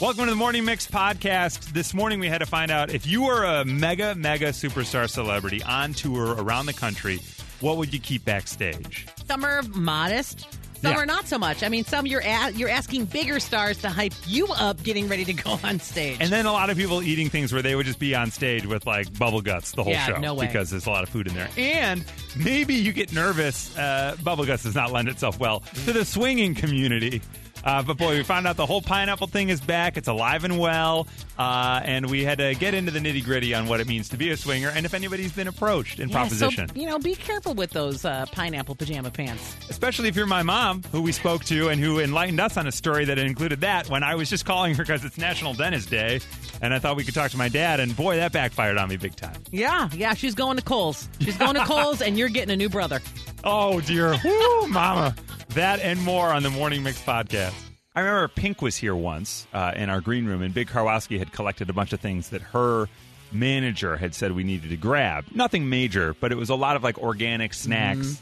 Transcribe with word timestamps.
Welcome 0.00 0.24
to 0.26 0.30
the 0.30 0.36
Morning 0.36 0.64
Mix 0.64 0.86
podcast. 0.86 1.72
This 1.72 1.92
morning 1.92 2.20
we 2.20 2.28
had 2.28 2.38
to 2.38 2.46
find 2.46 2.70
out 2.70 2.90
if 2.94 3.04
you 3.04 3.22
were 3.24 3.42
a 3.42 3.64
mega, 3.64 4.14
mega 4.14 4.50
superstar 4.50 5.10
celebrity 5.10 5.60
on 5.64 5.92
tour 5.92 6.36
around 6.40 6.66
the 6.66 6.72
country, 6.72 7.18
what 7.60 7.78
would 7.78 7.92
you 7.92 7.98
keep 7.98 8.24
backstage? 8.24 9.08
Some 9.26 9.44
are 9.44 9.62
modest. 9.74 10.46
Some 10.80 10.92
Yeah. 10.92 10.98
are 10.98 11.06
not 11.06 11.26
so 11.26 11.36
much. 11.36 11.64
I 11.64 11.68
mean, 11.68 11.84
some 11.84 12.06
you're 12.06 12.20
a- 12.20 12.52
you're 12.52 12.68
asking 12.68 13.06
bigger 13.06 13.40
stars 13.40 13.78
to 13.78 13.88
hype 13.90 14.14
you 14.28 14.46
up, 14.46 14.80
getting 14.84 15.08
ready 15.08 15.24
to 15.24 15.32
go 15.32 15.58
on 15.64 15.80
stage. 15.80 16.18
And 16.20 16.30
then 16.30 16.46
a 16.46 16.52
lot 16.52 16.70
of 16.70 16.76
people 16.76 17.02
eating 17.02 17.28
things 17.28 17.52
where 17.52 17.62
they 17.62 17.74
would 17.74 17.84
just 17.86 17.98
be 17.98 18.14
on 18.14 18.30
stage 18.30 18.64
with 18.66 18.86
like 18.86 19.12
bubble 19.18 19.40
guts 19.40 19.72
the 19.72 19.82
whole 19.82 19.92
Yeah, 19.92 20.06
show 20.06 20.18
no 20.18 20.34
way. 20.34 20.46
because 20.46 20.70
there's 20.70 20.86
a 20.86 20.90
lot 20.90 21.02
of 21.02 21.08
food 21.08 21.26
in 21.26 21.34
there. 21.34 21.48
And 21.56 22.04
maybe 22.36 22.74
you 22.74 22.92
get 22.92 23.12
nervous. 23.12 23.76
Uh, 23.76 24.14
bubble 24.22 24.44
guts 24.46 24.62
does 24.62 24.76
not 24.76 24.92
lend 24.92 25.08
itself 25.08 25.40
well 25.40 25.64
to 25.86 25.92
the 25.92 26.04
swinging 26.04 26.54
community. 26.54 27.20
Uh, 27.64 27.82
but 27.82 27.96
boy, 27.96 28.16
we 28.16 28.22
found 28.22 28.46
out 28.46 28.56
the 28.56 28.66
whole 28.66 28.80
pineapple 28.82 29.26
thing 29.26 29.48
is 29.48 29.60
back. 29.60 29.96
It's 29.96 30.08
alive 30.08 30.44
and 30.44 30.58
well. 30.58 31.06
Uh, 31.38 31.80
and 31.84 32.10
we 32.10 32.24
had 32.24 32.38
to 32.38 32.54
get 32.54 32.74
into 32.74 32.90
the 32.90 32.98
nitty 32.98 33.24
gritty 33.24 33.54
on 33.54 33.66
what 33.68 33.80
it 33.80 33.86
means 33.86 34.08
to 34.10 34.16
be 34.16 34.30
a 34.30 34.36
swinger 34.36 34.68
and 34.70 34.84
if 34.86 34.94
anybody's 34.94 35.32
been 35.32 35.48
approached 35.48 36.00
in 36.00 36.08
Yeah, 36.08 36.16
proposition. 36.16 36.68
So, 36.68 36.74
you 36.74 36.86
know, 36.86 36.98
be 36.98 37.14
careful 37.14 37.54
with 37.54 37.70
those 37.70 38.04
uh, 38.04 38.26
pineapple 38.32 38.74
pajama 38.74 39.10
pants. 39.10 39.56
Especially 39.68 40.08
if 40.08 40.16
you're 40.16 40.26
my 40.26 40.42
mom, 40.42 40.82
who 40.92 41.02
we 41.02 41.12
spoke 41.12 41.44
to 41.46 41.68
and 41.68 41.80
who 41.80 42.00
enlightened 42.00 42.40
us 42.40 42.56
on 42.56 42.66
a 42.66 42.72
story 42.72 43.04
that 43.04 43.18
included 43.18 43.60
that 43.60 43.88
when 43.88 44.02
I 44.02 44.14
was 44.14 44.30
just 44.30 44.44
calling 44.44 44.74
her 44.74 44.82
because 44.82 45.04
it's 45.04 45.18
National 45.18 45.54
Dentist 45.54 45.90
Day. 45.90 46.20
And 46.60 46.74
I 46.74 46.78
thought 46.80 46.96
we 46.96 47.04
could 47.04 47.14
talk 47.14 47.30
to 47.30 47.36
my 47.38 47.48
dad. 47.48 47.78
And 47.80 47.94
boy, 47.96 48.16
that 48.16 48.32
backfired 48.32 48.78
on 48.78 48.88
me 48.88 48.96
big 48.96 49.14
time. 49.14 49.40
Yeah, 49.52 49.88
yeah. 49.92 50.14
She's 50.14 50.34
going 50.34 50.56
to 50.56 50.62
Kohl's. 50.62 51.08
She's 51.20 51.36
going 51.36 51.54
to 51.54 51.64
Kohl's, 51.64 52.02
and 52.02 52.18
you're 52.18 52.28
getting 52.28 52.50
a 52.52 52.56
new 52.56 52.68
brother. 52.68 53.00
Oh 53.44 53.80
dear, 53.80 54.16
Woo, 54.24 54.66
mama! 54.66 55.14
That 55.50 55.80
and 55.80 56.00
more 56.02 56.28
on 56.28 56.42
the 56.42 56.50
Morning 56.50 56.82
Mix 56.82 57.00
podcast. 57.02 57.54
I 57.94 58.00
remember 58.00 58.28
Pink 58.28 58.62
was 58.62 58.76
here 58.76 58.94
once 58.94 59.46
uh, 59.52 59.72
in 59.74 59.90
our 59.90 60.00
green 60.00 60.26
room, 60.26 60.42
and 60.42 60.52
Big 60.54 60.68
Karwowski 60.68 61.18
had 61.18 61.32
collected 61.32 61.68
a 61.68 61.72
bunch 61.72 61.92
of 61.92 62.00
things 62.00 62.28
that 62.30 62.42
her 62.42 62.86
manager 63.32 63.96
had 63.96 64.14
said 64.14 64.32
we 64.32 64.44
needed 64.44 64.70
to 64.70 64.76
grab. 64.76 65.24
Nothing 65.34 65.68
major, 65.68 66.14
but 66.20 66.30
it 66.32 66.36
was 66.36 66.50
a 66.50 66.54
lot 66.54 66.76
of 66.76 66.84
like 66.84 66.98
organic 66.98 67.54
snacks, 67.54 68.20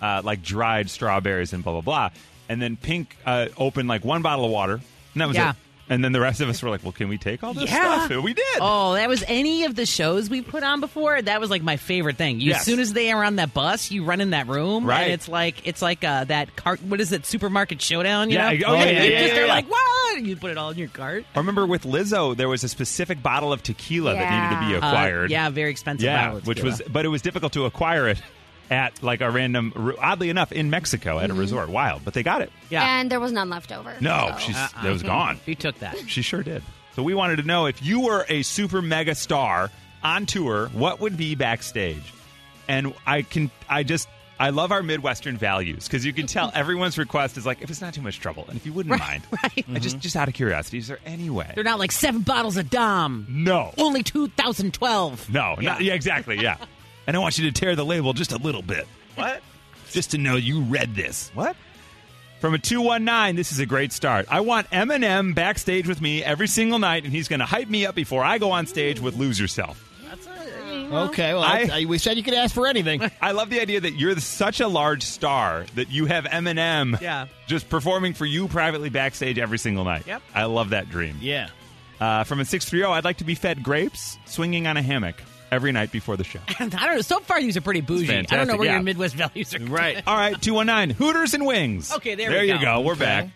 uh, 0.00 0.22
like 0.24 0.42
dried 0.42 0.90
strawberries 0.90 1.52
and 1.52 1.62
blah 1.62 1.72
blah 1.72 1.82
blah. 1.82 2.10
And 2.48 2.60
then 2.60 2.76
Pink 2.76 3.16
uh, 3.24 3.48
opened 3.56 3.88
like 3.88 4.04
one 4.04 4.22
bottle 4.22 4.44
of 4.46 4.50
water, 4.50 4.74
and 4.74 5.20
that 5.20 5.28
was 5.28 5.36
Yeah. 5.36 5.50
it. 5.50 5.56
And 5.88 6.02
then 6.02 6.12
the 6.12 6.20
rest 6.20 6.40
of 6.40 6.48
us 6.48 6.62
were 6.62 6.70
like, 6.70 6.82
"Well, 6.82 6.92
can 6.92 7.08
we 7.08 7.18
take 7.18 7.42
all 7.44 7.52
this 7.54 7.68
Yeah. 7.70 7.76
stuff?" 8.06 8.10
And 8.12 8.22
we 8.24 8.32
did. 8.34 8.44
Oh, 8.60 8.94
that 8.94 9.08
was 9.08 9.22
any 9.26 9.64
of 9.64 9.74
the 9.74 9.84
shows 9.84 10.30
we 10.30 10.40
put 10.40 10.62
on 10.62 10.80
before. 10.80 11.20
That 11.20 11.40
was 11.40 11.50
like 11.50 11.62
my 11.62 11.76
favorite 11.76 12.16
thing. 12.16 12.40
You, 12.40 12.50
Yes. 12.50 12.60
As 12.60 12.66
soon 12.66 12.78
as 12.80 12.92
they 12.92 13.10
are 13.10 13.22
on 13.24 13.36
that 13.36 13.52
bus, 13.52 13.90
you 13.90 14.04
run 14.04 14.20
in 14.20 14.30
that 14.30 14.46
room, 14.46 14.84
Right. 14.86 15.02
And 15.02 15.12
it's 15.12 15.28
like 15.28 15.66
it's 15.66 15.82
like 15.82 16.02
uh, 16.04 16.24
that 16.24 16.54
cart. 16.56 16.82
What 16.82 17.00
is 17.00 17.12
it? 17.12 17.26
Supermarket 17.26 17.82
showdown. 17.82 18.30
You 18.30 18.36
Yeah, 18.36 18.52
know? 18.52 18.66
oh, 18.68 18.74
yeah, 18.74 18.84
You 18.84 18.92
yeah, 18.96 19.02
yeah, 19.02 19.20
just 19.22 19.34
yeah, 19.34 19.40
are 19.42 19.48
like 19.48 19.68
what? 19.70 20.22
You 20.22 20.36
put 20.36 20.50
it 20.50 20.58
all 20.58 20.70
in 20.70 20.78
your 20.78 20.88
cart. 20.88 21.24
I 21.34 21.38
remember 21.38 21.66
with 21.66 21.82
Lizzo, 21.84 22.36
there 22.36 22.48
was 22.48 22.62
a 22.64 22.68
specific 22.68 23.22
bottle 23.22 23.52
of 23.52 23.62
tequila 23.62 24.14
that 24.14 24.30
needed 24.30 24.54
to 24.60 24.68
be. 24.68 24.74
Uh, 24.74 24.88
acquired. 24.88 25.30
yeah, 25.30 25.48
very 25.50 25.70
expensive. 25.70 26.04
Yeah, 26.04 26.34
which 26.34 26.62
was, 26.62 26.80
but 26.90 27.04
it 27.04 27.08
was 27.08 27.22
difficult 27.22 27.52
to 27.54 27.64
acquire 27.66 28.08
it 28.08 28.20
at 28.72 29.02
like 29.02 29.20
a 29.20 29.30
random, 29.30 29.94
oddly 30.00 30.30
enough, 30.30 30.50
in 30.50 30.70
Mexico 30.70 31.18
at 31.18 31.26
a 31.26 31.28
mm-hmm. 31.28 31.40
resort. 31.40 31.68
Wild, 31.68 32.04
but 32.04 32.14
they 32.14 32.22
got 32.22 32.40
it. 32.40 32.50
yeah. 32.70 33.00
And 33.00 33.10
there 33.10 33.20
was 33.20 33.30
none 33.30 33.50
left 33.50 33.70
over. 33.70 33.94
No, 34.00 34.30
so. 34.32 34.38
she's 34.38 34.56
Uh-uh. 34.56 34.86
it 34.86 34.90
was 34.90 35.02
gone. 35.02 35.38
You 35.46 35.54
took 35.54 35.78
that. 35.80 35.96
She 36.08 36.22
sure 36.22 36.42
did. 36.42 36.62
So 36.96 37.02
we 37.02 37.14
wanted 37.14 37.36
to 37.36 37.42
know 37.42 37.66
if 37.66 37.82
you 37.82 38.00
were 38.00 38.24
a 38.28 38.42
super 38.42 38.82
mega 38.82 39.14
star 39.14 39.70
on 40.02 40.26
tour, 40.26 40.68
what 40.68 41.00
would 41.00 41.16
be 41.16 41.34
backstage? 41.34 42.02
And 42.66 42.94
I 43.06 43.22
can, 43.22 43.50
I 43.68 43.82
just. 43.82 44.08
I 44.40 44.50
love 44.50 44.72
our 44.72 44.82
Midwestern 44.82 45.36
values 45.36 45.86
because 45.86 46.04
you 46.04 46.12
can 46.12 46.26
tell 46.26 46.50
everyone's 46.54 46.98
request 46.98 47.36
is 47.36 47.46
like 47.46 47.62
if 47.62 47.70
it's 47.70 47.80
not 47.80 47.94
too 47.94 48.00
much 48.00 48.18
trouble 48.18 48.44
and 48.48 48.56
if 48.56 48.66
you 48.66 48.72
wouldn't 48.72 48.98
mind, 48.98 49.22
right. 49.44 49.64
I 49.72 49.78
just 49.78 49.96
mm-hmm. 49.96 50.00
just 50.00 50.16
out 50.16 50.26
of 50.26 50.34
curiosity, 50.34 50.78
is 50.78 50.88
there 50.88 50.98
any 51.06 51.30
way? 51.30 51.52
They're 51.54 51.62
not 51.62 51.78
like 51.78 51.92
seven 51.92 52.22
bottles 52.22 52.56
of 52.56 52.68
Dom. 52.68 53.26
no, 53.28 53.72
Only 53.78 54.02
2012. 54.02 55.30
No, 55.32 55.54
yeah. 55.60 55.72
Not, 55.72 55.82
yeah, 55.82 55.94
exactly. 55.94 56.40
Yeah. 56.40 56.56
and 57.06 57.16
I 57.16 57.20
want 57.20 57.38
you 57.38 57.50
to 57.50 57.52
tear 57.60 57.74
the 57.76 57.84
label 57.84 58.12
just 58.12 58.32
a 58.32 58.38
little 58.38 58.62
bit. 58.62 58.86
What? 59.14 59.42
Just 59.90 60.12
to 60.12 60.18
know 60.18 60.36
you 60.36 60.60
read 60.62 60.94
this. 60.94 61.30
What? 61.34 61.56
From 62.40 62.54
a 62.54 62.58
219, 62.58 63.36
this 63.36 63.52
is 63.52 63.60
a 63.60 63.66
great 63.66 63.92
start. 63.92 64.26
I 64.28 64.40
want 64.40 64.68
Eminem 64.70 65.34
backstage 65.34 65.86
with 65.86 66.00
me 66.00 66.24
every 66.24 66.48
single 66.48 66.78
night, 66.80 67.04
and 67.04 67.12
he's 67.12 67.28
going 67.28 67.38
to 67.40 67.46
hype 67.46 67.68
me 67.68 67.86
up 67.86 67.94
before 67.94 68.24
I 68.24 68.38
go 68.38 68.50
on 68.50 68.66
stage 68.66 68.98
with 69.00 69.16
Lose 69.16 69.38
Yourself. 69.38 69.88
That's 70.08 70.26
a, 70.26 70.96
Okay, 71.06 71.32
well, 71.34 71.42
I- 71.42 71.68
I, 71.72 71.84
we 71.84 71.98
said 71.98 72.16
you 72.16 72.22
could 72.22 72.34
ask 72.34 72.52
for 72.54 72.66
anything. 72.66 73.00
I 73.22 73.30
love 73.32 73.48
the 73.48 73.60
idea 73.60 73.80
that 73.80 73.92
you're 73.92 74.18
such 74.18 74.60
a 74.60 74.66
large 74.66 75.04
star 75.04 75.66
that 75.76 75.90
you 75.90 76.06
have 76.06 76.24
Eminem 76.24 77.00
Yeah. 77.00 77.26
just 77.46 77.68
performing 77.70 78.12
for 78.14 78.26
you 78.26 78.48
privately 78.48 78.88
backstage 78.88 79.38
every 79.38 79.58
single 79.58 79.84
night. 79.84 80.06
Yep. 80.06 80.22
I 80.34 80.44
love 80.44 80.70
that 80.70 80.90
dream. 80.90 81.18
yeah. 81.20 81.48
Uh, 82.00 82.24
from 82.24 82.40
a 82.40 82.44
630, 82.44 82.92
I'd 82.98 83.04
like 83.04 83.18
to 83.18 83.24
be 83.24 83.36
fed 83.36 83.62
grapes 83.62 84.18
swinging 84.24 84.66
on 84.66 84.76
a 84.76 84.82
hammock 84.82 85.22
every 85.52 85.70
night 85.70 85.92
before 85.92 86.16
the 86.16 86.24
show. 86.24 86.40
I 86.48 86.54
don't 86.66 86.72
know. 86.72 87.00
So 87.02 87.20
far, 87.20 87.40
these 87.40 87.56
are 87.56 87.60
pretty 87.60 87.82
bougie. 87.82 88.12
I 88.12 88.22
don't 88.22 88.48
know 88.48 88.56
where 88.56 88.66
yeah. 88.66 88.72
your 88.74 88.82
Midwest 88.82 89.14
values 89.14 89.54
are. 89.54 89.60
Right. 89.60 90.02
All 90.06 90.16
right, 90.16 90.40
219, 90.40 90.96
Hooters 90.96 91.34
and 91.34 91.46
Wings. 91.46 91.92
Okay, 91.92 92.16
there 92.16 92.30
there 92.30 92.42
we 92.42 92.48
you 92.48 92.58
go. 92.58 92.64
go. 92.64 92.80
We're 92.80 92.92
Okay. 92.94 93.00
back. 93.04 93.28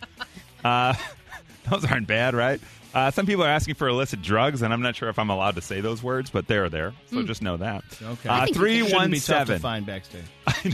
Uh, 0.65 0.94
those 1.71 1.84
aren't 1.84 2.09
bad, 2.09 2.34
right? 2.34 2.60
Uh, 2.94 3.10
some 3.10 3.26
people 3.26 3.44
are 3.44 3.49
asking 3.49 3.75
for 3.75 3.88
illicit 3.88 4.22
drugs, 4.22 4.62
and 4.62 4.72
I'm 4.72 4.81
not 4.81 4.97
sure 4.97 5.10
if 5.10 5.19
I'm 5.19 5.28
allowed 5.28 5.56
to 5.56 5.60
say 5.60 5.82
those 5.82 6.03
words, 6.03 6.31
but 6.31 6.49
they're 6.49 6.71
there. 6.71 6.94
So 7.10 7.22
just 7.25 7.43
know 7.43 7.59
that. 7.59 7.84
Okay. 8.03 8.28
Uh, 8.28 8.34
I 8.34 8.44
think 8.47 8.56
you 8.56 8.87
can. 8.87 9.12
Shouldn't 9.12 9.25
tough 9.26 9.47
to 9.49 9.59
317. 9.59 9.59
find 9.60 9.87
backstage. 9.87 10.25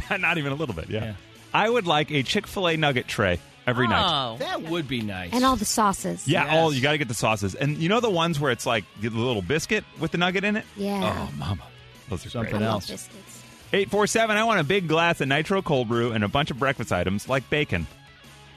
not, 0.08 0.20
not 0.20 0.38
even 0.38 0.52
a 0.52 0.54
little 0.54 0.74
bit, 0.74 0.88
yeah. 0.88 1.04
Yeah. 1.04 1.14
I 1.52 1.68
would 1.68 1.86
like 1.86 2.12
a 2.12 2.22
Chick 2.22 2.46
fil 2.46 2.68
A 2.68 2.76
nugget 2.76 3.08
tray 3.08 3.40
every 3.66 3.86
night. 3.88 4.04
Oh. 4.32 4.36
That 4.38 4.62
would 4.62 4.88
be 4.88 5.00
nice. 5.02 5.30
And 5.32 5.44
all 5.44 5.56
the 5.56 5.64
sauces. 5.64 6.26
Yeah, 6.26 6.44
Yes. 6.44 6.54
oh, 6.56 6.70
you 6.70 6.80
got 6.82 6.92
to 6.92 6.98
get 6.98 7.08
the 7.08 7.14
sauces. 7.14 7.54
And 7.54 7.78
you 7.78 7.88
know 7.88 8.00
the 8.00 8.10
ones 8.10 8.38
where 8.40 8.50
it's 8.52 8.66
like 8.66 8.84
the 9.00 9.10
little 9.10 9.42
biscuit 9.42 9.84
with 10.00 10.10
the 10.12 10.18
nugget 10.18 10.44
in 10.44 10.56
it? 10.56 10.64
Yeah. 10.76 11.28
Oh, 11.28 11.32
mama. 11.36 11.62
Those 12.08 12.26
are 12.26 12.30
Something 12.30 12.50
great. 12.52 12.62
I 12.62 12.66
love 12.66 12.74
else. 12.74 12.86
biscuits. 12.90 13.42
847, 13.74 14.36
I 14.36 14.44
want 14.44 14.60
a 14.60 14.64
big 14.64 14.86
glass 14.86 15.20
of 15.22 15.28
nitro 15.28 15.62
cold 15.62 15.88
brew 15.88 16.12
and 16.12 16.22
a 16.24 16.28
bunch 16.28 16.50
of 16.50 16.58
breakfast 16.58 16.92
items 16.92 17.28
like 17.28 17.48
bacon. 17.48 17.86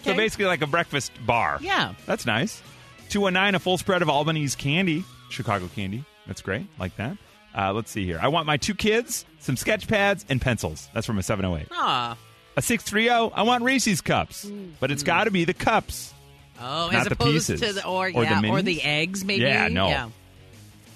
So 0.03 0.11
Okay. 0.11 0.17
basically 0.17 0.45
like 0.45 0.61
a 0.61 0.67
breakfast 0.67 1.11
bar. 1.25 1.57
Yeah. 1.61 1.93
That's 2.05 2.25
nice. 2.25 2.61
219, 3.09 3.55
a 3.55 3.59
full 3.59 3.77
spread 3.77 4.01
of 4.01 4.09
Albanese 4.09 4.57
candy, 4.57 5.03
Chicago 5.29 5.69
candy. 5.73 6.03
That's 6.27 6.41
great. 6.41 6.65
Like 6.79 6.95
that. 6.97 7.17
Uh, 7.57 7.71
let's 7.71 7.89
see 7.91 8.03
here. 8.05 8.19
I 8.21 8.27
want 8.27 8.45
my 8.45 8.57
two 8.57 8.75
kids, 8.75 9.25
some 9.39 9.55
sketch 9.55 9.87
pads, 9.87 10.25
and 10.27 10.41
pencils. 10.41 10.89
That's 10.93 11.05
from 11.07 11.17
a 11.17 11.23
708. 11.23 11.69
Aw. 11.71 12.17
A 12.57 12.61
630, 12.61 13.33
I 13.33 13.41
want 13.41 13.63
Reese's 13.63 14.01
cups, 14.01 14.45
mm. 14.45 14.71
but 14.79 14.89
it's 14.91 15.03
got 15.03 15.25
to 15.25 15.31
be 15.31 15.43
the 15.43 15.53
cups. 15.53 16.13
Oh, 16.59 16.89
Not 16.89 16.93
as 16.95 17.03
the 17.07 17.13
opposed 17.13 17.47
pieces. 17.49 17.61
to 17.61 17.73
the 17.73 17.85
or, 17.85 18.07
Or 18.07 18.11
the 18.11 18.21
yeah, 18.21 18.39
or 18.39 18.41
minis? 18.41 18.63
the 18.63 18.81
eggs, 18.81 19.25
maybe. 19.25 19.43
Yeah, 19.43 19.67
no. 19.67 19.87
Yeah. 19.89 20.09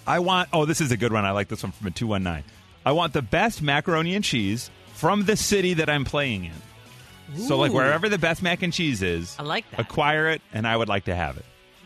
I 0.07 0.19
want, 0.19 0.49
oh, 0.53 0.65
this 0.65 0.79
is 0.79 0.91
a 0.91 0.97
good 0.97 1.11
one. 1.11 1.25
I 1.25 1.31
like 1.31 1.49
this 1.49 1.61
one 1.61 1.73
from 1.73 1.87
a 1.87 1.91
219. 1.91 2.49
I 2.85 2.93
want 2.93 3.11
the 3.13 3.21
best 3.21 3.61
macaroni 3.61 4.15
and 4.15 4.23
cheese 4.23 4.71
from 4.93 5.25
the 5.25 5.35
city 5.35 5.75
that 5.75 5.89
I'm 5.89 6.05
playing 6.05 6.45
in. 6.45 7.41
So, 7.41 7.57
like, 7.57 7.71
Ooh. 7.71 7.75
wherever 7.75 8.09
the 8.09 8.17
best 8.17 8.41
mac 8.41 8.63
and 8.63 8.73
cheese 8.73 9.03
is, 9.03 9.35
I 9.37 9.43
like 9.43 9.69
that. 9.71 9.81
acquire 9.81 10.29
it, 10.29 10.41
and 10.51 10.65
I 10.65 10.75
would 10.75 10.87
like 10.89 11.05
to 11.05 11.15
have 11.15 11.37
it. 11.37 11.45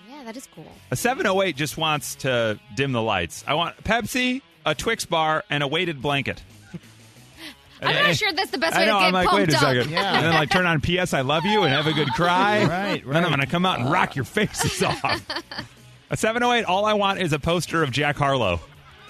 Yeah, 0.09 0.23
that 0.23 0.37
is 0.37 0.47
cool. 0.55 0.71
A 0.91 0.95
708 0.95 1.55
just 1.57 1.77
wants 1.77 2.15
to 2.17 2.59
dim 2.75 2.93
the 2.93 3.01
lights. 3.01 3.43
I 3.45 3.55
want 3.55 3.83
Pepsi, 3.83 4.41
a 4.65 4.73
Twix 4.73 5.05
bar, 5.05 5.43
and 5.49 5.61
a 5.61 5.67
weighted 5.67 6.01
blanket. 6.01 6.41
I'm 7.87 8.03
not 8.07 8.15
sure 8.15 8.31
that's 8.33 8.51
the 8.51 8.57
best 8.57 8.77
way 8.77 8.85
know. 8.85 8.93
to 8.93 8.99
get 8.99 9.07
I'm 9.07 9.13
like, 9.13 9.27
pumped 9.27 9.47
wait 9.51 9.53
a 9.53 9.57
up. 9.57 9.61
second. 9.75 9.91
Yeah. 9.91 10.15
And 10.15 10.25
then 10.25 10.33
like 10.33 10.49
turn 10.49 10.65
on 10.65 10.81
P.S. 10.81 11.13
I 11.13 11.21
love 11.21 11.45
you 11.45 11.63
and 11.63 11.73
have 11.73 11.87
a 11.87 11.93
good 11.93 12.09
cry. 12.13 12.65
Right, 12.65 13.05
Then 13.05 13.23
I'm 13.23 13.29
going 13.29 13.39
to 13.41 13.47
come 13.47 13.65
out 13.65 13.79
and 13.79 13.91
rock 13.91 14.15
your 14.15 14.25
faces 14.25 14.81
off. 14.83 15.03
A 16.09 16.17
708. 16.17 16.65
All 16.65 16.85
I 16.85 16.93
want 16.93 17.19
is 17.19 17.33
a 17.33 17.39
poster 17.39 17.81
of 17.81 17.89
Jack 17.91 18.17
Harlow. 18.17 18.59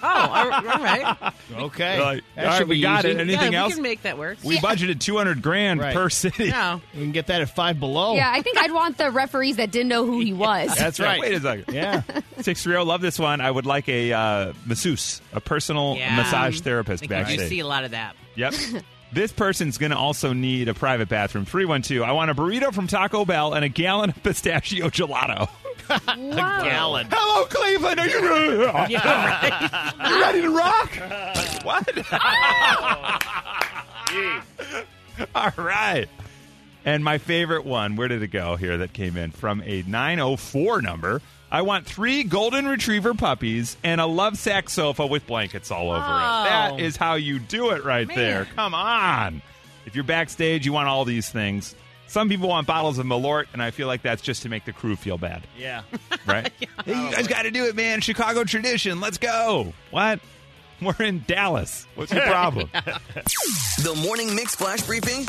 Oh, 0.04 0.08
all 0.08 0.52
all 0.54 0.62
right. 0.84 1.34
Okay. 1.54 1.96
They're 1.98 2.02
like, 2.04 2.24
that 2.36 2.44
all 2.46 2.52
right, 2.52 2.58
should 2.58 2.68
we 2.68 2.76
be 2.76 2.82
got 2.82 3.06
easy. 3.06 3.16
it. 3.18 3.22
Anything 3.22 3.54
yeah, 3.54 3.62
else? 3.62 3.70
we 3.70 3.74
can 3.76 3.84
make 3.84 4.02
that 4.02 4.18
work. 4.18 4.38
We 4.44 4.58
budgeted 4.58 5.00
200 5.00 5.42
grand 5.42 5.80
Right. 5.80 5.94
per 5.96 6.10
city. 6.10 6.46
yeah. 6.46 6.80
We 6.94 7.02
can 7.02 7.12
get 7.14 7.28
that 7.28 7.42
at 7.42 7.50
five 7.56 7.80
below. 7.80 8.16
Yeah, 8.16 8.30
I 8.32 8.42
think 8.42 8.58
I'd 8.58 8.72
want 8.74 8.98
the 8.98 9.10
referees 9.12 9.56
that 9.58 9.72
didn't 9.72 9.88
know 9.88 10.06
who 10.06 10.20
he 10.20 10.34
was. 10.34 10.76
That's 10.76 11.00
right. 11.00 11.08
right. 11.08 11.22
Wait 11.22 11.34
a 11.36 11.40
second. 11.40 11.74
Yeah. 11.74 12.02
630. 12.42 12.84
Love 12.86 13.02
this 13.02 13.18
one. 13.18 13.40
I 13.42 13.50
would 13.50 13.66
like 13.66 13.88
a 13.88 14.12
uh, 14.12 14.54
masseuse, 14.66 15.22
a 15.32 15.40
personal 15.40 15.96
Yeah. 15.98 16.16
massage 16.18 16.60
therapist 16.60 17.00
think 17.02 17.12
you 17.12 17.18
backstage. 17.18 17.50
see 17.50 17.60
a 17.60 17.68
lot 17.68 17.84
of 17.86 17.92
that. 17.92 18.16
Yep. 18.36 18.54
this 19.14 19.32
person's 19.32 19.78
going 19.78 19.92
to 19.92 19.98
also 19.98 20.34
need 20.34 20.68
a 20.68 20.74
private 20.74 21.08
bathroom. 21.08 21.46
312. 21.46 22.02
I 22.08 22.12
want 22.12 22.30
a 22.32 22.36
burrito 22.36 22.74
from 22.74 22.88
Taco 22.88 23.24
Bell 23.26 23.54
and 23.54 23.64
a 23.64 23.70
gallon 23.70 24.10
of 24.10 24.22
pistachio 24.24 24.90
gelato. 24.90 25.48
Wow. 26.18 26.64
Gallon. 26.64 27.08
Hello, 27.12 27.46
Cleveland. 27.46 28.00
Are 28.00 28.08
you 28.08 28.22
ready? 28.30 28.94
you 28.94 30.22
ready 30.22 30.42
to 30.42 30.50
rock? 30.50 30.92
what? 31.64 31.90
Oh, 34.16 35.28
all 35.36 35.52
right. 35.58 36.08
And 36.86 37.04
my 37.04 37.18
favorite 37.18 37.66
one, 37.66 37.96
where 37.96 38.08
did 38.08 38.22
it 38.24 38.28
go 38.28 38.56
here 38.56 38.78
that 38.80 38.94
came 38.94 39.16
in? 39.18 39.32
From 39.32 39.62
a 39.66 39.84
904 39.84 40.82
number. 40.82 41.22
I 41.52 41.62
want 41.62 41.86
three 41.86 42.24
golden 42.24 42.68
retriever 42.68 43.14
puppies 43.14 43.78
and 43.84 44.02
a 44.02 44.06
love 44.06 44.38
sack 44.38 44.70
sofa 44.70 45.06
with 45.06 45.26
blankets 45.28 45.70
all 45.72 45.92
over 45.92 45.98
it. 45.98 46.02
Oh. 46.02 46.44
That 46.46 46.80
is 46.80 46.98
how 46.98 47.14
you 47.16 47.38
do 47.40 47.70
it 47.72 47.84
right 47.86 48.08
Man. 48.08 48.18
there. 48.18 48.46
Come 48.56 48.74
on. 48.74 49.42
If 49.86 49.96
you're 49.96 50.04
backstage, 50.04 50.66
you 50.66 50.74
want 50.74 50.88
all 50.88 51.06
these 51.06 51.30
things. 51.30 51.76
Some 52.08 52.30
people 52.30 52.50
want 52.50 52.68
bottles 52.68 53.00
of 53.00 53.06
Malort, 53.06 53.46
and 53.54 53.62
I 53.62 53.72
feel 53.72 53.88
like 53.88 54.02
that's 54.04 54.22
just 54.22 54.44
to 54.44 54.50
make 54.50 54.66
the 54.66 54.74
crew 54.74 54.96
feel 54.96 55.18
bad, 55.18 55.48
Yeah. 55.58 55.82
right? 56.28 56.52
Hey, 56.86 57.02
you 57.02 57.12
guys 57.12 57.28
got 57.28 57.44
to 57.44 57.52
do 57.52 57.66
it, 57.66 57.76
man. 57.76 58.02
Chicago 58.02 58.44
tradition. 58.44 59.00
Let's 59.00 59.18
go. 59.18 59.74
What? 59.92 60.20
We're 60.82 61.06
in 61.06 61.24
Dallas. 61.28 61.88
What's 61.96 62.12
your 62.12 62.24
problem? 62.24 62.70
The 62.74 63.98
Morning 64.04 64.36
Mix 64.36 64.54
Flash 64.54 64.82
Briefing 64.82 65.20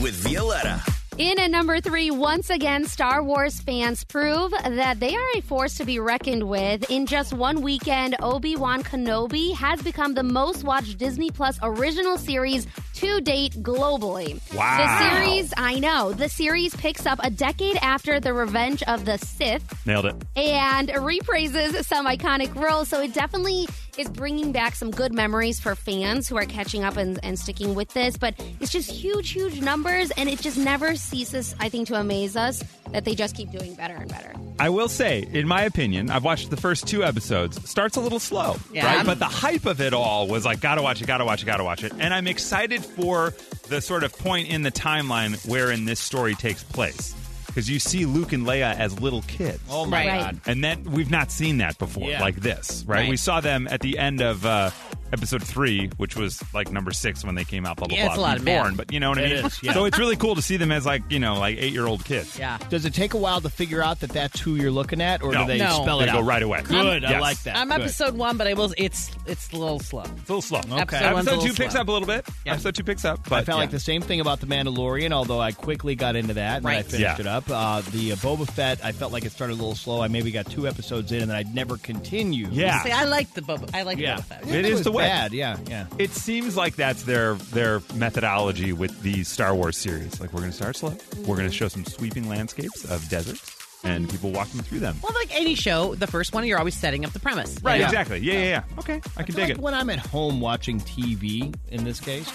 with 0.00 0.14
Violetta. 0.14 0.80
In 1.16 1.38
at 1.38 1.52
number 1.52 1.80
three, 1.80 2.10
once 2.10 2.50
again, 2.50 2.84
Star 2.86 3.22
Wars 3.22 3.60
fans 3.60 4.02
prove 4.02 4.50
that 4.50 4.98
they 4.98 5.14
are 5.14 5.28
a 5.36 5.42
force 5.42 5.76
to 5.76 5.84
be 5.84 6.00
reckoned 6.00 6.42
with. 6.42 6.90
In 6.90 7.06
just 7.06 7.32
one 7.32 7.62
weekend, 7.62 8.16
Obi 8.20 8.56
Wan 8.56 8.82
Kenobi 8.82 9.54
has 9.54 9.80
become 9.80 10.14
the 10.14 10.24
most 10.24 10.64
watched 10.64 10.98
Disney 10.98 11.30
Plus 11.30 11.56
original 11.62 12.18
series 12.18 12.66
to 12.94 13.20
date 13.20 13.52
globally. 13.62 14.40
Wow. 14.56 14.76
The 14.76 15.24
series, 15.24 15.54
I 15.56 15.78
know, 15.78 16.12
the 16.12 16.28
series 16.28 16.74
picks 16.74 17.06
up 17.06 17.20
a 17.22 17.30
decade 17.30 17.76
after 17.76 18.18
The 18.18 18.32
Revenge 18.34 18.82
of 18.82 19.04
the 19.04 19.16
Sith 19.18 19.86
Nailed 19.86 20.06
it. 20.06 20.16
and 20.34 20.90
repraises 21.00 21.86
some 21.86 22.06
iconic 22.06 22.52
roles. 22.56 22.88
So 22.88 23.00
it 23.00 23.14
definitely 23.14 23.68
is 23.98 24.08
bringing 24.08 24.52
back 24.52 24.74
some 24.74 24.90
good 24.90 25.12
memories 25.12 25.60
for 25.60 25.74
fans 25.74 26.28
who 26.28 26.36
are 26.36 26.44
catching 26.46 26.84
up 26.84 26.96
and, 26.96 27.18
and 27.22 27.38
sticking 27.38 27.74
with 27.74 27.92
this. 27.94 28.16
But 28.16 28.34
it's 28.60 28.72
just 28.72 28.90
huge, 28.90 29.30
huge 29.30 29.60
numbers, 29.60 30.10
and 30.16 30.28
it 30.28 30.40
just 30.40 30.58
never 30.58 30.96
ceases, 30.96 31.54
I 31.60 31.68
think, 31.68 31.88
to 31.88 31.94
amaze 31.94 32.36
us 32.36 32.62
that 32.92 33.04
they 33.04 33.14
just 33.14 33.36
keep 33.36 33.50
doing 33.50 33.74
better 33.74 33.94
and 33.94 34.08
better. 34.10 34.32
I 34.58 34.68
will 34.68 34.88
say, 34.88 35.26
in 35.32 35.48
my 35.48 35.62
opinion, 35.62 36.10
I've 36.10 36.22
watched 36.24 36.50
the 36.50 36.56
first 36.56 36.86
two 36.86 37.02
episodes. 37.04 37.68
Starts 37.68 37.96
a 37.96 38.00
little 38.00 38.20
slow, 38.20 38.56
Yeah. 38.72 38.86
right? 38.96 39.06
But 39.06 39.18
the 39.18 39.24
hype 39.24 39.66
of 39.66 39.80
it 39.80 39.92
all 39.92 40.28
was 40.28 40.44
like, 40.44 40.60
gotta 40.60 40.82
watch 40.82 41.02
it, 41.02 41.06
gotta 41.06 41.24
watch 41.24 41.42
it, 41.42 41.46
gotta 41.46 41.64
watch 41.64 41.82
it. 41.82 41.92
And 41.98 42.14
I'm 42.14 42.26
excited 42.28 42.84
for 42.84 43.34
the 43.68 43.80
sort 43.80 44.04
of 44.04 44.16
point 44.16 44.48
in 44.48 44.62
the 44.62 44.70
timeline 44.70 45.44
wherein 45.48 45.84
this 45.86 45.98
story 45.98 46.34
takes 46.34 46.62
place. 46.62 47.14
Because 47.54 47.70
you 47.70 47.78
see 47.78 48.04
Luke 48.04 48.32
and 48.32 48.44
Leia 48.44 48.76
as 48.76 48.98
little 48.98 49.22
kids. 49.22 49.60
Oh 49.70 49.86
my 49.86 50.04
Right. 50.08 50.20
God. 50.20 50.40
And 50.46 50.64
then 50.64 50.82
we've 50.82 51.10
not 51.10 51.30
seen 51.30 51.58
that 51.58 51.78
before, 51.78 52.10
Yeah. 52.10 52.20
like 52.20 52.34
this, 52.34 52.82
right? 52.84 53.02
Right. 53.02 53.08
We 53.08 53.16
saw 53.16 53.40
them 53.40 53.68
at 53.70 53.80
the 53.80 53.96
end 53.96 54.20
of 54.20 54.44
uh, 54.44 54.70
episode 55.14 55.42
three, 55.42 55.88
which 55.96 56.16
was 56.16 56.42
like 56.52 56.70
number 56.70 56.90
six 56.92 57.24
when 57.24 57.34
they 57.34 57.44
came 57.44 57.64
out. 57.64 57.76
Blah 57.78 57.86
blah 57.88 57.96
Yeah, 57.96 58.06
blah. 58.08 58.16
a 58.16 58.20
lot 58.20 58.36
of 58.38 58.44
Born, 58.44 58.76
but 58.76 58.92
you 58.92 59.00
know 59.00 59.08
what 59.08 59.18
I 59.18 59.22
It 59.22 59.36
mean. 59.36 59.46
is, 59.46 59.62
yeah. 59.62 59.72
So 59.72 59.86
it's 59.86 59.98
really 59.98 60.16
cool 60.16 60.34
to 60.34 60.42
see 60.42 60.56
them 60.58 60.70
as 60.70 60.84
like 60.84 61.02
you 61.10 61.18
know 61.18 61.38
like 61.38 61.56
eight 61.58 61.72
year 61.72 61.86
old 61.86 62.04
kids. 62.04 62.38
Yeah. 62.38 62.58
Does 62.68 62.84
it 62.84 62.92
take 62.94 63.14
a 63.14 63.16
while 63.16 63.40
to 63.40 63.48
figure 63.48 63.82
out 63.82 64.00
that 64.00 64.10
that's 64.10 64.38
who 64.40 64.56
you're 64.56 64.70
looking 64.70 65.00
at, 65.00 65.22
or 65.22 65.32
No. 65.32 65.42
do 65.42 65.46
they 65.46 65.58
No. 65.58 65.82
spell 65.82 65.98
They 65.98 66.04
it 66.08 66.12
go 66.12 66.18
out? 66.18 66.24
right 66.24 66.42
away. 66.42 66.62
Good. 66.62 67.04
I 67.04 67.10
Yes. 67.12 67.20
like 67.20 67.42
that. 67.44 67.56
I'm 67.56 67.68
Good. 67.68 67.80
episode 67.80 68.14
one, 68.16 68.36
but 68.36 68.46
I 68.46 68.54
will. 68.54 68.74
It's 68.76 69.10
it's 69.26 69.50
a 69.52 69.56
little 69.56 69.80
slow. 69.80 70.02
It's 70.02 70.28
a 70.28 70.32
little 70.34 70.42
slow. 70.42 70.58
Okay. 70.60 70.80
Episode 70.80 71.12
one's 71.14 71.26
a 71.28 71.30
Episode 71.30 71.30
little 71.30 71.42
two 71.46 71.54
picks 71.54 71.72
slow. 71.72 71.80
up 71.80 71.88
a 71.88 71.92
little 71.92 72.06
bit. 72.08 72.26
Yeah. 72.44 72.52
Episode 72.52 72.74
two 72.74 72.84
picks 72.84 73.04
up. 73.04 73.20
But 73.28 73.36
I 73.36 73.44
felt 73.44 73.58
like 73.58 73.68
yeah. 73.70 73.72
the 73.72 73.80
same 73.80 74.02
thing 74.02 74.20
about 74.20 74.40
the 74.40 74.46
Mandalorian, 74.46 75.12
although 75.12 75.40
I 75.40 75.52
quickly 75.52 75.94
got 75.94 76.16
into 76.16 76.34
that 76.34 76.56
and 76.58 76.64
then 76.66 76.72
I 76.72 76.76
Right. 76.76 76.84
finished 76.86 77.00
Yeah. 77.00 77.20
it 77.20 77.26
up. 77.26 77.44
Uh, 77.50 77.80
the 77.92 78.12
uh, 78.12 78.16
Boba 78.16 78.46
Fett, 78.50 78.84
I 78.84 78.92
felt 78.92 79.12
like 79.12 79.24
it 79.24 79.32
started 79.32 79.54
a 79.54 79.56
little 79.56 79.74
slow. 79.76 80.02
I 80.02 80.08
maybe 80.08 80.30
got 80.30 80.50
two 80.50 80.66
episodes 80.68 81.12
in, 81.12 81.22
and 81.22 81.30
then 81.30 81.36
I'd 81.36 81.54
never 81.54 81.76
continue. 81.78 82.48
Yeah. 82.50 82.82
See, 82.82 82.90
I 82.90 83.04
like 83.04 83.32
the 83.34 83.40
Boba. 83.40 83.70
I 83.74 83.82
like 83.82 83.98
yeah. 83.98 84.16
Boba 84.16 84.24
Fett. 84.24 84.48
It 84.48 84.64
is 84.66 84.82
the 84.82 84.92
way. 84.92 85.03
Bad. 85.06 85.32
Yeah, 85.32 85.58
yeah. 85.68 85.86
It 85.98 86.10
seems 86.10 86.56
like 86.56 86.76
that's 86.76 87.02
their 87.04 87.34
their 87.34 87.80
methodology 87.94 88.72
with 88.72 89.02
the 89.02 89.24
Star 89.24 89.54
Wars 89.54 89.76
series. 89.76 90.20
Like 90.20 90.32
we're 90.32 90.40
going 90.40 90.52
to 90.52 90.56
start 90.56 90.76
slow. 90.76 90.96
We're 91.26 91.36
going 91.36 91.48
to 91.48 91.54
show 91.54 91.68
some 91.68 91.84
sweeping 91.84 92.28
landscapes 92.28 92.84
of 92.90 93.08
deserts 93.08 93.50
and 93.84 94.08
people 94.08 94.30
walking 94.30 94.62
through 94.62 94.80
them. 94.80 94.96
Well, 95.02 95.12
like 95.12 95.34
any 95.38 95.54
show, 95.54 95.94
the 95.94 96.06
first 96.06 96.32
one 96.32 96.46
you're 96.46 96.58
always 96.58 96.74
setting 96.74 97.04
up 97.04 97.12
the 97.12 97.20
premise. 97.20 97.58
Right. 97.62 97.80
Yeah. 97.80 97.86
Exactly. 97.86 98.18
Yeah. 98.20 98.32
Yeah. 98.34 98.40
Yeah. 98.48 98.62
Okay. 98.78 99.00
I 99.16 99.22
can 99.22 99.34
feel 99.34 99.44
dig 99.46 99.48
like 99.50 99.50
it. 99.50 99.58
when 99.58 99.74
I'm 99.74 99.90
at 99.90 99.98
home 99.98 100.40
watching 100.40 100.80
TV, 100.80 101.54
in 101.70 101.84
this 101.84 102.00
case, 102.00 102.32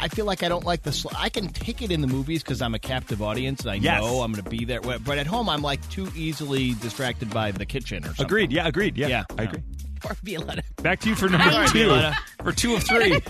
I 0.00 0.08
feel 0.08 0.24
like 0.24 0.42
I 0.42 0.48
don't 0.48 0.64
like 0.64 0.82
the. 0.82 0.92
Sl- 0.92 1.08
I 1.16 1.28
can 1.28 1.48
take 1.48 1.82
it 1.82 1.90
in 1.90 2.00
the 2.00 2.06
movies 2.06 2.42
because 2.42 2.62
I'm 2.62 2.74
a 2.74 2.78
captive 2.78 3.20
audience 3.22 3.62
and 3.62 3.70
I 3.72 3.74
Yes. 3.74 4.00
know 4.00 4.22
I'm 4.22 4.32
going 4.32 4.44
to 4.44 4.48
be 4.50 4.64
there. 4.64 4.80
But 4.80 5.18
at 5.18 5.26
home, 5.26 5.48
I'm 5.48 5.62
like 5.62 5.86
too 5.90 6.08
easily 6.14 6.74
distracted 6.74 7.28
by 7.28 7.50
the 7.50 7.66
kitchen 7.66 8.02
or 8.04 8.06
something. 8.08 8.26
Agreed. 8.26 8.52
Yeah. 8.52 8.66
Agreed. 8.68 8.96
Yeah. 8.96 9.08
Yeah. 9.08 9.24
I 9.36 9.42
agree. 9.42 9.62
Or 10.04 10.16
Violetta. 10.22 10.62
Back 10.82 11.00
to 11.00 11.08
you 11.08 11.14
for 11.14 11.28
number 11.28 11.66
two. 11.68 12.12
For 12.42 12.52
two 12.52 12.74
of 12.74 12.82
three. 12.84 13.20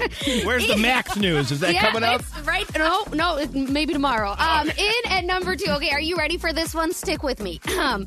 Where's 0.45 0.67
the 0.67 0.77
Max 0.77 1.17
news? 1.17 1.53
Is 1.53 1.61
that 1.61 1.75
yeah, 1.75 1.91
coming 1.91 2.03
up? 2.03 2.23
right. 2.45 2.67
No, 2.77 3.05
no, 3.13 3.45
maybe 3.53 3.93
tomorrow. 3.93 4.35
Um, 4.37 4.69
in 4.71 4.93
at 5.07 5.25
number 5.25 5.55
two. 5.57 5.71
Okay, 5.71 5.91
are 5.91 6.01
you 6.01 6.17
ready 6.17 6.37
for 6.37 6.53
this 6.53 6.75
one? 6.75 6.93
Stick 6.93 7.23
with 7.23 7.41
me. 7.41 7.61
Um, 7.79 8.07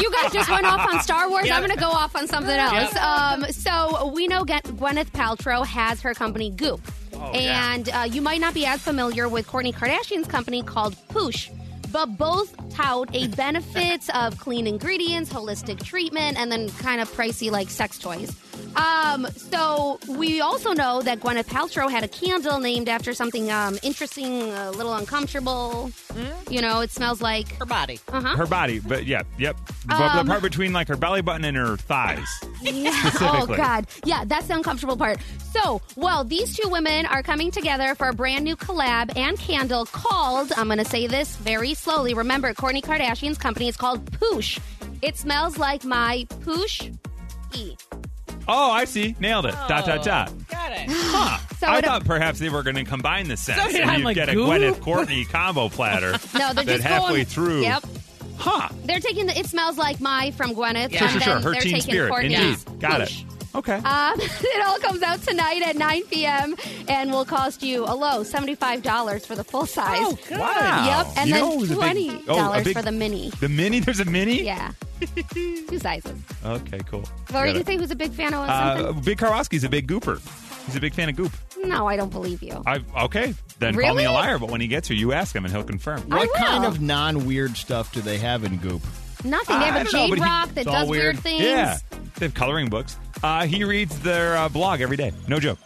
you 0.00 0.12
guys 0.12 0.32
just 0.32 0.50
went 0.50 0.66
off 0.66 0.86
on 0.92 1.00
Star 1.02 1.28
Wars. 1.30 1.50
I'm 1.50 1.60
going 1.60 1.74
to 1.74 1.80
go 1.80 1.90
off 1.90 2.14
on 2.16 2.26
something 2.26 2.54
else. 2.54 2.94
Um, 2.96 3.44
so 3.52 4.12
we 4.14 4.26
know 4.26 4.44
Gwyneth 4.44 5.10
Paltrow 5.12 5.64
has 5.64 6.00
her 6.02 6.14
company 6.14 6.50
Goop, 6.50 6.80
yeah. 7.12 7.74
and 7.74 7.88
uh, 7.88 8.08
you 8.10 8.20
might 8.20 8.40
not 8.40 8.54
be 8.54 8.66
as 8.66 8.82
familiar 8.82 9.28
with 9.28 9.46
Kourtney 9.46 9.74
Kardashian's 9.74 10.28
company 10.28 10.62
called 10.62 10.94
Poosh. 11.08 11.50
But 11.94 12.18
both 12.18 12.56
tout 12.74 13.08
a 13.14 13.28
benefits 13.28 14.10
of 14.16 14.36
clean 14.40 14.66
ingredients, 14.66 15.32
holistic 15.32 15.80
treatment, 15.80 16.36
and 16.36 16.50
then 16.50 16.68
kind 16.70 17.00
of 17.00 17.08
pricey 17.08 17.52
like 17.52 17.70
sex 17.70 18.00
toys. 18.00 18.32
Um, 18.76 19.26
so 19.36 19.98
we 20.08 20.40
also 20.40 20.72
know 20.72 21.02
that 21.02 21.20
Gwyneth 21.20 21.44
Paltrow 21.46 21.90
had 21.90 22.02
a 22.04 22.08
candle 22.08 22.58
named 22.58 22.88
after 22.88 23.14
something 23.14 23.50
um, 23.50 23.78
interesting, 23.82 24.50
a 24.52 24.70
little 24.72 24.94
uncomfortable. 24.94 25.90
You 26.50 26.60
know, 26.60 26.80
it 26.80 26.90
smells 26.90 27.20
like. 27.22 27.48
Her 27.58 27.64
body. 27.66 28.00
Uh-huh. 28.08 28.36
her 28.36 28.46
body, 28.46 28.80
but 28.80 29.06
yeah, 29.06 29.22
yep. 29.38 29.56
But 29.86 30.12
the 30.14 30.20
Um, 30.20 30.26
part 30.26 30.42
between 30.42 30.72
like 30.72 30.88
her 30.88 30.96
belly 30.96 31.22
button 31.22 31.44
and 31.44 31.56
her 31.56 31.76
thighs. 31.76 32.28
Yeah. 32.62 32.92
Oh 33.20 33.46
God. 33.46 33.86
Yeah, 34.04 34.24
that's 34.24 34.46
the 34.48 34.54
uncomfortable 34.54 34.96
part. 34.96 35.18
So, 35.52 35.80
well, 35.96 36.24
these 36.24 36.56
two 36.56 36.68
women 36.68 37.06
are 37.06 37.22
coming 37.22 37.50
together 37.50 37.94
for 37.94 38.08
a 38.08 38.12
brand 38.14 38.44
new 38.44 38.56
collab 38.56 39.16
and 39.16 39.38
candle 39.38 39.86
called. 39.86 40.52
I'm 40.56 40.66
going 40.66 40.78
to 40.78 40.84
say 40.84 41.06
this 41.06 41.36
very 41.36 41.74
slowly. 41.74 42.14
Remember, 42.14 42.52
Kourtney 42.54 42.82
Kardashian's 42.82 43.38
company 43.38 43.68
is 43.68 43.76
called 43.76 44.04
Poosh. 44.12 44.58
It 45.02 45.16
smells 45.16 45.58
like 45.58 45.84
my 45.84 46.26
Poosh 46.40 46.96
E. 47.54 47.76
Oh, 48.48 48.70
I 48.70 48.84
see. 48.84 49.14
Nailed 49.20 49.46
it. 49.46 49.52
Dot 49.68 49.86
dot 49.86 50.04
dot. 50.04 50.32
Got 50.48 50.72
it. 50.72 50.86
Huh. 50.88 51.38
So 51.64 51.68
I 51.70 51.78
it- 51.78 51.84
thought 51.86 52.04
perhaps 52.04 52.38
they 52.40 52.50
were 52.50 52.62
going 52.62 52.76
to 52.76 52.84
combine 52.84 53.26
the 53.28 53.38
scents 53.38 53.72
So, 53.72 53.80
and 53.80 53.90
I'm 53.90 54.00
you'd 54.00 54.04
like, 54.04 54.16
get 54.16 54.28
a 54.28 54.34
"Goop?" 54.34 54.46
Gwyneth 54.48 54.74
Kourtney 54.80 55.26
combo 55.26 55.70
platter. 55.70 56.10
No, 56.38 56.52
they're 56.52 56.64
that 56.64 56.66
just 56.66 56.82
halfway 56.84 57.10
going 57.10 57.24
through. 57.24 57.62
Yep. 57.62 57.84
Huh. 58.36 58.68
They're 58.84 59.00
taking 59.00 59.26
the. 59.26 59.38
It 59.38 59.46
smells 59.46 59.78
like 59.78 59.98
my 60.00 60.30
from 60.32 60.54
Gwyneth. 60.54 60.92
Sure, 60.92 61.08
and 61.08 61.12
Sure, 61.12 61.20
sure, 61.22 61.34
then 61.34 61.42
Her 61.42 61.52
they're 61.52 61.60
teen 61.62 61.72
taking 61.76 61.80
spirit. 61.80 62.12
Kourtney's 62.12 62.64
Indeed. 62.66 62.80
Got 62.80 63.00
Poosh. 63.00 63.20
it. 63.22 63.26
Okay. 63.54 63.74
Um, 63.76 64.14
it 64.20 64.66
all 64.66 64.78
comes 64.80 65.00
out 65.02 65.22
tonight 65.22 65.62
at 65.62 65.76
9 65.76 66.02
p.m. 66.10 66.54
and 66.88 67.12
will 67.12 67.24
cost 67.24 67.62
you 67.62 67.84
a 67.84 67.94
low 67.94 68.24
$75 68.24 69.24
for 69.24 69.36
the 69.36 69.44
full 69.44 69.64
size. 69.64 69.98
Oh, 70.02 70.18
good. 70.28 70.38
Wow. 70.40 70.84
Yep, 71.06 71.16
and 71.16 71.28
You 71.28 71.34
then 71.34 71.42
know 71.44 71.58
who's 71.60 71.70
a 71.70 71.76
big- 71.76 71.82
$20 72.08 72.24
oh, 72.28 72.52
a 72.52 72.62
big- 72.64 72.76
for 72.76 72.82
the 72.82 72.92
mini. 72.92 73.30
the 73.40 73.48
mini? 73.48 73.78
There's 73.80 74.00
a 74.00 74.04
mini? 74.04 74.42
Yeah. 74.42 74.72
Two 75.32 75.78
sizes. 75.78 76.18
Okay, 76.44 76.78
cool. 76.90 77.00
What 77.00 77.32
were 77.32 77.46
you 77.46 77.52
Got 77.52 77.52
going 77.52 77.54
to 77.54 77.64
say? 77.72 77.76
Who's 77.78 77.90
a 77.90 77.96
big 77.96 78.12
fan 78.12 78.34
of 78.34 78.48
Uh, 78.48 78.76
something? 78.84 79.02
Big 79.04 79.18
Karwowski's 79.18 79.64
a 79.64 79.68
big 79.68 79.86
gooper. 79.88 80.20
He's 80.66 80.76
a 80.76 80.80
big 80.80 80.94
fan 80.94 81.08
of 81.10 81.16
goop. 81.16 81.32
no, 81.64 81.86
I 81.86 81.96
don't 81.96 82.10
believe 82.10 82.42
you. 82.42 82.62
I 82.66 82.80
okay. 83.04 83.34
Then 83.58 83.74
call 83.78 83.94
me 83.94 84.04
a 84.04 84.12
liar, 84.12 84.38
but 84.38 84.50
when 84.50 84.60
he 84.60 84.66
gets 84.66 84.88
here, 84.88 84.96
you 84.96 85.12
ask 85.12 85.34
him 85.34 85.44
and 85.44 85.52
he'll 85.52 85.62
confirm. 85.64 86.06
I 86.10 86.18
What 86.18 86.32
kind 86.34 86.64
of 86.64 86.80
non-weird 86.80 87.56
stuff 87.56 87.92
do 87.92 88.00
they 88.00 88.18
have 88.18 88.44
in 88.44 88.56
Goop? 88.58 88.82
Nothing. 89.24 89.58
They 89.58 89.64
I 89.64 89.68
have 89.70 89.80
a 89.80 89.84
don't 89.84 89.92
know, 89.92 89.98
jade 90.00 90.10
but 90.10 90.18
he- 90.18 90.24
rock 90.24 90.48
that 90.50 90.56
it's 90.58 90.66
all 90.66 90.72
does 90.74 90.88
weird 90.88 91.14
weird. 91.14 91.18
things. 91.20 91.42
Yeah. 91.44 91.78
They 92.16 92.26
have 92.26 92.34
coloring 92.34 92.68
books. 92.68 92.96
Uh, 93.22 93.46
he 93.46 93.64
reads 93.64 93.98
their 94.00 94.36
uh, 94.36 94.48
blog 94.48 94.80
every 94.80 94.96
day. 94.96 95.12
No 95.28 95.38
joke. 95.40 95.58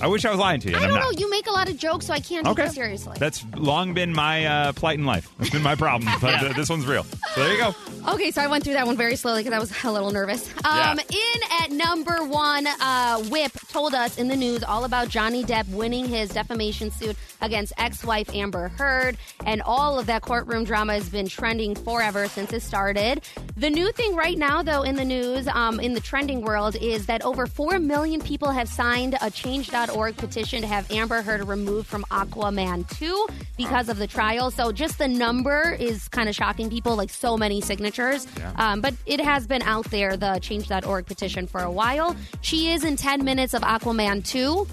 I 0.00 0.06
wish 0.08 0.24
I 0.24 0.30
was 0.30 0.38
lying 0.38 0.60
to 0.60 0.68
you. 0.70 0.76
I 0.76 0.80
and 0.80 0.88
don't 0.88 0.98
I'm 0.98 1.04
know. 1.04 1.10
not. 1.10 1.20
You 1.20 1.30
make 1.30 1.46
a 1.46 1.50
lot 1.52 1.68
of 1.68 1.76
jokes, 1.78 2.06
so 2.06 2.12
I 2.12 2.20
can't 2.20 2.46
Okay. 2.46 2.62
take 2.62 2.70
you 2.70 2.74
seriously. 2.74 3.16
That's 3.18 3.44
long 3.56 3.94
been 3.94 4.12
my 4.12 4.44
uh, 4.46 4.72
plight 4.72 4.98
in 4.98 5.06
life. 5.06 5.28
That's 5.38 5.50
been 5.50 5.62
my 5.62 5.74
problem. 5.74 6.10
But 6.20 6.42
uh, 6.42 6.52
this 6.54 6.68
one's 6.68 6.86
real. 6.86 7.04
So 7.34 7.42
there 7.42 7.52
you 7.52 7.58
go. 7.58 7.74
Okay, 8.14 8.30
so 8.30 8.40
I 8.42 8.46
went 8.46 8.62
through 8.64 8.74
that 8.74 8.86
one 8.86 8.96
very 8.96 9.16
slowly 9.16 9.42
because 9.42 9.54
I 9.54 9.58
was 9.58 9.72
a 9.84 9.90
little 9.92 10.10
nervous. 10.10 10.52
Yeah. 10.64 10.90
Um, 10.92 10.98
in 10.98 11.40
at 11.62 11.70
number 11.70 12.24
one, 12.24 12.66
uh, 12.66 13.18
Whip 13.30 13.52
told 13.70 13.94
us 13.94 14.18
in 14.18 14.28
the 14.28 14.36
news 14.36 14.62
all 14.62 14.84
about 14.84 15.08
Johnny 15.08 15.44
Depp 15.44 15.68
winning 15.70 16.06
his 16.06 16.30
defamation 16.30 16.90
suit 16.90 17.16
against 17.40 17.72
ex-wife 17.78 18.34
Amber 18.34 18.68
Heard, 18.68 19.16
and 19.44 19.60
all 19.62 19.98
of 19.98 20.06
that 20.06 20.22
courtroom 20.22 20.64
drama 20.64 20.94
has 20.94 21.08
been 21.08 21.28
trending 21.28 21.74
forever 21.74 22.28
since 22.28 22.52
it 22.52 22.60
started. 22.62 23.22
The 23.56 23.70
new 23.70 23.90
thing 23.92 24.14
right 24.14 24.36
now, 24.38 24.62
though, 24.62 24.82
in 24.82 24.96
the 24.96 25.04
news, 25.04 25.48
um, 25.48 25.80
in 25.80 25.94
the 25.94 26.00
trending 26.00 26.40
world, 26.42 26.76
is 26.76 27.06
that 27.06 27.22
over 27.22 27.46
four 27.46 27.78
million 27.78 28.20
people 28.20 28.50
have 28.52 28.68
signed 28.68 29.16
a 29.20 29.30
Change.org 29.30 29.85
petition 30.16 30.62
to 30.62 30.66
have 30.66 30.90
Amber 30.90 31.22
Heard 31.22 31.46
removed 31.46 31.86
from 31.86 32.04
Aquaman 32.10 32.88
2 32.98 33.26
because 33.56 33.88
of 33.88 33.98
the 33.98 34.06
trial. 34.06 34.50
So 34.50 34.72
just 34.72 34.98
the 34.98 35.08
number 35.08 35.76
is 35.78 36.08
kind 36.08 36.28
of 36.28 36.34
shocking 36.34 36.70
people, 36.70 36.96
like 36.96 37.10
so 37.10 37.36
many 37.36 37.60
signatures. 37.60 38.26
Yeah. 38.38 38.52
Um, 38.56 38.80
but 38.80 38.94
it 39.06 39.20
has 39.20 39.46
been 39.46 39.62
out 39.62 39.90
there, 39.90 40.16
the 40.16 40.38
Change.org 40.40 41.06
petition, 41.06 41.46
for 41.46 41.60
a 41.60 41.70
while. 41.70 42.16
She 42.40 42.70
is 42.70 42.84
in 42.84 42.96
10 42.96 43.24
minutes 43.24 43.54
of 43.54 43.62
Aquaman 43.62 44.24
2. 44.24 44.66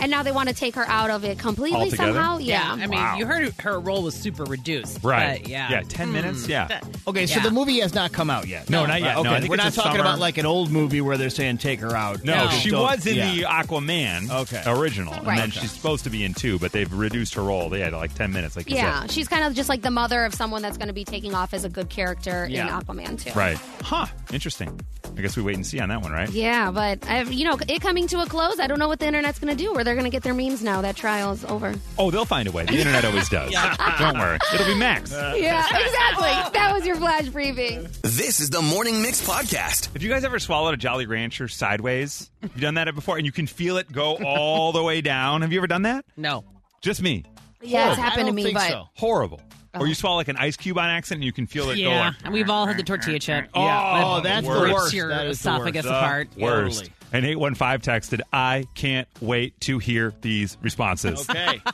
And 0.00 0.10
now 0.10 0.22
they 0.22 0.32
want 0.32 0.48
to 0.48 0.54
take 0.54 0.74
her 0.74 0.86
out 0.88 1.10
of 1.10 1.24
it 1.24 1.38
completely 1.38 1.78
Altogether? 1.78 2.12
somehow. 2.12 2.38
Yeah, 2.38 2.76
Yeah. 2.76 2.84
I 2.84 2.86
mean, 2.86 3.00
Wow. 3.00 3.16
you 3.18 3.26
heard 3.26 3.52
her 3.60 3.78
role 3.80 4.02
was 4.02 4.14
super 4.14 4.44
reduced. 4.44 4.98
Right. 5.02 5.40
but 5.42 5.48
yeah. 5.50 5.70
Yeah, 5.70 5.82
10 5.88 6.12
minutes. 6.12 6.44
Hmm. 6.46 6.50
Yeah. 6.50 6.80
Okay, 7.06 7.26
so 7.26 7.36
Yeah. 7.36 7.42
the 7.42 7.50
movie 7.50 7.80
has 7.80 7.94
not 7.94 8.12
come 8.12 8.30
out 8.30 8.46
yet. 8.48 8.68
No, 8.70 8.86
not 8.86 9.00
yet. 9.00 9.16
Okay, 9.16 9.28
No, 9.28 9.34
I 9.34 9.40
think 9.40 9.50
we're 9.50 9.56
it's 9.56 9.64
not 9.64 9.72
a 9.72 9.76
talking 9.76 9.92
summer- 9.92 10.00
about 10.04 10.18
like 10.18 10.38
an 10.38 10.46
old 10.46 10.70
movie 10.70 11.00
where 11.00 11.16
they're 11.16 11.30
saying 11.30 11.58
take 11.58 11.80
her 11.80 11.96
out. 11.96 12.24
No, 12.24 12.44
No. 12.44 12.50
she 12.50 12.70
Don't- 12.70 12.82
was 12.82 13.06
in 13.06 13.16
yeah. 13.16 13.32
the 13.32 13.42
Aquaman 13.42 14.30
Okay. 14.30 14.62
original, 14.66 15.14
and 15.14 15.26
Right. 15.26 15.38
then 15.38 15.50
she's 15.50 15.70
supposed 15.72 16.04
to 16.04 16.10
be 16.10 16.24
in 16.24 16.34
two, 16.34 16.58
but 16.58 16.72
they've 16.72 16.92
reduced 16.92 17.34
her 17.34 17.42
role. 17.42 17.68
They 17.68 17.80
had 17.80 17.92
like 17.92 18.14
ten 18.14 18.32
minutes, 18.32 18.56
like 18.56 18.68
you 18.70 18.76
Yeah, 18.76 19.02
said. 19.02 19.10
she's 19.12 19.28
kind 19.28 19.44
of 19.44 19.54
just 19.54 19.68
like 19.68 19.82
the 19.82 19.90
mother 19.90 20.24
of 20.24 20.34
someone 20.34 20.62
that's 20.62 20.76
going 20.76 20.88
to 20.88 20.94
be 20.94 21.04
taking 21.04 21.34
off 21.34 21.54
as 21.54 21.64
a 21.64 21.68
good 21.68 21.88
character 21.88 22.44
in 22.44 22.66
Aquaman 22.66 23.22
too. 23.22 23.30
Right? 23.38 23.58
Huh? 23.82 24.06
Interesting. 24.32 24.80
I 25.16 25.20
guess 25.22 25.36
we 25.36 25.42
wait 25.42 25.56
and 25.56 25.64
see 25.66 25.80
on 25.80 25.88
that 25.88 26.02
one, 26.02 26.12
right? 26.12 26.28
Yeah, 26.30 26.70
but 26.70 26.98
I, 27.08 27.22
you 27.22 27.44
know, 27.44 27.56
it 27.68 27.80
coming 27.80 28.06
to 28.08 28.20
a 28.20 28.26
close. 28.26 28.58
I 28.58 28.66
don't 28.66 28.78
know 28.78 28.88
what 28.88 28.98
the 28.98 29.06
internet's 29.06 29.38
going 29.38 29.56
to 29.56 29.62
do. 29.62 29.72
Where 29.72 29.84
they're 29.86 29.94
going 29.94 30.04
to 30.04 30.10
get 30.10 30.22
their 30.22 30.34
memes 30.34 30.62
now 30.62 30.80
that 30.82 30.96
trial's 30.96 31.44
over. 31.44 31.74
Oh, 31.98 32.10
they'll 32.10 32.24
find 32.24 32.48
a 32.48 32.52
way. 32.52 32.64
The 32.64 32.78
internet 32.78 33.04
always 33.04 33.28
does. 33.28 33.52
Don't 33.98 34.18
worry. 34.18 34.38
It'll 34.54 34.66
be 34.66 34.74
Max. 34.74 35.12
Yeah, 35.12 35.64
exactly. 35.64 36.28
that 36.52 36.70
was 36.74 36.84
your 36.86 36.96
flash 36.96 37.28
briefing. 37.28 37.88
This 38.02 38.40
is 38.40 38.50
the 38.50 38.62
Morning 38.62 39.00
Mix 39.02 39.26
podcast. 39.26 39.92
Have 39.92 40.02
you 40.02 40.08
guys 40.10 40.24
ever 40.24 40.38
swallowed 40.38 40.74
a 40.74 40.76
Jolly 40.76 41.06
Rancher 41.06 41.48
sideways? 41.48 42.30
You 42.42 42.60
done 42.60 42.74
that 42.74 42.92
before, 42.94 43.16
and 43.16 43.24
you 43.26 43.32
can 43.32 43.46
feel 43.46 43.76
it 43.78 43.90
go 43.90 44.16
all 44.24 44.72
the 44.72 44.82
way 44.82 45.00
down. 45.00 45.42
Have 45.42 45.52
you 45.52 45.58
ever 45.60 45.66
done 45.66 45.82
that? 45.82 46.04
No. 46.16 46.44
Just 46.80 47.02
me. 47.02 47.24
Yeah, 47.62 47.90
it's 47.90 47.98
I 47.98 48.02
happened 48.02 48.20
to 48.20 48.26
don't 48.26 48.34
me, 48.34 48.42
think 48.44 48.54
but 48.54 48.68
so. 48.68 48.84
Horrible. 48.94 49.40
Or 49.74 49.86
you 49.86 49.90
oh. 49.90 49.94
swallow 49.94 50.16
like 50.16 50.28
an 50.28 50.36
ice 50.36 50.56
cube 50.56 50.78
on 50.78 50.88
accident, 50.88 51.18
and 51.18 51.24
you 51.24 51.32
can 51.32 51.46
feel 51.46 51.70
it 51.70 51.76
go. 51.76 51.82
Yeah, 51.82 52.00
like- 52.00 52.14
and 52.24 52.32
we've 52.32 52.48
all 52.48 52.66
had 52.66 52.76
the 52.78 52.82
tortilla 52.82 53.18
chip. 53.18 53.48
Oh, 53.54 53.60
Oh, 53.62 54.20
that's 54.20 54.46
the 54.46 54.52
worst. 54.52 54.72
worst. 54.74 54.94
your 54.94 55.08
That 55.08 55.26
is 55.26 55.38
the 55.42 55.50
esophagus 55.50 55.84
worst. 55.84 55.94
apart. 55.96 56.28
Worst. 56.36 56.78
Totally. 56.78 56.92
And 57.12 57.24
815 57.24 57.94
texted, 57.94 58.20
I 58.32 58.66
can't 58.74 59.08
wait 59.20 59.58
to 59.62 59.78
hear 59.78 60.12
these 60.20 60.56
responses. 60.62 61.28
Okay. 61.28 61.60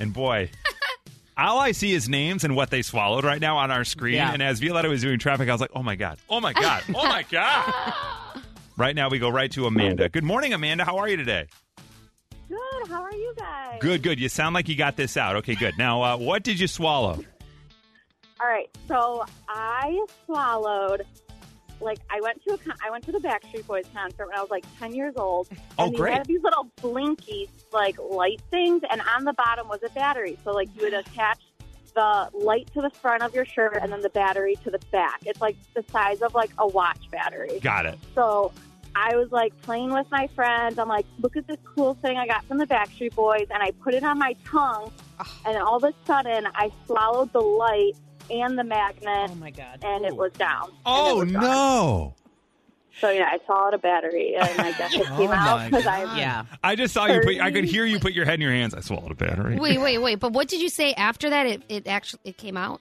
And 0.00 0.12
boy, 0.12 0.50
all 1.36 1.58
I 1.58 1.72
see 1.72 1.92
is 1.92 2.08
names 2.08 2.44
and 2.44 2.54
what 2.54 2.70
they 2.70 2.82
swallowed 2.82 3.24
right 3.24 3.40
now 3.40 3.56
on 3.56 3.70
our 3.70 3.84
screen. 3.84 4.14
Yeah. 4.14 4.32
And 4.32 4.42
as 4.42 4.60
Violetta 4.60 4.88
was 4.88 5.02
doing 5.02 5.18
traffic, 5.18 5.48
I 5.48 5.52
was 5.52 5.60
like, 5.60 5.72
oh 5.74 5.82
my 5.82 5.96
God, 5.96 6.18
oh 6.30 6.40
my 6.40 6.52
God, 6.52 6.82
oh 6.94 7.04
my 7.04 7.24
God. 7.30 7.94
right 8.76 8.94
now, 8.94 9.08
we 9.08 9.18
go 9.18 9.28
right 9.28 9.50
to 9.52 9.66
Amanda. 9.66 10.08
Good 10.08 10.24
morning, 10.24 10.52
Amanda. 10.52 10.84
How 10.84 10.98
are 10.98 11.08
you 11.08 11.16
today? 11.16 11.46
Good. 12.48 12.88
How 12.88 13.02
are 13.02 13.12
you 13.12 13.34
guys? 13.36 13.78
Good, 13.80 14.02
good. 14.02 14.20
You 14.20 14.28
sound 14.28 14.54
like 14.54 14.68
you 14.68 14.76
got 14.76 14.96
this 14.96 15.16
out. 15.16 15.36
Okay, 15.36 15.54
good. 15.54 15.74
Now, 15.76 16.02
uh, 16.02 16.16
what 16.16 16.42
did 16.42 16.58
you 16.60 16.66
swallow? 16.66 17.22
All 18.40 18.46
right. 18.46 18.70
So 18.86 19.24
I 19.48 20.06
swallowed. 20.26 21.04
Like 21.80 21.98
I 22.10 22.20
went 22.20 22.42
to 22.44 22.54
a 22.54 22.58
con- 22.58 22.76
I 22.84 22.90
went 22.90 23.04
to 23.04 23.12
the 23.12 23.18
Backstreet 23.18 23.66
Boys 23.66 23.84
concert 23.94 24.26
when 24.26 24.36
I 24.36 24.40
was 24.40 24.50
like 24.50 24.64
ten 24.78 24.94
years 24.94 25.14
old. 25.16 25.48
Oh, 25.78 25.86
and 25.86 25.96
great. 25.96 26.10
They 26.10 26.16
had 26.18 26.26
these 26.26 26.42
little 26.42 26.70
blinky 26.80 27.48
like 27.72 27.98
light 27.98 28.40
things, 28.50 28.82
and 28.90 29.00
on 29.16 29.24
the 29.24 29.32
bottom 29.34 29.68
was 29.68 29.80
a 29.84 29.90
battery. 29.90 30.38
So 30.44 30.50
like 30.50 30.68
you 30.76 30.82
would 30.82 30.94
attach 30.94 31.40
the 31.94 32.30
light 32.32 32.70
to 32.74 32.80
the 32.80 32.90
front 32.90 33.22
of 33.22 33.34
your 33.34 33.44
shirt, 33.44 33.78
and 33.80 33.92
then 33.92 34.02
the 34.02 34.10
battery 34.10 34.56
to 34.64 34.70
the 34.70 34.80
back. 34.90 35.20
It's 35.24 35.40
like 35.40 35.56
the 35.74 35.84
size 35.90 36.22
of 36.22 36.34
like 36.34 36.50
a 36.58 36.66
watch 36.66 37.10
battery. 37.10 37.60
Got 37.60 37.86
it. 37.86 37.98
So 38.14 38.52
I 38.94 39.14
was 39.16 39.30
like 39.30 39.58
playing 39.62 39.92
with 39.92 40.10
my 40.10 40.26
friends. 40.34 40.78
I'm 40.78 40.88
like, 40.88 41.06
look 41.20 41.36
at 41.36 41.46
this 41.46 41.58
cool 41.64 41.94
thing 41.94 42.16
I 42.16 42.26
got 42.26 42.44
from 42.46 42.58
the 42.58 42.66
Backstreet 42.66 43.14
Boys, 43.14 43.46
and 43.50 43.62
I 43.62 43.70
put 43.82 43.94
it 43.94 44.02
on 44.02 44.18
my 44.18 44.34
tongue, 44.44 44.90
ah. 45.20 45.40
and 45.46 45.56
all 45.56 45.76
of 45.76 45.84
a 45.84 45.94
sudden 46.06 46.46
I 46.54 46.70
swallowed 46.86 47.32
the 47.32 47.40
light 47.40 47.94
and 48.30 48.58
the 48.58 48.64
magnet, 48.64 49.30
Oh 49.30 49.34
my 49.36 49.50
god. 49.50 49.78
and 49.82 50.04
it 50.04 50.16
was 50.16 50.32
down. 50.32 50.70
Oh, 50.86 51.18
was 51.20 51.30
no. 51.32 52.14
So 53.00 53.10
yeah, 53.10 53.28
I 53.32 53.38
swallowed 53.46 53.74
a 53.74 53.78
battery, 53.78 54.34
and 54.34 54.60
I 54.60 54.72
guess 54.72 54.92
it 54.94 55.06
came 55.16 55.30
Oh, 55.30 55.32
out 55.32 55.70
because 55.70 55.86
I 55.86 56.18
Yeah. 56.18 56.44
I 56.64 56.74
just 56.74 56.92
saw 56.94 57.06
you 57.06 57.20
put, 57.20 57.40
I 57.40 57.52
could 57.52 57.64
hear 57.64 57.84
you 57.84 58.00
put 58.00 58.12
your 58.12 58.24
head 58.24 58.34
in 58.34 58.40
your 58.40 58.50
hands. 58.52 58.74
I 58.74 58.80
swallowed 58.80 59.12
a 59.12 59.14
battery. 59.14 59.56
wait, 59.58 59.78
wait, 59.78 59.98
wait. 59.98 60.16
But 60.20 60.32
what 60.32 60.48
did 60.48 60.60
you 60.60 60.68
say 60.68 60.94
after 60.94 61.30
that? 61.30 61.46
It, 61.46 61.62
it 61.68 61.86
actually 61.86 62.20
it 62.24 62.36
came 62.36 62.56
out. 62.56 62.80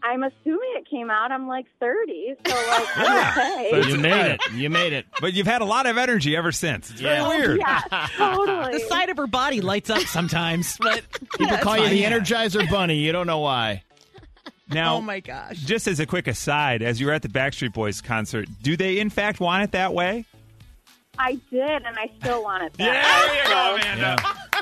I'm 0.00 0.22
assuming 0.22 0.74
it 0.76 0.88
came 0.88 1.10
out. 1.10 1.32
I'm 1.32 1.48
like 1.48 1.66
30, 1.80 2.34
so 2.46 2.54
like 2.54 2.86
Yeah. 2.96 3.32
I'm 3.36 3.58
okay. 3.80 3.90
You 3.90 3.98
made 3.98 4.26
it. 4.32 4.40
You 4.52 4.70
made 4.70 4.92
it. 4.92 5.06
But 5.20 5.32
you've 5.32 5.46
had 5.48 5.60
a 5.60 5.64
lot 5.64 5.86
of 5.86 5.96
energy 5.98 6.36
ever 6.36 6.52
since. 6.52 6.90
It's 6.90 7.00
Yeah. 7.00 7.26
very 7.26 7.40
weird. 7.46 7.58
Yeah, 7.58 8.06
totally. 8.16 8.74
The 8.74 8.80
side 8.86 9.08
of 9.08 9.16
her 9.16 9.26
body 9.26 9.60
lights 9.60 9.90
up 9.90 10.02
sometimes, 10.02 10.76
but 10.78 11.02
People 11.38 11.56
call 11.58 11.78
you 11.78 11.88
the 11.88 12.02
Energizer 12.04 12.70
Bunny. 12.70 12.98
You 12.98 13.10
don't 13.12 13.26
know 13.26 13.40
why. 13.40 13.82
Now, 14.70 14.96
Oh 14.96 15.00
my 15.00 15.20
gosh. 15.20 15.56
just 15.58 15.86
as 15.86 15.98
a 16.00 16.06
quick 16.06 16.26
aside, 16.26 16.82
as 16.82 17.00
you 17.00 17.06
were 17.06 17.12
at 17.12 17.22
the 17.22 17.28
Backstreet 17.28 17.72
Boys 17.72 18.00
concert, 18.00 18.48
do 18.62 18.76
they 18.76 18.98
in 18.98 19.08
fact 19.10 19.40
want 19.40 19.62
it 19.64 19.72
that 19.72 19.94
way? 19.94 20.24
I 21.20 21.32
did, 21.50 21.82
and 21.82 21.98
I 21.98 22.10
still 22.20 22.44
want 22.44 22.62
it. 22.64 22.72
That 22.74 23.02
there 23.02 23.34
you 23.42 23.48
go, 23.48 23.54
oh. 23.54 23.74
Amanda. 23.76 24.16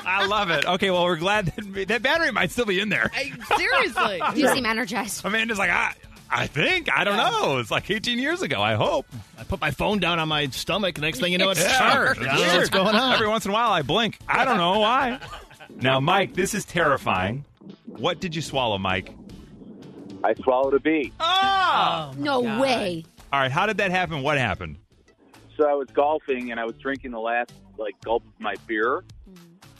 I 0.09 0.25
love 0.25 0.49
it. 0.49 0.65
Okay, 0.65 0.89
well, 0.89 1.03
we're 1.03 1.17
glad 1.17 1.47
that 1.47 1.87
that 1.89 2.01
battery 2.01 2.31
might 2.31 2.49
still 2.51 2.65
be 2.65 2.79
in 2.79 2.89
there. 2.89 3.11
Seriously. 3.57 4.21
You 4.35 4.47
seem 4.53 4.65
energized. 4.65 5.23
Amanda's 5.25 5.59
like, 5.59 5.69
I, 5.69 5.93
I 6.31 6.47
think, 6.47 6.89
I 6.91 7.03
don't 7.03 7.17
know. 7.17 7.59
It's 7.59 7.69
like 7.69 7.89
18 7.91 8.17
years 8.17 8.41
ago. 8.41 8.59
I 8.61 8.73
hope. 8.75 9.05
I 9.37 9.43
put 9.43 9.61
my 9.61 9.69
phone 9.71 9.99
down 9.99 10.17
on 10.19 10.27
my 10.29 10.47
stomach. 10.47 10.97
Next 10.99 11.19
thing 11.19 11.31
you 11.31 11.37
know, 11.37 11.49
it's 11.51 11.61
Yeah, 11.61 11.77
charged. 11.77 12.21
it's 12.21 12.29
I 12.29 12.35
don't 12.35 12.39
know 12.39 12.47
weird. 12.47 12.57
what's 12.57 12.69
going 12.69 12.95
on. 12.95 13.13
Every 13.13 13.27
once 13.27 13.45
in 13.45 13.51
a 13.51 13.53
while, 13.53 13.71
I 13.71 13.81
blink. 13.83 14.17
I 14.27 14.43
don't 14.45 14.57
know 14.57 14.79
why. 14.79 15.19
Now, 15.79 15.99
Mike, 15.99 16.33
this 16.33 16.55
is 16.55 16.63
terrifying. 16.65 17.43
What 17.85 18.19
did 18.21 18.33
you 18.35 18.41
swallow, 18.41 18.77
Mike? 18.79 19.13
I 20.23 20.33
swallowed 20.35 20.73
a 20.73 20.79
bee. 20.79 21.13
Oh! 21.19 22.13
No 22.17 22.41
God. 22.41 22.61
way. 22.61 23.05
All 23.31 23.39
right, 23.39 23.51
how 23.51 23.65
did 23.65 23.77
that 23.77 23.91
happen? 23.91 24.21
What 24.21 24.37
happened? 24.37 24.77
So 25.55 25.69
I 25.69 25.73
was 25.73 25.87
golfing 25.89 26.51
and 26.51 26.59
I 26.59 26.65
was 26.65 26.75
drinking 26.75 27.11
the 27.11 27.19
last 27.19 27.51
like 27.77 27.99
gulp 28.01 28.23
of 28.25 28.39
my 28.39 28.55
beer, 28.65 29.03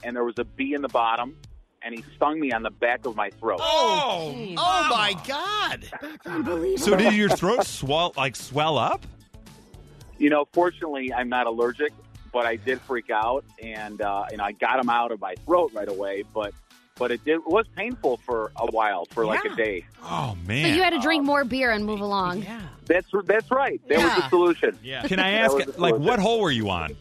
and 0.04 0.16
there 0.16 0.24
was 0.24 0.38
a 0.38 0.44
bee 0.44 0.74
in 0.74 0.82
the 0.82 0.88
bottom, 0.88 1.36
and 1.82 1.96
he 1.96 2.04
stung 2.16 2.40
me 2.40 2.52
on 2.52 2.64
the 2.64 2.70
back 2.70 3.06
of 3.06 3.16
my 3.16 3.30
throat. 3.32 3.60
Oh! 3.62 4.36
Oh 4.58 4.88
my 4.90 5.16
God! 5.28 6.80
So 6.80 6.96
did 6.96 7.14
your 7.14 7.30
throat 7.30 7.66
swell 7.66 8.14
like 8.18 8.36
swell 8.36 8.78
up? 8.78 9.06
You 10.18 10.30
know, 10.30 10.46
fortunately, 10.52 11.14
I'm 11.14 11.30
not 11.30 11.48
allergic, 11.48 11.94
but 12.34 12.46
I 12.46 12.56
did 12.56 12.82
freak 12.82 13.10
out, 13.10 13.46
and 13.62 14.02
uh, 14.02 14.26
and 14.32 14.42
I 14.42 14.52
got 14.52 14.80
him 14.80 14.90
out 14.90 15.12
of 15.12 15.20
my 15.20 15.36
throat 15.46 15.72
right 15.74 15.90
away. 15.90 16.24
But 16.34 16.54
but 16.98 17.12
it 17.12 17.24
did 17.26 17.36
it 17.36 17.48
was 17.48 17.66
painful 17.76 18.18
for 18.26 18.52
a 18.56 18.66
while, 18.72 19.06
for 19.12 19.26
like 19.26 19.44
Yeah. 19.44 19.54
a 19.54 19.56
day. 19.56 19.86
Oh 20.04 20.36
man! 20.46 20.64
So 20.64 20.68
man! 20.70 20.76
you 20.76 20.84
had 20.84 20.92
to 20.92 21.00
drink 21.00 21.22
um, 21.22 21.26
more 21.28 21.44
beer 21.44 21.72
and 21.72 21.86
move 21.86 22.00
along. 22.02 22.44
Yeah. 22.44 22.62
That's 22.86 23.08
that's 23.26 23.50
right. 23.52 23.82
That 23.88 23.98
was 23.98 24.06
Yeah. 24.06 24.16
the 24.16 24.30
solution. 24.30 24.80
Yeah. 24.84 25.02
Can 25.08 25.20
I 25.20 25.32
That 25.32 25.42
ask, 25.46 25.56
was 25.56 25.66
the 25.66 25.82
like, 25.82 25.92
solution. 25.96 26.08
what 26.08 26.20
hole 26.20 26.42
were 26.42 26.52
you 26.52 26.70
on? 26.70 26.96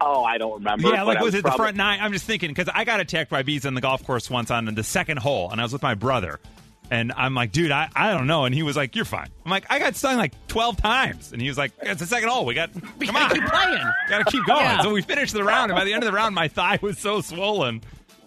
Oh, 0.00 0.24
I 0.24 0.36
don't 0.36 0.54
remember. 0.58 0.88
Yeah, 0.88 0.96
but 1.04 1.06
like 1.06 1.18
I 1.18 1.22
was 1.22 1.34
it 1.34 1.38
the 1.38 1.42
probably- 1.44 1.58
front 1.64 1.76
nine? 1.78 2.00
I'm 2.02 2.12
just 2.12 2.26
thinking 2.26 2.50
because 2.50 2.68
I 2.72 2.84
got 2.84 3.00
attacked 3.00 3.30
by 3.30 3.42
bees 3.42 3.64
on 3.64 3.74
the 3.74 3.80
golf 3.80 4.04
course 4.04 4.28
once 4.28 4.50
on 4.50 4.66
the 4.66 4.84
second 4.84 5.18
hole, 5.18 5.50
and 5.50 5.60
I 5.60 5.64
was 5.64 5.72
with 5.72 5.82
my 5.82 5.94
brother, 5.94 6.38
and 6.90 7.12
I'm 7.16 7.34
like, 7.34 7.50
dude, 7.50 7.70
I, 7.70 7.88
I 7.96 8.12
don't 8.12 8.26
know, 8.26 8.44
and 8.44 8.54
he 8.54 8.62
was 8.62 8.76
like, 8.76 8.94
you're 8.94 9.06
fine. 9.06 9.28
I'm 9.44 9.50
like, 9.50 9.64
I 9.70 9.78
got 9.78 9.96
stung 9.96 10.18
like 10.18 10.34
12 10.48 10.76
times, 10.76 11.32
and 11.32 11.40
he 11.40 11.48
was 11.48 11.56
like, 11.56 11.72
it's 11.80 12.00
the 12.00 12.06
second 12.06 12.28
hole. 12.28 12.44
We 12.44 12.52
got 12.54 12.72
come 13.00 13.16
on, 13.16 13.30
Keep 13.30 13.44
playing. 13.46 13.82
got 14.10 14.18
to 14.18 14.24
keep 14.30 14.44
going. 14.44 14.60
Yeah. 14.60 14.82
So 14.82 14.92
we 14.92 15.00
finished 15.00 15.32
the 15.32 15.42
round, 15.44 15.70
and 15.70 15.78
by 15.78 15.84
the 15.84 15.94
end 15.94 16.02
of 16.02 16.06
the 16.10 16.14
round, 16.14 16.34
my 16.34 16.48
thigh 16.56 16.78
was 16.82 16.98
so 16.98 17.22
swollen. 17.22 17.80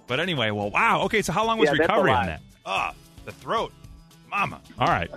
But 0.10 0.20
anyway, 0.20 0.50
well, 0.50 0.72
wow. 0.72 1.04
Okay, 1.04 1.22
so 1.22 1.32
how 1.32 1.46
long 1.46 1.60
was 1.60 1.68
Yeah, 1.68 1.84
recovery 1.84 2.12
on 2.12 2.26
that? 2.26 2.42
Ah, 2.66 2.94
the 3.26 3.32
throat, 3.32 3.72
mama. 4.30 4.60
All 4.80 4.88
right, 4.88 5.10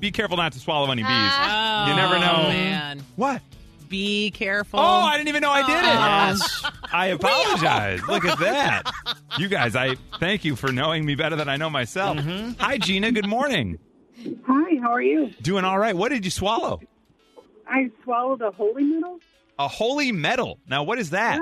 be 0.00 0.10
careful 0.10 0.36
not 0.36 0.52
to 0.52 0.58
swallow 0.58 0.90
any 0.90 1.02
bees. 1.02 1.06
Ah. 1.08 1.88
you 1.88 1.94
never 1.94 2.18
know. 2.18 2.46
Oh, 2.46 2.48
man. 2.48 3.02
What? 3.14 3.40
Be 3.88 4.32
careful. 4.32 4.80
Oh, 4.80 4.82
I 4.82 5.16
didn't 5.16 5.28
even 5.28 5.42
know 5.42 5.50
I 5.50 5.64
did 5.66 5.76
it. 5.76 5.84
Yes. 5.84 6.64
I 6.92 7.06
apologize. 7.08 8.00
Look 8.08 8.24
at 8.24 8.38
that. 8.40 8.90
You 9.38 9.46
guys, 9.48 9.76
I 9.76 9.94
thank 10.18 10.44
you 10.44 10.56
for 10.56 10.72
knowing 10.72 11.04
me 11.04 11.14
better 11.14 11.36
than 11.36 11.48
I 11.48 11.56
know 11.56 11.70
myself. 11.70 12.18
Hi, 12.58 12.78
Gina. 12.78 13.12
Good 13.12 13.28
morning. 13.28 13.78
Hi, 14.46 14.78
how 14.80 14.90
are 14.92 15.02
you? 15.02 15.30
Doing 15.42 15.64
all 15.64 15.78
right. 15.78 15.94
What 15.94 16.08
did 16.08 16.24
you 16.24 16.30
swallow? 16.30 16.80
I 17.68 17.90
swallowed 18.02 18.40
a 18.42 18.50
holy 18.50 18.82
medal. 18.82 19.20
A 19.58 19.68
holy 19.68 20.10
medal. 20.10 20.58
Now, 20.66 20.82
what 20.82 20.98
is 20.98 21.10
that? 21.10 21.38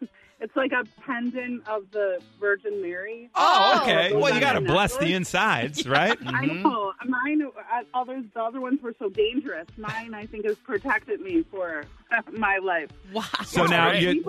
Yeah. 0.00 0.08
It's 0.40 0.54
like 0.54 0.70
a 0.70 0.84
pendant 1.04 1.66
of 1.68 1.90
the 1.90 2.20
Virgin 2.38 2.80
Mary. 2.80 3.28
Oh, 3.34 3.72
Oh. 3.78 3.82
okay. 3.82 4.14
Well, 4.14 4.32
you 4.32 4.38
got 4.40 4.52
to 4.52 4.60
Yeah. 4.62 4.72
bless 4.72 4.96
the 4.96 5.12
insides, 5.14 5.86
right? 5.88 6.16
I 6.26 6.46
know. 6.46 6.92
Mine, 7.04 7.42
uh, 7.42 7.82
others, 7.92 8.24
the 8.34 8.40
other 8.42 8.60
ones 8.60 8.80
were 8.82 8.94
so 9.00 9.08
dangerous. 9.08 9.66
Mine, 9.76 10.14
I 10.14 10.26
think, 10.26 10.44
has 10.44 10.56
protected 10.58 11.20
me 11.20 11.44
for 11.50 11.84
my 12.32 12.58
life. 12.58 12.90
Wow. 13.12 13.24
So 13.44 13.66
now 13.66 13.90
you, 13.92 14.24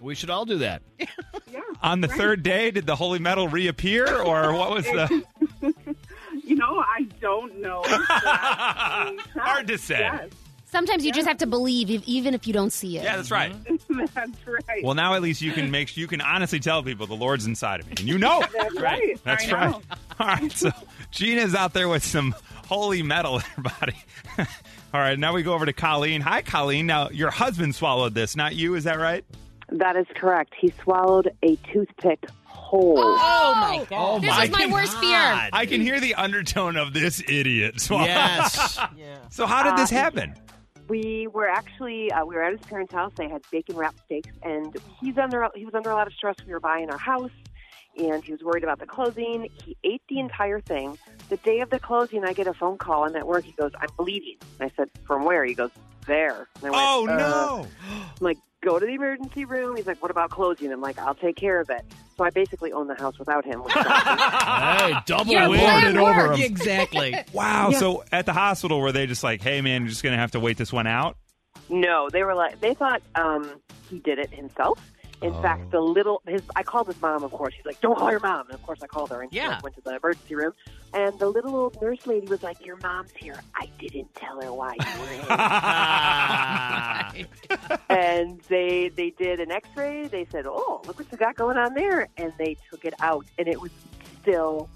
We 0.00 0.14
should 0.14 0.30
all 0.30 0.44
do 0.44 0.58
that. 0.58 0.82
Yeah. 1.50 1.60
on 1.82 2.02
the 2.02 2.08
Right. 2.08 2.18
third 2.18 2.42
day, 2.42 2.70
did 2.70 2.84
the 2.86 2.94
holy 2.96 3.18
metal 3.20 3.48
reappear, 3.48 4.20
or 4.20 4.52
what 4.52 4.70
was 4.70 4.84
the? 4.84 5.24
You 6.44 6.56
know, 6.56 6.78
I 6.86 7.04
don't 7.20 7.60
know. 7.62 7.82
Hard 9.34 9.68
to 9.68 9.78
say. 9.78 10.00
Yes, 10.00 10.28
Sometimes 10.70 11.04
you 11.04 11.12
just 11.12 11.26
have 11.26 11.38
to 11.38 11.46
believe, 11.46 11.90
if, 11.90 12.06
even 12.06 12.34
if 12.34 12.46
you 12.46 12.52
don't 12.52 12.72
see 12.72 12.98
it. 12.98 13.04
Yeah, 13.04 13.16
that's 13.16 13.30
right. 13.30 13.54
that's 14.14 14.46
right. 14.46 14.84
Well, 14.84 14.94
now 14.94 15.14
at 15.14 15.22
least 15.22 15.40
you 15.40 15.52
can 15.52 15.70
make 15.70 15.96
you 15.96 16.06
can 16.06 16.20
honestly 16.20 16.60
tell 16.60 16.82
people 16.82 17.06
the 17.06 17.14
Lord's 17.16 17.46
inside 17.46 17.80
of 17.80 17.86
me, 17.86 17.94
and 17.98 18.08
you 18.08 18.18
know 18.18 18.42
it. 18.42 18.50
that's 18.52 18.80
right. 18.80 19.20
That's 19.24 19.48
I 19.48 19.52
right. 19.52 19.70
know. 19.70 19.82
All 20.20 20.26
right. 20.26 20.52
So 20.52 20.70
Gina's 21.10 21.54
out 21.54 21.72
there 21.72 21.88
with 21.88 22.04
some 22.04 22.34
holy 22.66 23.02
metal 23.02 23.36
in 23.36 23.42
her 23.56 23.62
body. 23.62 23.96
All 24.92 25.00
right. 25.00 25.18
Now 25.18 25.32
we 25.32 25.42
go 25.42 25.54
over 25.54 25.64
to 25.66 25.72
Colleen. 25.72 26.20
Hi, 26.20 26.42
Colleen. 26.42 26.86
Now 26.86 27.08
your 27.10 27.30
husband 27.30 27.74
swallowed 27.74 28.14
this, 28.14 28.36
not 28.36 28.54
you. 28.54 28.74
Is 28.74 28.84
that 28.84 28.98
right? 28.98 29.24
That 29.70 29.96
is 29.96 30.06
correct. 30.14 30.54
He 30.58 30.72
swallowed 30.82 31.30
a 31.42 31.56
toothpick 31.72 32.24
whole. 32.44 32.94
Oh 32.98 33.54
my 33.58 33.86
god. 33.88 34.16
Oh 34.16 34.18
This 34.20 34.30
my 34.30 34.44
is 34.44 34.50
my 34.50 34.66
worst 34.66 34.98
fear. 34.98 35.48
I 35.52 35.64
can 35.66 35.80
hear 35.80 35.98
the 36.00 36.14
undertone 36.14 36.76
of 36.76 36.92
this 36.92 37.22
idiot. 37.28 37.80
So, 37.80 37.96
Yes. 38.00 38.78
so 39.30 39.46
how 39.46 39.62
did 39.62 39.76
this 39.82 39.92
Uh, 39.92 39.96
happen? 39.96 40.34
We 40.88 41.26
were 41.26 41.48
actually 41.48 42.10
uh, 42.10 42.24
we 42.24 42.34
were 42.34 42.42
at 42.42 42.52
his 42.52 42.62
parents' 42.62 42.92
house. 42.92 43.12
They 43.16 43.28
had 43.28 43.42
bacon 43.50 43.76
wrapped 43.76 44.04
steaks, 44.06 44.34
and 44.42 44.74
he's 45.00 45.18
under 45.18 45.48
he 45.54 45.64
was 45.64 45.74
under 45.74 45.90
a 45.90 45.94
lot 45.94 46.06
of 46.06 46.12
stress. 46.14 46.36
We 46.46 46.52
were 46.52 46.60
buying 46.60 46.90
our 46.90 46.98
house, 46.98 47.30
and 47.96 48.24
he 48.24 48.32
was 48.32 48.42
worried 48.42 48.64
about 48.64 48.78
the 48.78 48.86
closing. 48.86 49.48
He 49.64 49.76
ate 49.84 50.02
the 50.08 50.18
entire 50.18 50.60
thing. 50.60 50.96
The 51.28 51.36
day 51.38 51.60
of 51.60 51.68
the 51.68 51.78
closing, 51.78 52.24
I 52.24 52.32
get 52.32 52.46
a 52.46 52.54
phone 52.54 52.78
call, 52.78 53.04
and 53.04 53.14
at 53.16 53.26
work 53.26 53.44
he 53.44 53.52
goes, 53.52 53.72
"I'm 53.78 53.90
bleeding." 53.98 54.38
And 54.58 54.70
I 54.70 54.74
said, 54.76 54.88
"From 55.06 55.24
where?" 55.24 55.44
He 55.44 55.54
goes, 55.54 55.70
"There." 56.06 56.48
And 56.62 56.66
I 56.66 56.70
went, 56.70 56.82
Oh 56.82 57.06
"Uh." 57.06 57.16
no! 57.16 57.66
I'm 57.90 58.14
like, 58.20 58.38
"Go 58.62 58.78
to 58.78 58.86
the 58.86 58.92
emergency 58.94 59.44
room." 59.44 59.76
He's 59.76 59.86
like, 59.86 60.00
"What 60.02 60.10
about 60.10 60.30
closing?" 60.30 60.72
I'm 60.72 60.80
like, 60.80 60.98
"I'll 60.98 61.14
take 61.14 61.36
care 61.36 61.60
of 61.60 61.70
it." 61.70 61.82
So 62.16 62.24
I 62.24 62.30
basically 62.30 62.72
own 62.72 62.88
the 62.88 62.96
house 62.96 63.18
without 63.18 63.44
him. 63.44 63.62
which. 63.62 63.72
Hey, 63.74 64.94
double 65.06 65.32
Your 65.32 65.48
win. 65.48 65.60
plan 65.60 65.96
it 65.96 65.98
over 65.98 66.32
him. 66.32 66.40
Exactly. 66.40 67.14
Wow. 67.32 67.68
Yeah. 67.70 67.78
So 67.78 68.04
at 68.10 68.26
the 68.26 68.32
hospital, 68.32 68.80
were 68.80 68.92
they 68.92 69.06
just 69.06 69.22
like, 69.22 69.40
"Hey, 69.42 69.60
man, 69.60 69.82
you're 69.82 69.90
just 69.90 70.02
gonna 70.02 70.16
have 70.16 70.32
to 70.32 70.40
wait 70.40 70.56
this 70.56 70.72
one 70.72 70.86
out"? 70.86 71.16
No, 71.68 72.08
they 72.10 72.22
were 72.24 72.34
like 72.34 72.60
they 72.60 72.74
thought 72.74 73.02
um, 73.14 73.60
he 73.88 73.98
did 74.00 74.18
it 74.18 74.30
himself. 74.30 74.80
In 75.20 75.32
oh. 75.32 75.42
fact, 75.42 75.70
the 75.72 75.80
little 75.80 76.22
his 76.26 76.42
I 76.54 76.62
called 76.62 76.86
his 76.86 77.00
mom. 77.00 77.24
Of 77.24 77.32
course, 77.32 77.54
she's 77.56 77.66
like, 77.66 77.80
"Don't 77.80 77.98
call 77.98 78.10
your 78.10 78.20
mom." 78.20 78.46
And 78.46 78.54
of 78.54 78.62
course, 78.62 78.78
I 78.82 78.86
called 78.86 79.10
her, 79.10 79.20
and 79.22 79.32
she 79.32 79.38
Yeah. 79.38 79.48
like, 79.48 79.62
went 79.64 79.74
to 79.76 79.80
the 79.82 79.96
emergency 79.96 80.34
room. 80.34 80.52
And 80.94 81.18
the 81.18 81.28
little 81.28 81.54
old 81.56 81.80
nurse 81.82 81.98
lady 82.06 82.26
was 82.28 82.42
like, 82.42 82.64
"Your 82.64 82.76
mom's 82.82 83.12
here." 83.16 83.34
I 83.56 83.68
didn't 83.78 84.14
tell 84.14 84.40
her 84.40 84.52
why 84.52 84.74
you 84.78 85.00
were 85.00 85.10
in. 85.12 85.26
and 87.88 88.40
they 88.48 88.90
they 88.90 89.10
did 89.10 89.40
an 89.40 89.50
X-ray. 89.50 90.06
They 90.08 90.26
said, 90.26 90.46
"Oh, 90.46 90.82
look 90.86 90.98
what 90.98 91.10
you 91.10 91.18
got 91.18 91.34
going 91.36 91.56
on 91.56 91.74
there," 91.74 92.08
and 92.16 92.32
they 92.38 92.56
took 92.70 92.84
it 92.84 92.94
out, 93.00 93.26
and 93.38 93.48
it 93.48 93.60
was 93.60 93.72
still 94.22 94.68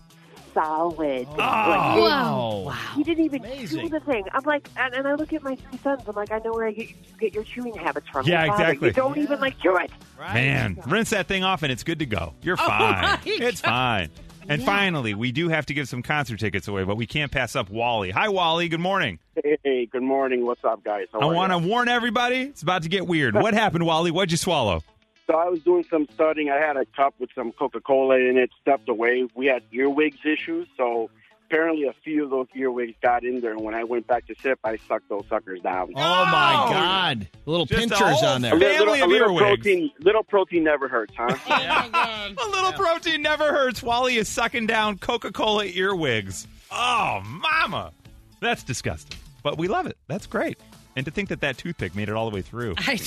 solid. 0.55 1.27
Oh. 1.31 1.37
Like, 1.37 1.97
it- 1.99 2.03
Wow. 2.03 2.75
he 2.97 3.03
didn't 3.03 3.25
even 3.25 3.45
Amazing. 3.45 3.81
chew 3.81 3.89
the 3.89 4.01
thing. 4.01 4.25
I'm 4.33 4.43
like, 4.45 4.69
and, 4.77 4.95
and 4.95 5.09
I 5.09 5.15
look 5.15 5.33
at 5.33 5.43
my 5.43 5.55
three 5.57 5.79
sons. 5.79 6.03
I'm 6.07 6.15
like, 6.15 6.31
I 6.33 6.39
know 6.39 6.53
where 6.53 6.67
I 6.67 6.73
get, 6.73 7.19
get 7.19 7.35
your 7.35 7.45
chewing 7.45 7.75
habits 7.75 8.09
from. 8.09 8.27
Yeah, 8.27 8.45
Your 8.45 8.55
exactly. 8.55 8.89
You 8.89 8.95
don't 8.95 9.19
even 9.19 9.41
like 9.41 9.59
chew 9.61 9.77
it. 9.77 9.91
Right. 10.19 10.35
Man, 10.35 10.79
rinse 10.87 11.11
that 11.11 11.27
thing 11.29 11.43
off 11.45 11.63
and 11.63 11.73
it's 11.73 11.83
good 11.85 11.99
to 12.01 12.07
go. 12.07 12.35
You're 12.43 12.57
Oh, 12.61 12.67
fine. 12.67 13.03
my 13.03 13.19
It's 13.25 13.61
fine. 13.61 14.11
And 14.49 14.63
finally, 14.65 15.15
we 15.15 15.31
do 15.31 15.49
have 15.51 15.67
to 15.67 15.75
give 15.75 15.89
some 15.89 16.03
concert 16.03 16.41
tickets 16.41 16.67
away, 16.67 16.83
but 16.83 16.97
we 16.97 17.07
can't 17.07 17.31
pass 17.31 17.55
up 17.55 17.71
Wally. 17.71 18.11
Hi, 18.11 18.29
Wally. 18.29 18.69
Good 18.69 18.81
morning. 18.81 19.21
Hey, 19.63 19.87
good 19.87 20.03
morning. 20.03 20.45
What's 20.45 20.65
up, 20.65 20.83
guys? 20.83 21.07
How 21.13 21.21
I 21.21 21.25
want 21.27 21.53
to 21.53 21.59
warn 21.59 21.89
everybody, 21.89 22.41
it's 22.43 22.63
about 22.63 22.83
to 22.83 22.89
get 22.89 23.07
weird. 23.07 23.35
What 23.37 23.55
happened, 23.55 23.87
Wally? 23.87 24.11
What'd 24.11 24.33
you 24.33 24.37
swallow? 24.37 24.83
So 25.27 25.35
I 25.35 25.49
was 25.49 25.61
doing 25.61 25.85
some 25.89 26.07
studying. 26.13 26.51
I 26.51 26.57
had 26.59 26.77
a 26.77 26.85
cup 26.85 27.15
with 27.19 27.31
some 27.35 27.53
Coca-Cola 27.53 28.17
in 28.17 28.37
it, 28.37 28.51
stepped 28.61 28.89
away. 28.89 29.29
We 29.35 29.47
had 29.47 29.63
earwigs 29.73 30.19
issues, 30.25 30.67
so 30.77 31.11
apparently 31.47 31.87
a 31.87 31.93
few 32.03 32.25
of 32.25 32.31
those 32.31 32.47
earwigs 32.57 32.95
got 33.03 33.25
in 33.25 33.41
there. 33.41 33.53
And 33.53 33.61
when 33.61 33.75
I 33.75 33.85
went 33.85 34.07
back 34.07 34.27
to 34.27 34.35
sip, 34.43 34.59
I 34.65 34.79
sucked 34.89 35.09
those 35.09 35.25
suckers 35.29 35.61
down. 35.61 35.93
Oh 35.95 36.25
my 36.25 36.67
God! 36.71 37.29
Little 37.47 37.67
Just 37.67 37.79
a 37.79 37.89
pinchers 37.89 38.21
whole 38.21 38.29
on 38.31 38.43
there. 38.43 38.55
a 38.55 38.57
little, 38.57 38.75
family 38.77 39.01
little, 39.01 39.05
of 39.05 39.11
little 39.11 39.29
earwigs. 39.41 39.63
protein, 39.63 39.91
little 40.01 40.23
protein 40.25 40.65
never 40.65 40.89
hurts, 40.89 41.15
huh? 41.17 41.37
Oh, 42.35 42.49
a 42.49 42.49
little 42.51 42.73
protein 42.73 43.23
never 43.23 43.53
hurts. 43.53 43.83
Wally 43.83 44.17
is 44.17 44.29
sucking 44.29 44.67
down 44.67 44.99
Coca 44.99 45.31
Cola 45.31 45.67
earwigs. 45.67 46.47
Oh, 46.71 47.21
mama. 47.25 47.93
That's 48.41 48.63
disgusting. 48.65 49.19
But 49.43 49.59
we 49.59 49.69
love 49.69 49.87
it. 49.87 49.97
That's 50.09 50.27
great. 50.27 50.59
And 50.97 51.05
to 51.07 51.11
think 51.13 51.29
that 51.31 51.41
that 51.41 51.59
toothpick 51.59 51.95
made 51.95 52.09
it 52.09 52.15
all 52.15 52.29
the 52.29 52.35
way 52.35 52.43
through. 52.43 52.75
I, 52.79 52.99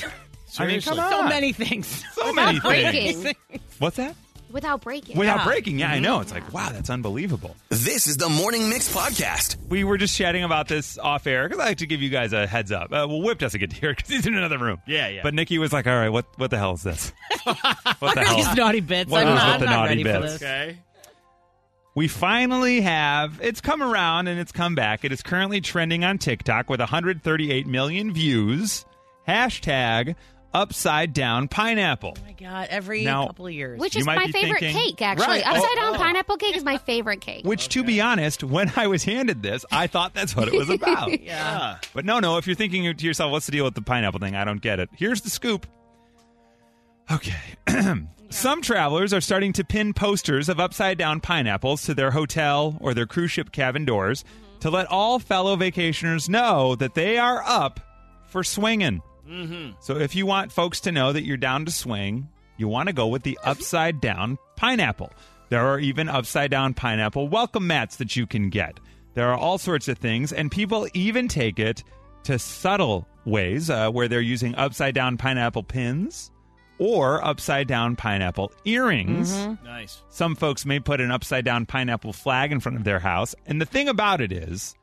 I 0.59 0.67
mean, 0.67 0.81
come 0.81 0.99
on. 0.99 1.11
so 1.11 1.23
many 1.23 1.53
things. 1.53 2.03
So 2.13 2.33
many 2.33 2.59
breaking. 2.59 3.21
things. 3.21 3.35
What's 3.79 3.97
that? 3.97 4.15
Without 4.51 4.81
breaking. 4.81 5.17
Without 5.17 5.39
Yeah. 5.39 5.43
breaking. 5.45 5.79
Yeah, 5.79 5.91
I 5.91 5.99
know. 5.99 6.21
It's 6.21 6.31
like, 6.31 6.53
wow, 6.53 6.69
that's 6.71 6.89
unbelievable. 6.89 7.55
This 7.69 8.07
is 8.07 8.15
the 8.17 8.29
Morning 8.29 8.69
Mix 8.69 8.93
podcast. 8.93 9.57
We 9.67 9.83
were 9.83 9.97
just 9.97 10.15
chatting 10.15 10.43
about 10.43 10.69
this 10.69 10.97
off 10.97 11.27
air 11.27 11.47
because 11.49 11.61
I 11.61 11.67
like 11.69 11.77
to 11.79 11.87
give 11.87 12.01
you 12.01 12.09
guys 12.09 12.31
a 12.31 12.47
heads 12.47 12.71
up. 12.71 12.85
Uh, 12.85 13.05
well, 13.09 13.21
Whip 13.21 13.37
doesn't 13.37 13.59
get 13.59 13.71
to 13.71 13.75
hear 13.75 13.93
because 13.93 14.09
he's 14.09 14.25
in 14.25 14.35
another 14.35 14.57
room. 14.57 14.79
Yeah, 14.87 15.09
yeah. 15.09 15.23
But 15.23 15.33
Nikki 15.33 15.57
was 15.57 15.73
like, 15.73 15.87
all 15.87 15.95
right, 15.97 16.09
what, 16.09 16.25
what 16.37 16.51
the 16.51 16.57
hell 16.57 16.73
is 16.73 16.83
this? 16.83 17.11
what 17.43 18.15
the 18.15 18.23
hell? 18.23 18.35
These 18.37 18.55
naughty 18.55 18.79
bits. 18.79 19.11
What 19.11 19.25
I'm 19.27 19.33
is 19.33 19.35
not, 19.35 19.59
with 19.59 19.67
the 19.67 19.73
I'm 19.75 19.79
not 19.81 19.89
naughty 19.89 20.03
bits? 20.03 20.21
this. 20.33 20.41
Okay. 20.41 20.77
We 21.95 22.07
finally 22.07 22.81
have 22.81 23.39
it's 23.41 23.61
come 23.61 23.81
around 23.81 24.27
and 24.27 24.39
it's 24.39 24.51
come 24.51 24.75
back. 24.75 25.03
It 25.05 25.11
is 25.11 25.21
currently 25.21 25.59
trending 25.59 26.03
on 26.05 26.17
TikTok 26.17 26.69
with 26.69 26.79
138 26.79 27.67
million 27.67 28.13
views. 28.13 28.85
Hashtag 29.27 30.15
upside 30.55 31.13
down 31.13 31.47
pineapple. 31.47 32.15
Oh 32.17 32.21
my 32.25 32.31
god! 32.33 32.67
Every 32.71 33.03
Now- 33.03 33.27
couple 33.27 33.47
of 33.47 33.53
years. 33.53 33.79
Which 33.79 33.95
You 33.95 33.99
is 33.99 34.05
might 34.05 34.15
my 34.15 34.25
be 34.27 34.31
favorite 34.31 34.59
thinking- 34.61 34.83
cake, 34.95 35.01
actually. 35.01 35.27
Right. 35.27 35.43
Oh, 35.45 35.49
upside 35.51 35.69
Oh, 35.71 35.75
down 35.75 35.95
oh. 35.95 35.97
pineapple 35.97 36.37
cake 36.37 36.55
is 36.55 36.63
my 36.63 36.77
favorite 36.79 37.21
cake. 37.21 37.45
Which, 37.45 37.69
to 37.69 37.83
be 37.83 38.01
honest, 38.01 38.43
when 38.43 38.71
I 38.75 38.87
was 38.87 39.03
handed 39.03 39.43
this, 39.43 39.65
I 39.71 39.87
thought 39.87 40.13
that's 40.13 40.35
what 40.35 40.47
it 40.47 40.53
was 40.53 40.69
about. 40.71 41.21
yeah. 41.21 41.77
But 41.93 42.05
no, 42.05 42.19
no. 42.19 42.37
If 42.37 42.47
you're 42.47 42.55
thinking 42.55 42.95
to 42.95 43.05
yourself, 43.05 43.31
"What's 43.31 43.45
the 43.45 43.51
deal 43.51 43.65
with 43.65 43.75
the 43.75 43.81
pineapple 43.81 44.19
thing?" 44.19 44.35
I 44.35 44.45
don't 44.45 44.61
get 44.61 44.79
it. 44.79 44.89
Here's 44.95 45.21
the 45.21 45.29
scoop. 45.29 45.67
Okay. 47.11 47.35
Some 48.29 48.61
travelers 48.61 49.13
are 49.13 49.21
starting 49.21 49.53
to 49.53 49.63
pin 49.63 49.93
posters 49.93 50.49
of 50.49 50.59
upside 50.59 50.97
down 50.97 51.21
pineapples 51.21 51.83
to 51.83 51.93
their 51.93 52.11
hotel 52.11 52.75
or 52.81 52.93
their 52.93 53.05
cruise 53.05 53.31
ship 53.31 53.51
cabin 53.51 53.85
doors 53.85 54.23
mm-hmm. 54.23 54.59
to 54.61 54.69
let 54.71 54.87
all 54.87 55.19
fellow 55.19 55.55
vacationers 55.55 56.27
know 56.27 56.75
that 56.75 56.95
they 56.95 57.17
are 57.19 57.43
up 57.45 57.79
for 58.27 58.43
swinging. 58.43 59.01
Mm-hmm. 59.27 59.71
So 59.79 59.97
if 59.97 60.15
you 60.15 60.25
want 60.25 60.51
folks 60.51 60.79
to 60.81 60.91
know 60.91 61.13
that 61.13 61.23
you're 61.23 61.37
down 61.37 61.65
to 61.65 61.71
swing, 61.71 62.29
you 62.57 62.67
want 62.67 62.87
to 62.87 62.93
go 62.93 63.07
with 63.07 63.23
the 63.23 63.37
upside 63.43 64.01
down 64.01 64.37
pineapple. 64.55 65.11
There 65.49 65.65
are 65.65 65.79
even 65.79 66.09
upside 66.09 66.51
down 66.51 66.73
pineapple 66.73 67.27
welcome 67.27 67.67
mats 67.67 67.97
that 67.97 68.15
you 68.15 68.25
can 68.25 68.49
get. 68.49 68.79
There 69.13 69.29
are 69.29 69.37
all 69.37 69.57
sorts 69.57 69.87
of 69.87 69.97
things, 69.97 70.33
and 70.33 70.51
people 70.51 70.87
even 70.93 71.27
take 71.27 71.59
it 71.59 71.83
to 72.23 72.37
subtle 72.37 73.07
ways 73.25 73.69
uh, 73.69 73.89
where 73.89 74.07
they're 74.07 74.21
using 74.21 74.55
upside 74.55 74.95
down 74.95 75.17
pineapple 75.17 75.63
pins 75.63 76.31
or 76.77 77.23
upside 77.23 77.67
down 77.67 77.95
pineapple 77.95 78.51
earrings. 78.65 79.33
Nice. 79.63 80.01
Some 80.09 80.35
folks 80.35 80.65
may 80.65 80.79
put 80.79 80.99
an 80.99 81.11
upside 81.11 81.45
down 81.45 81.65
pineapple 81.65 82.13
flag 82.13 82.51
in 82.51 82.59
front 82.59 82.77
of 82.77 82.83
their 82.83 82.99
house. 82.99 83.33
And 83.45 83.61
the 83.61 83.65
thing 83.65 83.87
about 83.87 84.19
it 84.19 84.31
is, 84.31 84.75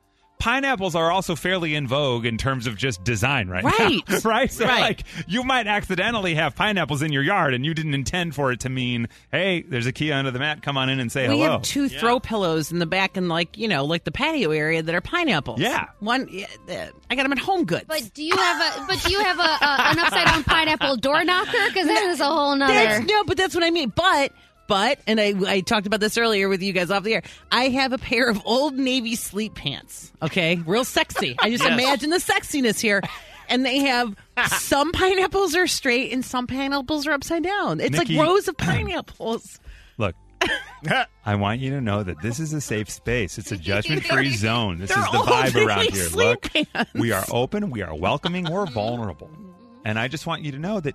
pineapples 0.42 0.96
are 0.96 1.12
also 1.12 1.37
fairly 1.37 1.74
in 1.76 1.87
vogue 1.87 2.26
in 2.26 2.37
terms 2.37 2.66
of 2.66 2.76
just 2.76 3.05
design 3.05 3.48
right 3.48 3.62
Right. 3.62 4.02
now. 4.09 4.18
right? 4.24 4.50
So, 4.50 4.66
Right. 4.66 4.81
like, 4.81 5.05
you 5.28 5.44
might 5.44 5.68
accidentally 5.68 6.35
have 6.35 6.57
pineapples 6.57 7.00
in 7.00 7.12
your 7.12 7.22
yard 7.22 7.55
and 7.55 7.64
you 7.64 7.74
didn't 7.74 7.94
intend 7.94 8.35
for 8.35 8.50
it 8.50 8.61
to 8.61 8.68
mean, 8.68 9.09
hey, 9.31 9.62
there's 9.62 9.87
a 9.87 9.92
key 9.92 10.11
under 10.11 10.33
the 10.33 10.40
mat. 10.40 10.61
Come 10.61 10.76
on 10.76 10.88
in 10.88 10.98
and 10.98 11.12
say 11.12 11.28
We 11.28 11.38
hello. 11.38 11.52
have 11.52 11.62
two 11.62 11.88
throw 11.88 12.18
pillows 12.18 12.72
in 12.72 12.81
the 12.81 12.87
back 12.87 13.16
and 13.16 13.28
like 13.28 13.57
you 13.57 13.68
know 13.68 13.85
like 13.85 14.02
the 14.02 14.11
patio 14.11 14.50
area 14.50 14.83
that 14.83 14.94
are 14.94 15.00
pineapples. 15.00 15.61
Yeah. 15.61 15.87
one. 16.00 16.28
uh, 16.68 16.87
I 17.09 17.14
got 17.14 17.22
them 17.22 17.33
at 17.33 17.38
Home 17.38 17.64
Goods. 17.64 17.85
But 17.87 18.12
do 18.12 18.24
you 18.24 18.37
have 18.37 18.76
a 18.83 18.87
but 18.88 19.00
do 19.05 19.12
you 19.12 19.20
have 19.20 19.38
a, 19.38 19.42
a 19.42 19.76
an 19.92 19.98
upside 20.00 20.26
down 20.26 20.42
pineapple 20.42 20.96
door 20.96 21.22
knocker? 21.24 21.52
Because 21.68 21.87
that 21.87 22.02
is 22.11 22.18
a 22.20 22.24
whole 22.24 22.57
nother. 22.57 22.72
That's, 22.74 23.07
no, 23.09 23.22
but 23.24 23.37
that's 23.37 23.55
what 23.55 23.62
I 23.62 23.70
mean. 23.70 23.92
But 23.94 24.33
but 24.72 24.98
and 25.06 25.20
I 25.20 25.35
I 25.46 25.61
talked 25.61 25.87
about 25.87 26.00
this 26.00 26.16
earlier 26.16 26.48
with 26.48 26.62
you 26.62 26.72
guys 26.72 26.90
off 26.90 27.02
the 27.02 27.12
air. 27.16 27.22
I 27.50 27.64
have 27.68 27.92
a 27.92 27.98
pair 27.98 28.30
of 28.30 28.40
old 28.46 28.72
navy 28.74 29.16
sleep 29.16 29.54
pants. 29.54 30.11
Okay, 30.22 30.56
real 30.64 30.85
sexy. 30.87 31.37
I 31.38 31.50
just 31.50 31.62
Yes. 31.68 31.72
imagine 31.78 32.08
the 32.08 32.16
sexiness 32.16 32.80
here. 32.80 33.02
And 33.50 33.66
they 33.66 33.80
have 33.80 34.16
some 34.48 34.92
pineapples 34.92 35.54
are 35.56 35.66
straight 35.66 36.11
and 36.14 36.24
some 36.24 36.46
pineapples 36.46 37.06
are 37.06 37.12
upside 37.12 37.42
down. 37.42 37.80
It's 37.80 37.98
Nikki- 37.98 38.16
like 38.16 38.26
rows 38.26 38.48
of 38.48 38.56
pineapples. 38.56 39.61
Look. 39.98 40.14
I 41.26 41.35
want 41.37 41.61
you 41.61 41.70
to 41.72 41.80
know 41.82 42.02
that 42.02 42.22
this 42.22 42.40
is 42.40 42.54
a 42.54 42.61
safe 42.62 42.88
space. 42.88 43.37
It's 43.37 43.52
a 43.52 43.58
judgment 43.58 44.04
free 44.04 44.30
zone. 44.35 44.78
This 44.78 44.88
They're 44.90 44.98
is 45.04 45.11
the 45.12 45.18
vibe 45.18 45.66
around 45.66 45.90
here. 45.92 46.08
Look, 46.14 46.50
pants. 46.50 46.94
we 46.94 47.12
are 47.12 47.24
open, 47.30 47.68
we 47.70 47.82
are 47.82 47.94
welcoming, 47.94 48.50
we're 48.50 48.66
vulnerable. 48.66 49.30
And 49.85 49.98
I 49.98 50.08
just 50.08 50.26
want 50.26 50.42
you 50.42 50.50
to 50.52 50.58
know 50.58 50.80
that 50.80 50.94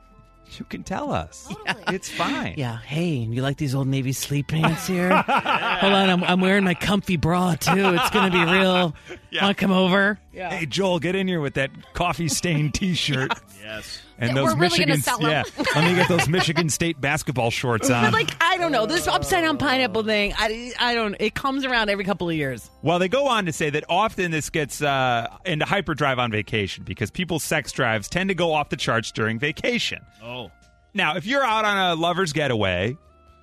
you 0.60 0.66
can 0.66 0.84
tell 0.84 1.12
us. 1.12 1.48
It's 1.90 2.10
fine. 2.10 2.56
Yeah. 2.58 2.80
Hey, 2.80 3.12
you 3.16 3.42
like 3.42 3.56
these 3.58 3.74
old 3.74 3.88
navy 3.88 4.12
sleep 4.12 4.48
pants 4.50 4.88
here? 4.88 5.10
Hold 5.16 5.94
on, 5.94 6.10
I'm, 6.10 6.24
I'm 6.24 6.42
wearing 6.42 6.66
my 6.66 6.74
comfy 6.74 7.16
bra 7.16 7.56
too. 7.56 7.94
It's 7.96 8.10
gonna 8.10 8.32
be 8.32 8.44
real. 8.52 8.94
Yeah. 9.30 9.44
Want 9.44 9.58
to 9.58 9.62
come 9.62 9.72
over? 9.72 10.20
Hey 10.38 10.66
Joel, 10.66 11.00
get 11.00 11.16
in 11.16 11.28
here 11.28 11.42
with 11.42 11.56
that 11.56 11.72
coffee 11.94 12.28
stained 12.28 12.74
T-shirt 12.76 13.32
Yes. 13.64 14.02
and 14.18 14.36
those 14.38 14.54
we're 14.54 14.62
really 14.62 14.78
gonna 14.80 14.92
Michigan. 14.98 15.02
sell 15.02 15.26
'em. 15.26 15.32
yeah, 15.32 15.44
let 15.76 15.84
me 15.84 15.96
get 15.96 16.08
those 16.08 16.30
Michigan 16.30 16.70
State 16.70 17.02
basketball 17.02 17.52
shorts 17.52 17.90
on. 17.90 18.04
But 18.06 18.14
like, 18.14 18.30
I 18.44 18.58
don't 18.58 18.72
know. 18.72 18.86
This 18.86 19.08
upside 19.08 19.44
down 19.44 19.58
pineapple 19.58 20.04
thing, 20.04 20.34
I, 20.38 20.74
I 20.80 20.94
don't. 20.96 21.16
It 21.20 21.34
comes 21.36 21.66
around 21.66 21.90
every 21.90 22.04
couple 22.06 22.30
of 22.30 22.36
years. 22.36 22.70
Well, 22.82 23.00
they 23.00 23.10
go 23.10 23.28
on 23.28 23.46
to 23.48 23.52
say 23.54 23.70
that 23.72 23.84
often 23.90 24.32
this 24.32 24.50
gets 24.50 24.82
uh, 24.82 25.28
into 25.46 25.66
hyperdrive 25.66 26.20
on 26.20 26.32
vacation 26.32 26.84
because 26.84 27.12
people's 27.12 27.44
sex 27.44 27.72
drives 27.72 28.08
tend 28.08 28.30
to 28.30 28.36
go 28.36 28.54
off 28.54 28.70
the 28.70 28.78
charts 28.78 29.12
during 29.12 29.40
vacation. 29.40 30.00
Oh. 30.24 30.52
Now, 30.94 31.16
if 31.18 31.26
you're 31.26 31.44
out 31.44 31.66
on 31.66 31.78
a 31.78 31.96
lover's 31.96 32.32
getaway, 32.34 32.96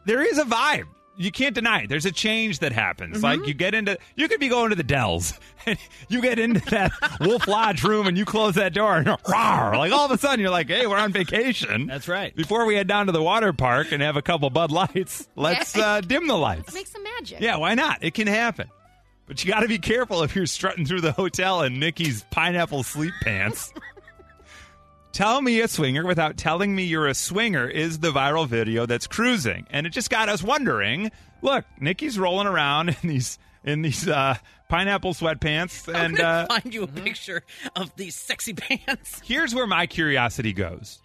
there 0.07 0.23
is 0.23 0.39
a 0.39 0.45
vibe 0.45 0.85
you 1.17 1.31
can't 1.31 1.55
deny 1.55 1.83
it. 1.83 1.89
There's 1.89 2.07
a 2.07 2.13
change 2.13 2.61
that 2.61 2.73
happens. 2.73 3.17
Mm-hmm. 3.17 3.25
Like 3.25 3.47
you 3.47 3.55
get 3.55 3.75
into, 3.75 3.99
you 4.17 4.29
could 4.29 4.41
be 4.41 4.49
going 4.49 4.71
to 4.71 4.77
the 4.77 4.83
Dells, 4.83 5.39
and 5.67 5.79
you 6.09 6.21
get 6.21 6.39
into 6.39 6.61
that 6.71 6.93
Wolf 7.21 7.47
Lodge 7.47 7.85
room, 7.85 8.07
and 8.07 8.17
you 8.17 8.25
close 8.25 8.55
that 8.55 8.75
door, 8.75 8.97
and 8.97 9.07
rawr, 9.07 9.77
like 9.77 9.93
all 9.93 10.07
of 10.07 10.11
a 10.11 10.19
sudden 10.19 10.41
you're 10.41 10.51
like, 10.51 10.69
hey, 10.69 10.87
we're 10.87 10.99
on 10.99 11.13
vacation. 11.13 11.87
That's 11.87 12.09
right. 12.09 12.35
Before 12.35 12.67
we 12.67 12.75
head 12.75 12.89
down 12.89 13.07
to 13.07 13.13
the 13.13 13.23
water 13.23 13.53
park 13.53 13.93
and 13.93 14.03
have 14.03 14.17
a 14.17 14.23
couple 14.23 14.49
Bud 14.51 14.71
Lights, 14.71 15.29
let's 15.37 15.77
uh, 15.77 16.01
dim 16.01 16.27
the 16.27 16.37
lights. 16.37 16.75
Make 16.75 16.87
some 16.87 17.03
magic. 17.03 17.41
Yeah, 17.41 17.57
why 17.57 17.75
not? 17.75 18.03
It 18.03 18.15
can 18.15 18.27
happen. 18.27 18.69
But 19.27 19.43
you 19.43 19.51
got 19.51 19.61
to 19.61 19.69
be 19.69 19.79
careful 19.79 20.23
if 20.23 20.37
you're 20.37 20.45
strutting 20.45 20.85
through 20.85 21.01
the 21.01 21.13
hotel 21.13 21.63
in 21.63 21.79
Nikki's 21.79 22.25
pineapple 22.31 22.83
sleep 22.83 23.15
pants. 23.23 23.73
Tell 25.15 25.41
me 25.41 25.61
a 25.61 25.69
swinger 25.69 26.05
without 26.05 26.37
telling 26.37 26.75
me 26.75 26.83
you're 26.83 27.07
a 27.07 27.15
swinger 27.15 27.69
is 27.69 28.01
the 28.01 28.11
viral 28.11 28.49
video 28.49 28.85
that's 28.85 29.07
cruising. 29.07 29.65
And 29.71 29.87
it 29.87 29.91
just 29.91 30.11
got 30.11 30.29
us 30.29 30.43
wondering, 30.43 31.13
look, 31.41 31.65
Nikki's 31.81 32.19
rolling 32.19 32.49
around 32.49 32.89
in 32.89 32.97
these 33.09 33.39
in 33.63 33.81
these 33.83 34.09
uh, 34.09 34.35
pineapple 34.69 35.15
sweatpants 35.15 35.89
I'm 35.95 36.13
and 36.17 36.21
uh, 36.21 36.47
find 36.49 36.75
you 36.75 36.83
a 36.83 36.87
picture 36.89 37.45
of 37.77 37.95
these 37.97 38.17
sexy 38.17 38.53
pants. 38.55 39.21
here's 39.25 39.55
where 39.55 39.69
my 39.69 39.87
curiosity 39.87 40.53
goes. 40.53 41.01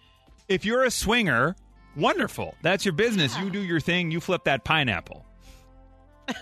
If 0.48 0.64
you're 0.64 0.82
a 0.82 0.90
swinger, 0.90 1.54
wonderful. 1.96 2.56
That's 2.62 2.84
your 2.84 2.92
business. 2.94 3.38
You 3.38 3.48
do 3.48 3.60
your 3.60 3.78
thing, 3.80 4.10
you 4.10 4.18
flip 4.20 4.42
that 4.44 4.64
pineapple. 4.64 5.24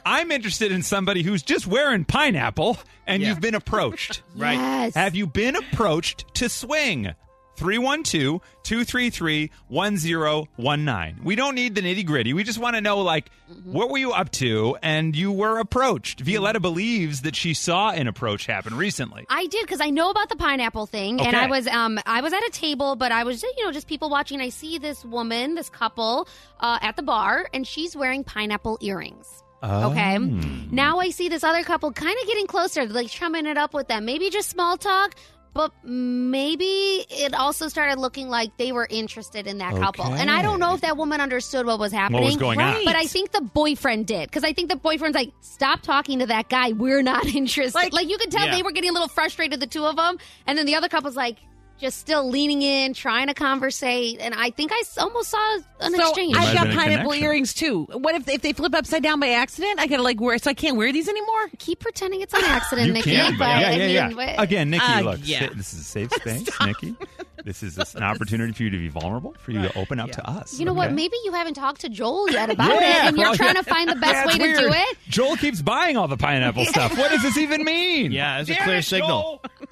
I'm 0.07 0.33
interested 0.33 0.73
in 0.73 0.83
somebody 0.83 1.23
who's 1.23 1.43
just 1.43 1.67
wearing 1.67 2.05
pineapple 2.07 2.79
and 3.07 3.23
Yeah. 3.23 3.29
you've 3.29 3.41
been 3.41 3.55
approached. 3.55 4.23
Right. 4.37 4.55
Yes. 4.55 4.95
Have 4.95 5.15
you 5.15 5.27
been 5.27 5.55
approached 5.57 6.25
to 6.37 6.49
swing? 6.49 7.15
312 7.59 8.41
233 8.63 9.51
1019. 9.69 11.25
We 11.25 11.37
don't 11.37 11.55
need 11.55 11.75
the 11.75 11.81
nitty 11.81 12.07
gritty. 12.07 12.33
We 12.33 12.45
just 12.45 12.59
want 12.59 12.77
to 12.77 12.81
know, 12.81 13.01
like, 13.01 13.31
what 13.65 13.91
were 13.91 13.99
you 13.99 14.13
up 14.13 14.31
to 14.33 14.77
and 14.83 15.17
you 15.17 15.33
were 15.33 15.59
approached? 15.59 16.21
Violetta 16.21 16.61
believes 16.61 17.23
that 17.23 17.35
she 17.35 17.55
saw 17.55 17.91
an 17.91 18.07
approach 18.07 18.47
happen 18.47 18.77
recently. 18.77 19.27
I 19.29 19.47
did 19.47 19.63
because 19.63 19.81
I 19.81 19.91
know 19.91 20.11
about 20.11 20.29
the 20.29 20.37
pineapple 20.37 20.87
thing, 20.87 21.21
and 21.21 21.37
I 21.37 21.47
was 21.49 21.67
um 21.67 21.99
I 22.07 22.21
was 22.21 22.33
at 22.33 22.43
a 22.47 22.51
table, 22.51 22.97
but 22.97 23.13
I 23.13 23.25
was 23.25 23.43
you 23.43 23.65
know 23.65 23.73
just 23.73 23.87
people 23.87 24.11
watching. 24.11 24.41
I 24.41 24.51
see 24.51 24.79
this 24.79 25.05
woman, 25.05 25.55
this 25.55 25.71
couple, 25.71 26.29
uh, 26.61 26.79
at 26.81 26.97
the 26.97 27.03
bar, 27.03 27.49
and 27.53 27.67
she's 27.67 27.97
wearing 27.97 28.25
pineapple 28.25 28.79
earrings. 28.81 29.43
Okay. 29.63 30.17
Oh. 30.17 30.41
Now 30.71 30.99
I 30.99 31.11
see 31.11 31.29
this 31.29 31.43
other 31.43 31.65
couple 31.65 31.93
kind 31.93 32.17
of 32.21 32.27
getting 32.29 32.47
closer, 32.47 32.87
like 32.87 33.09
chumming 33.09 33.47
it 33.47 33.57
up 33.57 33.75
with 33.75 33.89
them. 33.89 34.05
Maybe 34.05 34.31
just 34.31 34.49
small 34.51 34.77
talk, 34.77 35.17
but 35.55 35.73
maybe 35.85 36.65
it 37.11 37.35
also 37.35 37.69
started 37.69 37.99
looking 37.99 38.29
like 38.29 38.57
they 38.57 38.73
were 38.73 38.87
interested 38.89 39.47
in 39.47 39.59
that 39.59 39.75
couple. 39.77 40.05
And 40.07 40.31
I 40.31 40.43
don't 40.43 40.61
know 40.61 40.75
if 40.75 40.81
that 40.83 40.97
woman 40.97 41.21
understood 41.21 41.67
what 41.67 41.79
was 41.79 41.93
happening. 41.93 42.21
What 42.23 42.27
was 42.27 42.37
going 42.37 42.61
on. 42.61 42.85
But 42.85 42.97
I 42.97 43.07
think 43.07 43.33
the 43.33 43.41
boyfriend 43.41 44.07
did 44.07 44.29
because 44.29 44.45
I 44.45 44.53
think 44.53 44.69
the 44.71 44.77
boyfriend's 44.77 45.15
like, 45.17 45.33
"Stop 45.41 45.83
talking 45.83 46.21
to 46.21 46.27
that 46.27 46.49
guy. 46.49 46.73
We're 46.73 47.03
not 47.03 47.27
interested." 47.35 47.75
Like, 47.75 47.93
Like- 47.93 48.09
you 48.09 48.19
could 48.19 48.31
tell 48.31 48.47
Yeah. 48.47 48.55
they 48.57 48.63
were 48.63 48.73
getting 48.73 48.91
a 48.91 48.93
little 48.93 49.09
frustrated, 49.09 49.61
the 49.61 49.67
two 49.67 49.85
of 49.85 49.97
them, 49.97 50.19
and 50.47 50.57
then 50.59 50.67
the 50.67 50.75
other 50.75 50.89
couple's 50.89 51.17
like, 51.17 51.39
just 51.79 51.99
still 51.99 52.29
leaning 52.29 52.63
in, 52.63 52.93
trying 52.93 53.29
to 53.29 53.35
conversate. 53.35 54.19
And 54.21 54.35
I 54.35 54.51
think 54.51 54.73
I 54.73 54.83
almost 54.99 55.31
saw 55.31 55.59
an 55.81 55.95
So 55.95 56.01
exchange. 56.09 56.37
I've 56.37 56.55
got 56.55 56.67
pineapple 56.75 57.13
earrings 57.15 57.55
too. 57.55 57.85
What 57.93 58.15
if 58.17 58.29
if 58.29 58.43
they 58.43 58.53
flip 58.53 58.75
upside 58.75 59.03
down 59.03 59.21
by 59.21 59.29
accident? 59.31 59.79
I 59.81 59.87
gotta 59.87 60.03
like 60.03 60.21
wear 60.21 60.37
so 60.39 60.51
I 60.51 60.55
can't 60.55 60.77
wear 60.77 60.93
these 60.93 61.09
anymore. 61.09 61.49
Keep 61.59 61.81
pretending 61.81 62.21
it's 62.21 62.35
an 62.35 62.41
accident, 62.45 62.89
You 62.89 62.93
Nikki. 62.95 63.13
can, 63.13 63.39
but 63.39 63.45
yeah, 63.49 63.57
I 63.69 63.73
yeah, 63.73 64.09
mean, 64.09 64.17
yeah. 64.19 64.43
Again, 64.43 64.71
Nikki, 64.71 64.85
Uh, 64.85 65.01
look, 65.03 65.21
yeah. 65.23 65.49
this 65.55 65.73
is 65.73 65.81
a 65.81 65.85
safe 65.85 66.13
space, 66.21 66.49
Nikki. 66.61 66.97
This 67.45 67.63
is 67.63 67.79
an 67.95 68.03
opportunity 68.03 68.53
for 68.53 68.65
you 68.65 68.71
to 68.71 68.79
be 68.79 68.89
vulnerable, 68.89 69.35
for 69.39 69.53
you 69.53 69.63
to 69.63 69.79
open 69.79 70.01
up 70.01 70.11
to 70.11 70.29
us. 70.29 70.59
You 70.59 70.65
know 70.67 70.75
what? 70.75 70.93
Maybe 70.93 71.17
you 71.25 71.33
haven't 71.33 71.55
talked 71.55 71.81
to 71.83 71.89
Joel 71.89 72.29
yet 72.31 72.51
about 72.51 72.73
it, 72.73 72.83
and 72.83 73.17
you're 73.17 73.29
well, 73.29 73.37
trying 73.37 73.55
yeah. 73.55 73.63
to 73.63 73.71
find 73.71 73.89
the 73.89 73.95
best 73.95 74.13
Yeah, 74.13 74.27
way 74.27 74.51
it's 74.51 74.61
to 74.61 74.67
do 74.67 74.73
it. 74.75 74.99
Joel 75.09 75.37
keeps 75.37 75.63
buying 75.63 75.97
all 75.97 76.09
the 76.09 76.17
pineapple 76.17 76.65
stuff. 76.67 76.99
What 76.99 77.11
does 77.13 77.23
this 77.23 77.39
even 77.39 77.65
mean? 77.65 78.11
Yeah, 78.11 78.41
it's 78.41 78.51
a 78.51 78.57
clear 78.57 78.79
it, 78.79 78.83
signal. 78.85 79.41
Joel. 79.61 79.68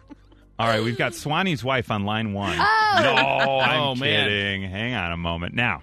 All 0.59 0.67
right, 0.67 0.83
we've 0.83 0.97
got 0.97 1.13
Swanee's 1.13 1.63
wife 1.63 1.91
on 1.91 2.05
line 2.05 2.33
one. 2.33 2.57
Oh. 2.59 2.99
No, 3.03 3.61
I'm 3.61 3.81
Oh, 3.81 3.95
man. 3.95 4.29
kidding. 4.29 4.63
Hang 4.71 4.95
on 4.95 5.13
a 5.13 5.17
moment. 5.17 5.55
Now, 5.55 5.83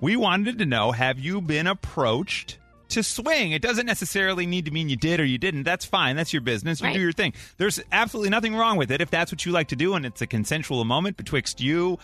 we 0.00 0.16
wanted 0.16 0.58
to 0.60 0.66
know 0.66 0.92
have 0.92 1.18
you 1.18 1.40
been 1.42 1.66
approached 1.66 2.58
to 2.90 3.02
swing? 3.02 3.52
It 3.52 3.60
doesn't 3.60 3.84
necessarily 3.84 4.46
need 4.46 4.64
to 4.64 4.70
mean 4.70 4.88
you 4.88 4.96
did 4.96 5.20
or 5.20 5.26
you 5.26 5.36
didn't. 5.36 5.64
That's 5.64 5.84
fine. 5.84 6.16
That's 6.16 6.32
your 6.32 6.40
business. 6.40 6.80
You 6.80 6.86
Right. 6.86 6.94
do 6.94 7.00
your 7.00 7.12
thing. 7.12 7.34
There's 7.58 7.80
absolutely 7.92 8.30
nothing 8.30 8.56
wrong 8.56 8.78
with 8.78 8.90
it 8.90 9.02
if 9.02 9.10
that's 9.10 9.30
what 9.30 9.44
you 9.44 9.52
like 9.52 9.68
to 9.68 9.76
do 9.76 9.94
and 9.94 10.06
it's 10.06 10.22
a 10.22 10.26
consensual 10.26 10.82
moment 10.86 11.18
betwixt 11.18 11.60
you 11.60 11.98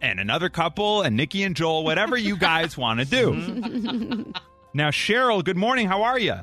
and 0.00 0.18
another 0.18 0.48
couple 0.48 1.02
and 1.02 1.14
Nikki 1.14 1.42
and 1.42 1.54
Joel, 1.54 1.84
whatever 1.84 2.16
you 2.16 2.38
guys 2.38 2.78
want 2.78 3.00
to 3.00 3.04
do. 3.04 4.32
now, 4.72 4.88
Cheryl, 4.90 5.44
good 5.44 5.58
morning. 5.58 5.88
How 5.88 6.04
are 6.04 6.18
you? 6.18 6.36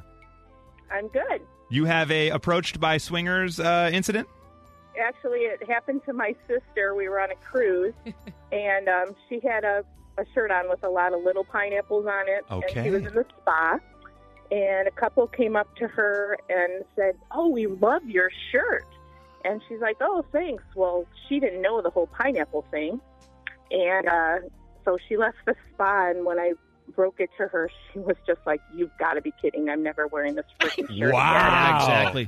I'm 0.92 1.08
good. 1.08 1.42
You 1.72 1.86
have 1.86 2.12
a 2.12 2.30
approached 2.30 2.80
by 2.80 2.98
swingers 2.98 3.60
uh, 3.60 3.90
incident? 3.92 4.28
Actually, 5.00 5.40
it 5.42 5.68
happened 5.70 6.02
to 6.06 6.14
my 6.14 6.36
sister. 6.48 6.96
We 6.96 7.10
were 7.10 7.20
on 7.20 7.30
a 7.32 7.36
cruise, 7.36 7.94
and 8.52 8.88
um, 8.90 9.16
she 9.30 9.40
had 9.40 9.64
a, 9.64 9.84
a 10.18 10.24
shirt 10.34 10.52
on 10.52 10.70
with 10.70 10.84
a 10.84 10.90
lot 10.90 11.14
of 11.14 11.24
little 11.24 11.44
pineapples 11.44 12.06
on 12.06 12.28
it. 12.28 12.46
And 12.50 12.64
Okay. 12.64 12.84
she 12.84 12.90
was 12.92 13.04
in 13.06 13.14
the 13.14 13.26
spa, 13.42 13.78
and 14.52 14.88
a 14.88 14.92
couple 14.92 15.28
came 15.28 15.56
up 15.56 15.74
to 15.78 15.88
her 15.88 16.38
and 16.50 16.84
said, 16.96 17.16
"Oh, 17.32 17.50
we 17.50 17.68
love 17.68 18.04
your 18.06 18.30
shirt." 18.52 18.86
And 19.46 19.62
she's 19.68 19.80
like, 19.80 19.98
"Oh, 20.02 20.26
thanks." 20.32 20.64
Well, 20.76 21.06
she 21.28 21.40
didn't 21.40 21.62
know 21.62 21.82
the 21.82 21.90
whole 21.90 22.08
pineapple 22.08 22.66
thing, 22.72 23.00
and 23.72 24.08
uh, 24.08 24.38
so 24.86 24.98
she 25.08 25.18
left 25.18 25.38
the 25.46 25.56
spa. 25.74 26.10
And 26.10 26.26
when 26.26 26.40
I 26.40 26.54
broke 26.96 27.20
it 27.20 27.30
to 27.38 27.48
her, 27.48 27.70
she 27.94 28.00
was 28.00 28.16
just 28.26 28.40
like, 28.46 28.62
"You've 28.74 28.98
got 28.98 29.14
to 29.14 29.22
be 29.22 29.34
kidding! 29.42 29.70
I'm 29.70 29.84
never 29.84 30.08
wearing 30.08 30.36
this 30.36 30.46
freaking 30.60 30.88
shirt." 31.00 31.14
Wow. 31.14 31.34
Yeah, 31.34 31.76
exactly. 31.78 32.28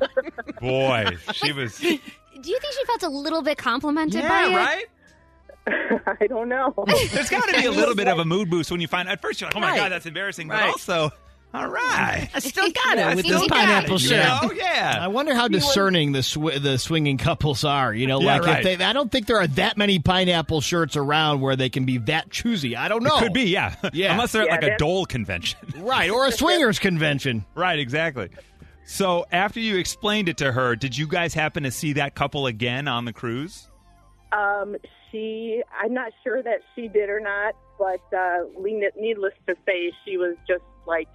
Boy, 0.61 1.17
she 1.33 1.51
was. 1.51 1.83
Do 2.41 2.49
you 2.49 2.59
think 2.59 2.73
she 2.73 2.85
felt 2.85 3.03
a 3.03 3.09
little 3.09 3.41
bit 3.41 3.57
complimented 3.57 4.21
by 4.23 4.27
Yeah, 4.27 4.49
it? 4.49 4.55
right? 4.55 4.85
I 6.21 6.27
don't 6.27 6.49
know. 6.49 6.73
There's 7.11 7.29
got 7.29 7.47
to 7.49 7.53
be 7.59 7.65
a 7.65 7.71
little 7.81 7.95
bit 7.95 8.07
of 8.07 8.19
a 8.19 8.25
mood 8.25 8.49
boost 8.49 8.71
when 8.71 8.81
you 8.81 8.87
find. 8.87 9.07
At 9.09 9.21
first, 9.21 9.41
you're 9.41 9.49
like, 9.49 9.55
"Oh 9.57 9.59
my 9.59 9.71
Right. 9.71 9.77
god, 9.77 9.91
that's 9.91 10.05
embarrassing," 10.05 10.47
but 10.47 10.55
Right. 10.61 10.69
also, 10.69 11.11
all 11.53 11.67
right, 11.67 12.29
I 12.33 12.39
still 12.39 12.69
got 12.71 12.97
it 12.97 13.15
with 13.15 13.25
this 13.25 13.33
got 13.35 13.43
it. 13.43 13.49
pineapple 13.49 13.99
You 13.99 14.07
shirt. 14.07 14.17
know? 14.23 14.39
I 14.51 14.55
yeah. 14.55 15.07
wonder 15.07 15.33
how 15.35 15.47
discerning 15.47 16.11
the 16.11 16.23
sw- 16.23 16.59
the 16.61 16.77
swinging 16.77 17.17
couples 17.17 17.63
are. 17.63 17.93
You 17.93 18.07
know, 18.07 18.19
Yeah, 18.19 18.37
like 18.37 18.45
right. 18.45 18.65
if 18.65 18.79
they, 18.79 18.83
I 18.85 18.93
don't 18.93 19.11
think 19.11 19.27
there 19.27 19.37
are 19.39 19.47
that 19.47 19.77
many 19.77 19.99
pineapple 19.99 20.61
shirts 20.61 20.95
around 20.95 21.41
where 21.41 21.55
they 21.55 21.69
can 21.69 21.85
be 21.85 21.97
that 21.99 22.29
choosy. 22.31 22.75
I 22.75 22.87
don't 22.87 23.03
know. 23.03 23.19
Could 23.19 23.33
be, 23.33 23.43
yeah. 23.49 23.75
Yeah. 23.93 24.13
Unless 24.13 24.31
they're 24.31 24.43
at 24.43 24.47
Yeah, 24.47 24.51
like 24.53 24.61
a 24.61 24.65
that's- 24.65 24.79
dole 24.79 25.05
convention. 25.05 25.59
right 25.77 26.09
or 26.09 26.25
a 26.27 26.31
swingers 26.31 26.79
convention. 26.79 27.45
right, 27.55 27.77
exactly. 27.79 28.29
So 28.91 29.27
after 29.31 29.59
you 29.59 29.77
explained 29.77 30.29
it 30.29 30.37
to 30.37 30.51
her, 30.51 30.75
did 30.75 30.97
you 30.97 31.05
guys 31.05 31.35
happen 31.35 31.61
to 31.61 31.69
see 31.69 31.93
that 31.93 32.15
couple 32.15 32.47
again 32.47 32.87
on 32.87 33.05
the 33.05 33.13
cruise? 33.13 33.69
Um, 34.31 34.75
she, 35.11 35.61
I'm 35.79 35.93
not 35.93 36.11
sure 36.23 36.41
that 36.41 36.61
she 36.73 36.87
did 36.87 37.07
or 37.07 37.19
not, 37.19 37.53
but 37.77 38.01
uh, 38.11 38.45
needless 38.97 39.33
to 39.47 39.53
say, 39.63 39.91
she 40.03 40.17
was 40.17 40.35
just 40.47 40.63
like 40.87 41.07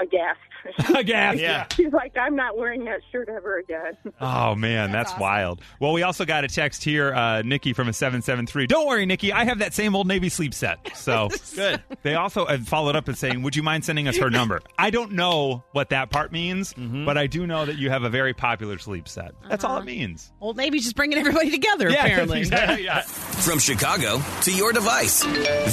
aghast. 0.00 0.40
Again. 0.94 1.38
Yeah. 1.38 1.66
She's 1.74 1.92
like, 1.92 2.16
I'm 2.16 2.36
not 2.36 2.56
wearing 2.56 2.84
that 2.84 3.00
shirt 3.10 3.28
ever 3.28 3.58
again. 3.58 3.96
Oh 4.20 4.54
man, 4.54 4.92
that's, 4.92 5.16
wild. 5.18 5.62
Well, 5.80 5.92
we 5.92 6.02
also 6.02 6.24
got 6.26 6.44
a 6.44 6.48
text 6.48 6.84
here, 6.84 7.14
uh, 7.14 7.42
Nikki 7.42 7.72
from 7.72 7.88
a 7.88 7.92
seven 7.92 8.20
seven 8.20 8.46
three. 8.46 8.66
Don't 8.66 8.86
worry, 8.86 9.06
Nikki, 9.06 9.32
I 9.32 9.44
have 9.44 9.60
that 9.60 9.72
same 9.72 9.96
old 9.96 10.06
Navy 10.06 10.28
sleep 10.28 10.52
set. 10.52 10.94
So 10.94 11.30
Good. 11.54 11.82
They 12.02 12.14
also 12.16 12.44
have 12.44 12.68
followed 12.68 12.96
up 12.96 13.08
and 13.08 13.16
saying, 13.16 13.42
"Would 13.42 13.56
you 13.56 13.62
mind 13.62 13.84
sending 13.84 14.08
us 14.08 14.16
her 14.18 14.28
number?" 14.28 14.60
I 14.78 14.90
don't 14.90 15.12
know 15.12 15.64
what 15.72 15.88
that 15.90 16.10
part 16.10 16.32
means, 16.32 16.74
but 16.76 17.16
I 17.16 17.26
do 17.26 17.46
know 17.46 17.64
that 17.64 17.78
you 17.78 17.88
have 17.90 18.02
a 18.02 18.10
very 18.10 18.34
popular 18.34 18.78
sleep 18.78 19.08
set. 19.08 19.32
That's 19.48 19.64
all 19.64 19.78
it 19.78 19.84
means. 19.84 20.32
Old 20.40 20.56
Navy's 20.56 20.84
just 20.84 20.96
bringing 20.96 21.18
everybody 21.18 21.50
together. 21.50 21.88
Yeah, 21.90 22.04
apparently. 22.04 22.40
exactly, 22.40 22.84
yeah. 22.84 23.00
From 23.02 23.58
Chicago 23.58 24.20
to 24.42 24.52
your 24.52 24.72
device, 24.72 25.22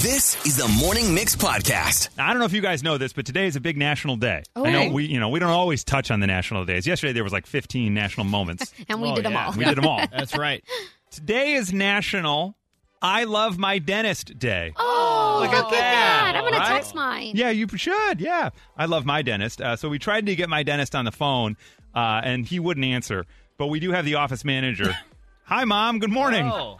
this 0.02 0.44
is 0.46 0.58
the 0.58 0.68
Morning 0.68 1.14
Mix 1.14 1.36
Podcast. 1.36 2.10
Now, 2.18 2.28
I 2.28 2.30
don't 2.30 2.40
know 2.40 2.46
if 2.46 2.54
you 2.54 2.62
guys 2.62 2.82
know 2.84 2.98
this, 2.98 3.14
but 3.14 3.26
today 3.26 3.48
is 3.48 3.56
a 3.56 3.62
big 3.62 3.78
national 3.78 4.17
day. 4.18 4.44
I 4.56 4.60
Okay. 4.60 4.72
know 4.88 4.94
we, 4.94 5.06
you 5.06 5.20
know, 5.20 5.30
we 5.30 5.40
don't 5.40 5.50
always 5.50 5.84
touch 5.84 6.12
on 6.12 6.20
the 6.20 6.28
national 6.28 6.66
days. 6.66 6.86
Yesterday 6.88 7.14
there 7.14 7.24
was 7.24 7.34
like 7.34 7.46
15 7.46 7.94
national 7.94 8.26
moments. 8.26 8.74
And 8.90 9.02
we 9.02 9.10
Oh, 9.10 9.16
did 9.16 9.26
them 9.26 9.34
yeah. 9.34 9.48
all. 9.48 9.54
We 9.54 9.66
did 9.66 9.76
them 9.78 9.86
all. 9.86 10.02
That's 10.12 10.38
right. 10.38 10.64
Today 11.12 11.54
is 11.54 11.72
National 11.74 12.56
I 13.02 13.26
Love 13.26 13.58
My 13.60 13.78
Dentist 13.80 14.38
Day. 14.40 14.74
Oh, 14.76 15.40
Look 15.44 15.54
at 15.54 15.70
that. 15.72 16.34
I'm 16.36 16.42
going 16.42 16.54
to 16.54 16.60
Right? 16.60 16.68
text 16.68 16.96
mine. 16.96 17.32
Yeah, 17.36 17.50
you 17.52 17.68
should. 17.76 18.20
Yeah, 18.20 18.50
I 18.76 18.86
love 18.86 19.06
my 19.06 19.22
dentist. 19.22 19.62
Uh, 19.62 19.76
so 19.76 19.88
we 19.88 20.00
tried 20.00 20.26
to 20.26 20.36
get 20.36 20.50
my 20.50 20.64
dentist 20.64 20.96
on 20.96 21.06
the 21.06 21.12
phone, 21.12 21.58
uh, 21.94 22.22
and 22.24 22.46
he 22.46 22.60
wouldn't 22.60 22.86
answer. 22.86 23.26
But 23.60 23.68
we 23.68 23.80
do 23.80 23.92
have 23.92 24.04
the 24.06 24.16
office 24.16 24.44
manager. 24.44 24.96
Hi, 25.44 25.64
mom. 25.66 26.00
Good 26.00 26.10
morning. 26.12 26.50
Oh. 26.52 26.80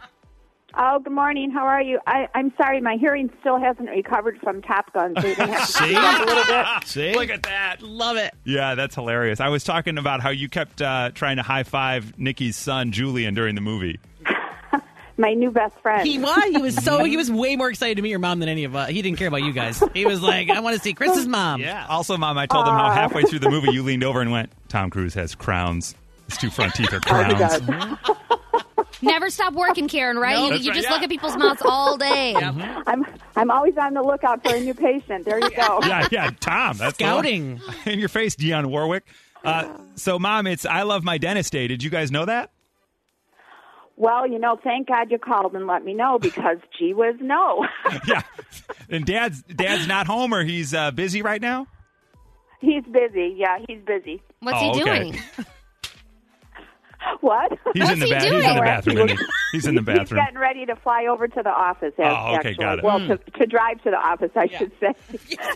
Oh, 0.74 0.98
good 1.00 1.12
morning. 1.12 1.50
How 1.50 1.66
are 1.66 1.80
you? 1.82 1.98
I, 2.06 2.28
I'm 2.34 2.52
sorry, 2.56 2.80
my 2.80 2.96
hearing 2.96 3.30
still 3.40 3.58
hasn't 3.58 3.88
recovered 3.88 4.38
from 4.42 4.60
Top 4.62 4.92
Gun, 4.92 5.14
so 5.18 5.26
you're 5.26 5.34
going 5.36 5.48
to 5.48 5.54
have 5.56 5.66
to 5.66 5.72
See? 5.72 5.84
speak 5.84 5.96
up 5.96 6.22
a 6.22 6.24
little 6.26 6.44
bit. 6.44 6.66
See? 6.86 7.14
Look 7.14 7.30
at 7.30 7.42
that. 7.44 7.82
Love 7.82 8.16
it. 8.18 8.34
Yeah, 8.44 8.74
that's 8.74 8.94
hilarious. 8.94 9.40
I 9.40 9.48
was 9.48 9.64
talking 9.64 9.96
about 9.96 10.20
how 10.20 10.28
you 10.30 10.48
kept 10.48 10.82
uh, 10.82 11.10
trying 11.14 11.36
to 11.36 11.42
high 11.42 11.62
five 11.62 12.18
Nikki's 12.18 12.56
son, 12.56 12.92
Julian, 12.92 13.34
during 13.34 13.54
the 13.54 13.60
movie. 13.62 13.98
my 15.16 15.32
new 15.32 15.50
best 15.50 15.74
friend. 15.80 16.06
He 16.06 16.18
was. 16.18 16.44
He 16.44 16.58
was 16.60 16.76
so. 16.76 17.02
He 17.02 17.16
was 17.16 17.32
way 17.32 17.56
more 17.56 17.70
excited 17.70 17.96
to 17.96 18.02
meet 18.02 18.10
your 18.10 18.18
mom 18.18 18.38
than 18.38 18.50
any 18.50 18.64
of 18.64 18.76
us. 18.76 18.90
He 18.90 19.00
didn't 19.00 19.18
care 19.18 19.28
about 19.28 19.42
you 19.44 19.52
guys. 19.54 19.82
He 19.94 20.04
was 20.04 20.20
like, 20.20 20.50
I 20.50 20.60
want 20.60 20.76
to 20.76 20.82
see 20.82 20.92
Chris's 20.92 21.26
mom. 21.26 21.62
Yeah. 21.62 21.86
Also, 21.88 22.16
mom, 22.18 22.36
I 22.36 22.44
told 22.46 22.68
him 22.68 22.74
how 22.74 22.90
halfway 22.90 23.22
through 23.22 23.40
the 23.40 23.50
movie 23.50 23.72
you 23.72 23.82
leaned 23.82 24.04
over 24.04 24.20
and 24.20 24.30
went, 24.30 24.52
"Tom 24.68 24.90
Cruise 24.90 25.14
has 25.14 25.34
crowns. 25.34 25.94
His 26.28 26.36
two 26.36 26.50
front 26.50 26.74
teeth 26.74 26.92
are 26.92 27.00
crowns." 27.00 27.98
Never 29.02 29.30
stop 29.30 29.54
working, 29.54 29.88
Karen. 29.88 30.18
Right? 30.18 30.34
No, 30.36 30.46
you 30.46 30.58
you 30.60 30.70
right, 30.70 30.74
just 30.74 30.88
yeah. 30.88 30.94
look 30.94 31.02
at 31.02 31.08
people's 31.10 31.36
mouths 31.36 31.62
all 31.64 31.96
day. 31.96 32.34
I'm 32.34 33.06
I'm 33.36 33.50
always 33.50 33.76
on 33.76 33.94
the 33.94 34.02
lookout 34.02 34.42
for 34.42 34.54
a 34.54 34.60
new 34.60 34.74
patient. 34.74 35.24
There 35.24 35.38
you 35.38 35.50
go. 35.50 35.80
yeah, 35.86 36.08
yeah, 36.10 36.30
Tom. 36.40 36.76
That's 36.78 36.96
the 36.96 37.04
Scouting. 37.04 37.60
in 37.86 37.98
your 37.98 38.08
face, 38.08 38.34
Dionne 38.36 38.66
Warwick. 38.66 39.04
Uh, 39.44 39.72
so, 39.94 40.18
mom, 40.18 40.46
it's 40.46 40.66
I 40.66 40.82
love 40.82 41.04
my 41.04 41.16
dentist 41.18 41.52
day. 41.52 41.68
Did 41.68 41.82
you 41.82 41.90
guys 41.90 42.10
know 42.10 42.24
that? 42.24 42.50
Well, 43.96 44.28
you 44.28 44.38
know, 44.38 44.58
thank 44.62 44.86
God 44.88 45.10
you 45.10 45.18
called 45.18 45.54
and 45.54 45.66
let 45.66 45.84
me 45.84 45.92
know 45.92 46.18
because 46.20 46.58
gee 46.78 46.94
whiz, 46.94 47.16
no. 47.20 47.66
yeah. 48.06 48.22
And 48.88 49.04
dad's 49.04 49.42
dad's 49.42 49.88
not 49.88 50.06
home 50.06 50.32
or 50.32 50.44
he's 50.44 50.72
uh, 50.72 50.92
busy 50.92 51.20
right 51.22 51.42
now. 51.42 51.66
he's 52.60 52.84
busy. 52.84 53.34
Yeah, 53.36 53.58
he's 53.66 53.80
busy. 53.84 54.22
What's 54.40 54.58
Oh, 54.60 54.74
he 54.74 54.82
okay. 54.82 55.20
doing? 56.98 57.08
What? 57.20 57.52
He's 57.74 57.90
in 57.90 57.98
the 57.98 58.06
ba- 58.08 58.20
he's 58.20 58.32
in 58.32 58.38
the 58.54 58.60
bathroom. 58.60 58.96
isn't 58.98 59.18
he? 59.18 59.24
He's 59.52 59.66
in 59.66 59.74
the 59.76 59.80
He's 59.98 60.08
getting 60.10 60.38
ready 60.38 60.66
to 60.66 60.76
fly 60.76 61.06
over 61.10 61.26
to 61.26 61.42
the 61.42 61.48
office. 61.50 61.94
Oh, 61.98 62.02
okay, 62.02 62.34
actually. 62.50 62.54
got 62.56 62.78
it. 62.78 62.84
Well, 62.84 63.00
Hmm. 63.00 63.06
to, 63.08 63.16
to 63.16 63.46
drive 63.46 63.82
to 63.82 63.90
the 63.90 63.96
office, 63.96 64.30
I 64.36 64.46
should 64.46 64.72
say. 64.78 64.92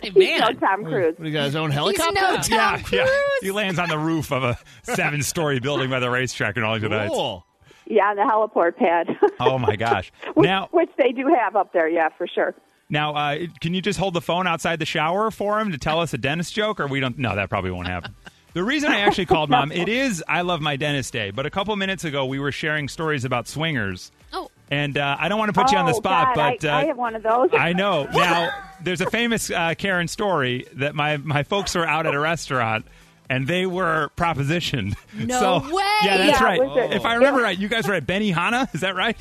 He's 0.13 0.39
no 0.39 0.51
Tom 0.53 0.83
Cruise. 0.83 1.13
What, 1.17 1.27
you 1.27 1.31
got 1.33 1.45
his 1.45 1.55
own 1.55 1.69
helicopter? 1.71 2.11
no 2.13 2.37
Tom 2.37 2.83
yeah, 2.91 3.05
yeah. 3.05 3.07
He 3.41 3.51
lands 3.51 3.77
on 3.79 3.89
the 3.89 3.97
roof 3.99 4.31
of 4.31 4.43
a 4.43 4.57
seven-story 4.83 5.59
building 5.59 5.89
by 5.91 5.99
the 5.99 6.09
racetrack 6.09 6.57
in 6.57 6.63
Arlington 6.63 6.91
Heights. 6.91 7.13
Cool. 7.13 7.45
Yeah, 7.85 8.03
on 8.05 8.15
the 8.15 8.23
heliport 8.23 8.77
pad. 8.77 9.07
Oh 9.39 9.57
my 9.59 9.75
gosh! 9.75 10.11
which, 10.33 10.45
Now, 10.47 10.69
which 10.71 10.89
they 10.97 11.11
do 11.11 11.27
have 11.39 11.55
up 11.55 11.71
there. 11.73 11.87
Yeah, 11.89 12.09
for 12.17 12.27
sure. 12.27 12.55
now, 12.89 13.13
uh, 13.13 13.37
can 13.61 13.73
you 13.73 13.81
just 13.81 13.99
hold 13.99 14.13
the 14.15 14.21
phone 14.21 14.47
outside 14.47 14.79
the 14.79 14.85
shower 14.85 15.29
for 15.31 15.59
him 15.59 15.71
to 15.71 15.77
tell 15.77 15.99
us 15.99 16.13
a 16.13 16.17
dentist 16.17 16.53
joke, 16.55 16.79
or 16.79 16.87
we 16.87 16.99
don't? 16.99 17.17
No, 17.19 17.35
that 17.35 17.49
probably 17.49 17.71
won't 17.71 17.87
happen. 17.87 18.15
The 18.53 18.63
reason 18.63 18.91
I 18.91 18.99
actually 18.99 19.25
called 19.25 19.49
mom, 19.49 19.71
it 19.71 19.89
is 19.89 20.23
I 20.27 20.41
love 20.41 20.61
my 20.61 20.75
dentist 20.75 21.11
day, 21.13 21.31
but 21.31 21.45
a 21.45 21.49
couple 21.49 21.75
minutes 21.75 22.03
ago 22.03 22.25
we 22.25 22.39
were 22.39 22.51
sharing 22.51 22.87
stories 22.87 23.25
about 23.25 23.47
swingers. 23.47 24.11
Oh. 24.31 24.49
And 24.71 24.97
uh, 24.97 25.17
I 25.19 25.27
don't 25.29 25.37
want 25.39 25.53
to 25.53 25.59
put 25.59 25.71
you 25.71 25.77
on 25.77 25.85
the 25.85 25.91
Oh, 25.91 25.97
spot, 25.97 26.35
God, 26.35 26.57
but 26.61 26.65
I, 26.69 26.71
uh, 26.73 26.77
I 26.81 26.85
have 26.85 26.97
one 26.97 27.15
of 27.15 27.23
those. 27.23 27.49
I 27.53 27.73
know. 27.73 28.07
Now, 28.13 28.49
there's 28.81 29.01
a 29.01 29.09
famous 29.09 29.49
uh, 29.51 29.73
Karen 29.77 30.07
story 30.07 30.65
that 30.73 30.95
my, 30.95 31.17
my 31.17 31.43
folks 31.43 31.75
were 31.75 31.85
out 31.85 32.05
at 32.07 32.13
a 32.13 32.19
restaurant 32.19 32.85
and 33.29 33.47
they 33.47 33.65
were 33.65 34.09
propositioned. 34.17 34.95
No 35.17 35.39
so, 35.39 35.75
way! 35.75 35.83
Yeah, 36.03 36.17
that's 36.17 36.39
Yeah, 36.39 36.43
right. 36.45 36.59
was 36.59 36.77
it- 36.77 36.93
If 36.97 37.05
I 37.05 37.15
remember 37.15 37.41
right, 37.41 37.57
you 37.57 37.67
guys 37.69 37.87
were 37.87 37.93
at 37.93 38.05
Benihana. 38.05 38.73
Is 38.75 38.81
that 38.81 38.95
right? 38.95 39.17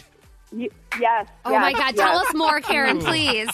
You, 0.54 0.70
yes. 1.00 1.28
Oh 1.44 1.50
yes, 1.52 1.60
my 1.62 1.72
God! 1.72 1.94
yes. 1.94 1.96
Tell 1.96 2.18
us 2.18 2.34
more, 2.34 2.60
Karen, 2.60 2.98
please. 3.00 3.48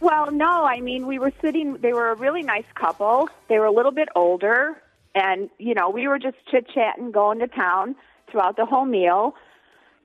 Well, 0.00 0.30
no, 0.30 0.64
I 0.64 0.80
mean, 0.80 1.06
we 1.06 1.18
were 1.18 1.32
sitting, 1.42 1.76
they 1.80 1.92
were 1.92 2.10
a 2.10 2.14
really 2.14 2.42
nice 2.42 2.64
couple. 2.74 3.28
They 3.48 3.58
were 3.58 3.66
a 3.66 3.72
little 3.72 3.92
bit 3.92 4.08
older, 4.16 4.80
and, 5.14 5.50
you 5.58 5.74
know, 5.74 5.90
we 5.90 6.08
were 6.08 6.18
just 6.18 6.36
chit 6.50 6.66
chatting, 6.72 7.10
going 7.10 7.40
to 7.40 7.48
town 7.48 7.96
throughout 8.30 8.56
the 8.56 8.64
whole 8.64 8.86
meal. 8.86 9.34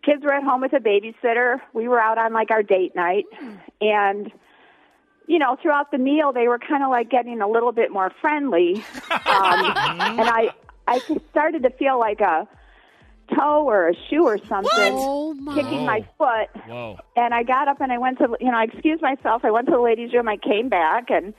Kids 0.04 0.24
were 0.24 0.34
at 0.34 0.44
home 0.44 0.62
with 0.62 0.74
a 0.74 0.80
babysitter. 0.80 1.62
We 1.74 1.88
were 1.88 2.00
out 2.00 2.18
on 2.18 2.34
like 2.34 2.52
our 2.52 2.62
date 2.62 2.96
night. 2.96 3.26
And, 3.82 4.32
you 5.28 5.40
know, 5.40 5.58
throughout 5.62 5.92
the 5.92 5.98
meal, 5.98 6.34
they 6.34 6.48
were 6.48 6.60
kind 6.60 6.84
of 6.84 6.90
like 6.90 7.10
getting 7.10 7.42
a 7.42 7.48
little 7.48 7.72
bit 7.72 7.92
more 7.92 8.12
friendly. 8.22 8.84
Um, 9.28 9.66
and 9.66 10.30
I, 10.30 10.52
I 10.88 11.00
started 11.32 11.64
to 11.64 11.70
feel 11.72 12.00
like 12.00 12.22
a 12.22 12.48
toe 13.34 13.64
or 13.66 13.90
a 13.90 13.94
shoe 14.10 14.24
or 14.26 14.38
something 14.50 14.98
Oh 15.00 15.34
my! 15.34 15.54
kicking 15.56 15.86
my 15.86 16.06
foot. 16.18 16.50
Whoa. 16.68 16.98
And 17.16 17.34
I 17.34 17.44
got 17.44 17.68
up 17.68 17.82
and 17.82 17.92
I 17.92 17.98
went 17.98 18.18
to, 18.20 18.36
you 18.40 18.52
know, 18.52 18.58
I 18.58 18.64
excused 18.66 19.02
myself. 19.02 19.44
I 19.46 19.52
went 19.52 19.68
to 19.68 19.72
the 19.74 19.80
ladies' 19.82 20.14
room. 20.14 20.28
I 20.28 20.38
came 20.38 20.70
back 20.70 21.10
and, 21.10 21.34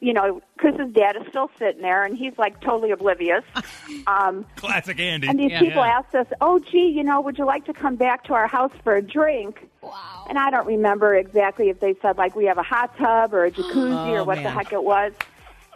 you 0.00 0.12
know, 0.12 0.42
Chris's 0.58 0.92
dad 0.92 1.16
is 1.16 1.22
still 1.28 1.50
sitting 1.58 1.80
there 1.82 2.04
and 2.04 2.16
he's 2.16 2.36
like 2.38 2.60
totally 2.60 2.90
oblivious. 2.90 3.42
Um, 4.06 4.44
Classic 4.56 4.98
Andy. 5.00 5.28
and 5.28 5.38
these 5.38 5.50
Yeah. 5.50 5.60
people 5.60 5.82
Yeah. 5.84 5.98
asked 5.98 6.14
us, 6.14 6.26
oh, 6.42 6.58
gee, 6.58 6.92
you 6.94 7.02
know, 7.02 7.20
would 7.22 7.38
you 7.38 7.46
like 7.46 7.64
to 7.66 7.72
come 7.72 7.96
back 7.96 8.24
to 8.24 8.34
our 8.34 8.46
house 8.46 8.72
for 8.82 8.94
a 8.96 9.00
drink? 9.02 9.66
Wow. 9.82 9.92
And 10.28 10.38
I 10.38 10.50
don't 10.50 10.66
remember 10.66 11.14
exactly 11.14 11.68
if 11.70 11.80
they 11.80 11.94
said, 12.02 12.18
like, 12.18 12.34
we 12.36 12.44
have 12.46 12.58
a 12.58 12.62
hot 12.62 12.96
tub 12.98 13.32
or 13.32 13.46
a 13.46 13.50
jacuzzi 13.50 14.08
Oh, 14.08 14.14
or 14.16 14.24
what 14.24 14.42
the 14.42 14.50
heck 14.50 14.72
it 14.74 14.82
was. 14.84 15.12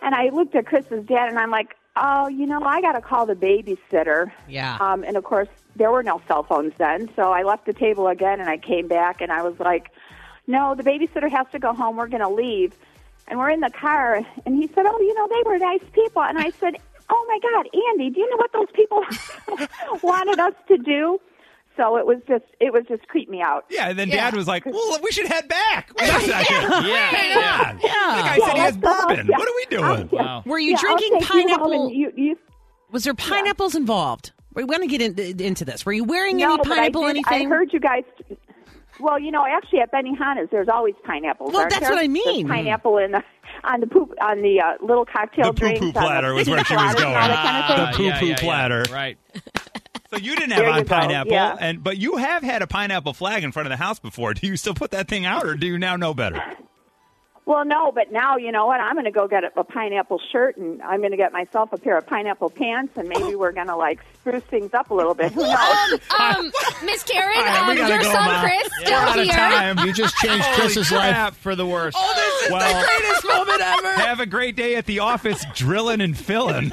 And 0.03 0.15
I 0.15 0.29
looked 0.29 0.55
at 0.57 0.67
Chris's 0.67 1.07
dad 1.07 1.29
and 1.31 1.39
I'm 1.39 1.51
like, 1.51 1.75
oh, 2.01 2.29
you 2.29 2.47
know, 2.47 2.63
I 2.63 2.81
got 2.81 2.93
to 2.93 3.01
call 3.01 3.27
the 3.27 3.35
babysitter. 3.35 4.31
Yeah. 4.49 4.79
Um, 4.81 5.05
and 5.05 5.17
of 5.17 5.25
course, 5.25 5.49
there 5.77 5.91
were 5.91 6.03
no 6.03 6.21
cell 6.27 6.43
phones 6.43 6.73
then. 6.79 7.11
So 7.17 7.33
I 7.33 7.43
left 7.43 7.67
the 7.67 7.73
table 7.73 8.09
again 8.09 8.41
and 8.41 8.49
I 8.49 8.59
came 8.59 8.89
back 8.89 9.21
and 9.21 9.31
I 9.33 9.43
was 9.43 9.59
like, 9.59 9.91
no, 10.47 10.75
the 10.75 10.83
babysitter 10.83 11.31
has 11.31 11.47
to 11.53 11.59
go 11.59 11.73
home. 11.73 11.97
We're 11.97 12.09
going 12.09 12.23
to 12.23 12.29
leave. 12.29 12.75
And 13.29 13.39
we're 13.39 13.51
in 13.51 13.61
the 13.61 13.71
car. 13.71 14.23
And 14.47 14.57
he 14.57 14.69
said, 14.75 14.87
oh, 14.87 15.01
you 15.01 15.15
know, 15.15 15.29
they 15.29 15.43
were 15.49 15.59
nice 15.59 15.83
people. 15.93 16.23
And 16.23 16.39
I 16.39 16.51
said, 16.51 16.77
oh 17.11 17.25
my 17.29 17.39
God, 17.51 17.69
Andy, 17.91 18.11
do 18.11 18.21
you 18.21 18.31
know 18.31 18.37
what 18.37 18.53
those 18.53 18.71
people 18.73 19.05
wanted 20.03 20.39
us 20.39 20.55
to 20.69 20.79
do? 20.79 21.21
So 21.79 21.97
it 21.97 22.05
was 22.07 22.19
just, 22.29 22.45
it 22.61 22.73
was 22.73 22.83
just 22.89 23.07
creep 23.09 23.31
me 23.31 23.41
out. 23.41 23.65
Yeah, 23.71 23.89
and 23.89 23.99
then 23.99 24.09
Yeah. 24.09 24.17
dad 24.17 24.35
was 24.35 24.47
like, 24.47 24.67
well, 24.67 24.99
we 25.03 25.11
should 25.13 25.27
head 25.29 25.49
back. 25.49 25.91
Wait 25.99 26.09
a 26.09 26.13
second. 26.21 26.87
Yeah. 26.87 27.07
Hang 27.07 27.37
on. 27.39 27.81
Yeah. 27.81 28.17
The 28.17 28.23
guy 28.23 28.37
Yeah, 28.37 28.47
said 28.47 28.53
he 28.55 28.59
has 28.61 28.77
bourbon. 28.77 29.27
Yeah. 29.31 29.39
What 29.39 29.49
are 29.49 29.55
we 29.57 29.67
doing? 29.67 30.09
Yeah. 30.13 30.23
Wow. 30.23 30.43
Were 30.45 30.59
you 30.59 30.73
Yeah, 30.73 30.77
drinking 30.81 31.13
take 31.21 31.21
you 31.23 31.27
pineapple? 31.45 31.91
you, 31.93 32.13
you, 32.17 32.37
Was 32.91 33.05
there 33.05 33.15
pineapples 33.15 33.75
involved? 33.77 34.33
We 34.55 34.65
want 34.65 34.83
to 34.83 34.89
get 34.89 35.01
in, 35.01 35.41
into 35.41 35.65
this. 35.65 35.87
Were 35.87 35.93
you 35.93 36.03
wearing 36.05 36.37
no, 36.39 36.49
any 36.49 36.57
but 36.59 36.67
pineapple? 36.67 37.05
I 37.05 37.13
did, 37.13 37.17
anything? 37.29 37.47
I 37.47 37.49
heard 37.49 37.73
you 37.73 37.79
guys. 37.79 38.03
Well, 39.01 39.21
you 39.21 39.31
know, 39.31 39.47
actually 39.47 39.79
at 39.81 39.93
Benihana's, 39.93 40.49
there's 40.51 40.69
always 40.69 40.95
pineapples. 41.05 41.53
Well, 41.53 41.69
that's 41.69 41.79
there? 41.79 41.91
what 41.91 41.99
I 42.01 42.09
There's 42.09 42.27
mean. 42.27 42.49
pineapple 42.49 42.99
in 42.99 43.13
the 43.13 43.23
on 43.63 43.79
the 43.81 43.87
poop 43.87 44.13
on 44.21 44.43
the 44.43 44.61
uh, 44.61 44.85
little 44.85 45.05
cocktail 45.07 45.53
The 45.53 45.61
poo-poo 45.61 45.79
drinks. 45.79 45.93
platter 45.99 46.29
the 46.31 46.35
was 46.35 46.49
where 46.51 46.65
she 46.65 46.75
was 46.75 46.95
platters 46.95 47.01
and 47.03 47.05
all 47.05 47.15
going. 47.15 47.29
that 47.29 47.67
kind 47.69 47.83
of. 47.83 47.89
The 47.89 47.97
poo-poo 47.97 48.05
yeah, 48.05 48.21
yeah, 48.21 48.29
yeah. 48.31 48.37
platter. 48.39 48.85
Right. 48.93 49.19
So 50.11 50.17
you 50.17 50.35
didn't 50.37 50.53
have 50.53 50.61
There 50.65 50.71
on 50.71 50.85
pineapple, 50.87 51.33
yeah. 51.33 51.57
and 51.61 51.85
but 51.85 51.99
you 51.99 52.17
have 52.17 52.43
had 52.43 52.63
a 52.63 52.67
pineapple 52.67 53.13
flag 53.13 53.45
in 53.45 53.53
front 53.53 53.67
of 53.67 53.71
the 53.71 53.77
house 53.77 53.99
before. 53.99 54.33
Do 54.35 54.47
you 54.47 54.57
still 54.57 54.75
put 54.75 54.93
that 54.93 55.07
thing 55.09 55.27
out, 55.27 55.45
or 55.47 55.55
do 55.55 55.67
you 55.67 55.79
now 55.79 55.97
know 55.97 56.15
better? 56.15 56.43
Well, 57.45 57.65
no, 57.65 57.93
but 57.93 58.13
now 58.13 58.37
you 58.37 58.53
know 58.53 58.67
what? 58.67 58.79
I'm 58.79 58.93
going 58.95 59.07
to 59.07 59.11
go 59.11 59.27
get 59.27 59.43
a, 59.43 59.61
a 59.61 59.65
pineapple 59.65 60.21
shirt, 60.33 60.59
and 60.59 60.83
I'm 60.83 60.99
going 61.01 61.13
to 61.13 61.17
get 61.17 61.33
myself 61.33 61.73
a 61.73 61.79
pair 61.79 61.97
of 61.97 62.07
pineapple 62.07 62.51
pants, 62.51 62.95
and 62.99 63.09
maybe 63.09 63.35
we're 63.37 63.53
going 63.53 63.69
to 63.69 63.77
like 63.77 64.01
spruce 64.21 64.43
things 64.45 64.75
up 64.75 64.91
a 64.91 64.95
little 64.95 65.15
bit. 65.15 65.33
Who 65.33 65.41
knows? 65.43 66.01
Um, 66.21 66.53
Miss 66.85 67.03
Karen, 67.05 67.39
All 67.39 67.45
right, 67.45 67.75
we 67.75 67.81
um, 67.81 67.89
your 67.89 67.99
go, 68.01 68.13
son 68.13 68.25
Mom. 68.27 68.45
Chris 68.45 68.69
We're 68.81 68.87
still 68.87 68.99
out 68.99 69.19
of 69.19 69.25
here. 69.25 69.35
time. 69.35 69.79
You 69.87 69.93
just 69.95 70.15
changed 70.17 70.45
Holy 70.45 70.57
Chris's 70.61 70.89
crap. 70.89 71.33
life 71.33 71.37
for 71.39 71.55
the 71.55 71.65
worst. 71.67 71.97
oh, 71.99 72.13
this 72.17 72.43
is 72.45 72.51
Well- 72.53 72.81
the 72.83 72.87
greatest 72.87 73.27
moment 73.27 73.61
ever. 73.63 73.93
Have 74.03 74.21
a 74.21 74.27
great 74.27 74.55
day 74.55 74.75
at 74.77 74.85
the 74.85 74.99
office, 74.99 75.43
drilling 75.55 76.03
and 76.03 76.17
filling. 76.19 76.71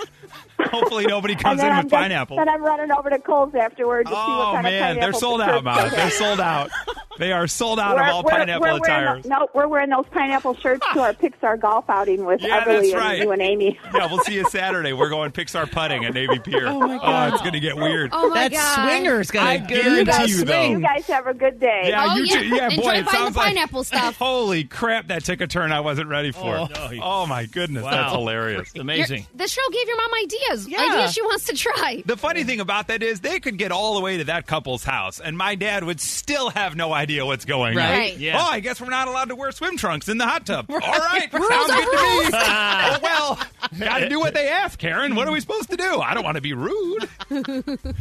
Hopefully, 0.59 1.05
nobody 1.05 1.35
comes 1.35 1.59
then 1.59 1.67
in 1.67 1.73
I'm 1.73 1.83
with 1.85 1.91
just- 1.91 2.01
pineapple. 2.01 2.37
Then 2.37 2.49
I'm 2.49 2.63
running 2.63 2.91
over 2.91 3.09
to 3.09 3.19
Kohl's 3.19 3.53
afterward 3.55 4.05
to 4.05 4.09
see 4.11 4.15
what 4.15 4.23
Oh 4.29 4.51
kind 4.53 4.57
of 4.67 4.71
man, 4.73 4.81
pineapple 4.81 5.01
they're 5.01 5.13
sold 5.19 5.41
out, 5.41 5.47
shirts 5.49 5.63
Mom. 5.63 5.89
they 5.89 5.95
They're 5.95 6.09
sold 6.11 6.39
out. 6.39 6.69
They 7.17 7.31
are 7.31 7.47
sold 7.47 7.79
out 7.79 7.95
We're- 7.95 8.09
of 8.09 8.15
all 8.15 8.23
we're- 8.23 8.37
pineapple 8.39 8.61
we're 8.61 8.67
wearing 8.79 8.83
attires. 8.83 9.23
the- 9.23 9.29
no, 9.29 9.47
we're 9.53 9.67
wearing 9.67 9.89
those 9.89 10.05
pineapple 10.11 10.55
shirts 10.55 10.85
to 10.93 10.99
our 11.01 11.13
Pixar 11.21 11.59
golf 11.59 11.85
outing 11.89 12.25
with 12.25 12.41
Yeah, 12.41 12.61
Everly 12.61 12.91
that's 12.91 12.93
right. 12.93 13.13
and 13.15 13.23
you 13.23 13.31
and 13.31 13.41
Amy. 13.41 13.79
Yeah, 13.93 14.07
we'll 14.11 14.19
see 14.23 14.33
you 14.35 14.43
Saturday. 14.49 14.91
We're 14.91 15.09
going 15.09 15.31
Pixar 15.31 15.71
putting 15.71 16.03
at 16.05 16.13
Navy 16.13 16.39
Pier. 16.39 16.67
Oh 16.67 16.79
my 16.79 16.95
oh, 16.95 16.99
God. 16.99 17.33
it's 17.33 17.41
going 17.41 17.53
to 17.53 17.59
get 17.61 17.75
weird. 17.77 18.09
Oh 18.13 18.29
my 18.29 18.49
that 18.49 18.51
god! 18.51 18.89
swinger's 18.89 19.31
gonna 19.31 19.49
I 19.49 19.57
guarantee 19.57 20.25
you, 20.31 20.43
though. 20.43 20.61
You 20.63 20.79
guys 20.81 21.07
have 21.07 21.27
a 21.27 21.33
good 21.33 21.59
day. 21.59 21.85
Yeah, 21.89 22.07
Oh, 22.11 22.15
you 22.17 22.25
yeah. 22.25 22.39
too. 22.39 22.45
Yeah, 22.47 22.65
Enjoy 22.69 22.81
boy, 22.81 22.81
it 22.81 22.83
buying 22.83 23.05
the 23.05 23.11
sounds 23.11 23.35
like 23.37 23.47
pineapple 23.47 23.83
stuff. 23.85 24.17
Holy 24.17 24.63
crap, 24.65 25.07
that 25.07 25.23
took 25.23 25.39
a 25.41 25.47
turn 25.47 25.71
I 25.71 25.79
wasn't 25.79 26.09
ready 26.09 26.31
for. 26.31 26.55
Oh, 26.57 26.67
Oh, 27.01 27.25
my 27.27 27.45
goodness, 27.45 27.83
Wow. 27.83 27.91
that's 27.91 28.11
hilarious. 28.13 28.69
It's 28.71 28.79
amazing. 28.79 29.25
The 29.35 29.47
show 29.47 29.61
gave 29.71 29.87
your 29.87 29.97
mom 29.97 30.11
ideas. 30.21 30.41
Yeah. 30.67 30.81
Ideas 30.81 31.13
she 31.13 31.21
wants 31.21 31.45
to 31.45 31.53
try. 31.55 32.03
The 32.05 32.17
funny 32.17 32.43
thing 32.43 32.60
about 32.60 32.88
that 32.88 33.03
is 33.03 33.19
they 33.21 33.39
could 33.39 33.58
get 33.58 33.71
all 33.71 33.95
the 33.95 34.01
way 34.01 34.17
to 34.17 34.23
that 34.25 34.47
couple's 34.47 34.84
house, 34.84 35.19
and 35.19 35.38
my 35.38 35.55
dad 35.55 35.84
would 35.84 35.99
still 35.99 36.49
have 36.49 36.75
no 36.75 36.93
idea 36.93 37.25
what's 37.25 37.45
going 37.45 37.77
on. 37.77 37.84
Right. 37.84 38.17
Yeah. 38.17 38.38
Oh, 38.39 38.47
I 38.49 38.60
guess 38.60 38.79
we're 38.81 38.89
not 38.89 39.08
allowed 39.08 39.29
to 39.29 39.36
wear 39.36 39.51
swim 39.51 39.77
trunks 39.77 40.08
in 40.10 40.17
the 40.17 40.25
hot 40.25 40.45
tub. 40.45 40.65
All 40.69 40.79
right, 40.79 41.31
Rules 41.34 41.47
sounds 41.47 41.71
are 41.71 41.81
good 41.81 41.91
to 41.91 41.97
me. 41.97 42.29
oh 42.34 42.99
well, 43.01 43.39
got 43.79 43.99
to 43.99 44.10
do 44.10 44.19
what 44.19 44.34
they 44.34 44.47
ask, 44.55 44.77
Karen. 44.79 45.15
What 45.15 45.27
are 45.27 45.31
we 45.31 45.39
supposed 45.39 45.69
to 45.71 45.77
do? 45.77 45.99
I 45.99 46.13
don't 46.13 46.23
want 46.23 46.36
to 46.36 46.41
be 46.41 46.53
rude. 46.53 47.10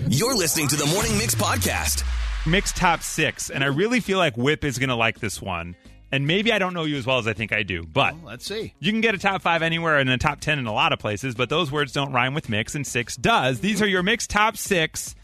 You're 0.08 0.36
listening 0.36 0.68
to 0.68 0.76
the 0.76 0.86
Morning 0.92 1.16
Mix 1.18 1.34
podcast. 1.34 2.04
Mix 2.46 2.72
top 2.72 3.02
six, 3.02 3.50
and 3.50 3.64
I 3.64 3.68
really 3.68 4.00
feel 4.00 4.18
like 4.18 4.36
Whip 4.36 4.64
is 4.64 4.78
going 4.78 4.90
to 4.90 4.94
like 4.96 5.18
this 5.20 5.40
one. 5.40 5.76
And 6.14 6.28
maybe 6.28 6.52
I 6.52 6.58
don't 6.60 6.74
know 6.74 6.84
you 6.84 6.96
as 6.96 7.04
well 7.06 7.18
as 7.18 7.26
I 7.26 7.32
think 7.32 7.52
I 7.52 7.64
do, 7.64 7.82
but 7.84 8.14
Let's 8.24 8.46
see. 8.46 8.72
you 8.78 8.92
can 8.92 9.00
get 9.00 9.16
a 9.16 9.18
top 9.18 9.42
five 9.42 9.62
anywhere 9.62 9.98
and 9.98 10.08
a 10.08 10.16
top 10.16 10.38
ten 10.40 10.60
in 10.60 10.66
a 10.66 10.72
lot 10.72 10.92
of 10.92 11.00
places, 11.00 11.34
but 11.34 11.48
those 11.48 11.72
words 11.72 11.90
don't 11.92 12.12
rhyme 12.12 12.34
with 12.34 12.48
mix, 12.48 12.76
and 12.76 12.86
six 12.86 13.16
does. 13.16 13.58
These 13.58 13.82
are 13.82 13.86
your 13.88 14.04
mixed 14.04 14.30
top 14.30 14.56
six 14.56 15.16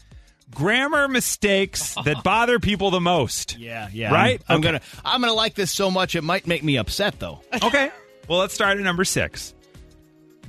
grammar 0.53 1.07
mistakes 1.07 1.95
that 2.03 2.23
bother 2.25 2.59
people 2.59 2.91
the 2.91 2.99
most. 2.99 3.57
Yeah, 3.57 3.87
yeah. 3.93 4.11
Right? 4.13 4.41
I'm, 4.49 4.55
I'm 4.55 4.59
Okay. 4.59 4.67
gonna 4.67 4.81
I'm 5.05 5.21
gonna 5.21 5.33
like 5.33 5.53
this 5.55 5.71
so 5.71 5.89
much 5.89 6.15
it 6.15 6.23
might 6.25 6.45
make 6.45 6.61
me 6.61 6.77
upset 6.77 7.19
though. 7.19 7.39
Okay. 7.63 7.89
Well, 8.27 8.39
let's 8.39 8.53
start 8.53 8.77
at 8.77 8.83
number 8.83 9.05
six. 9.05 9.53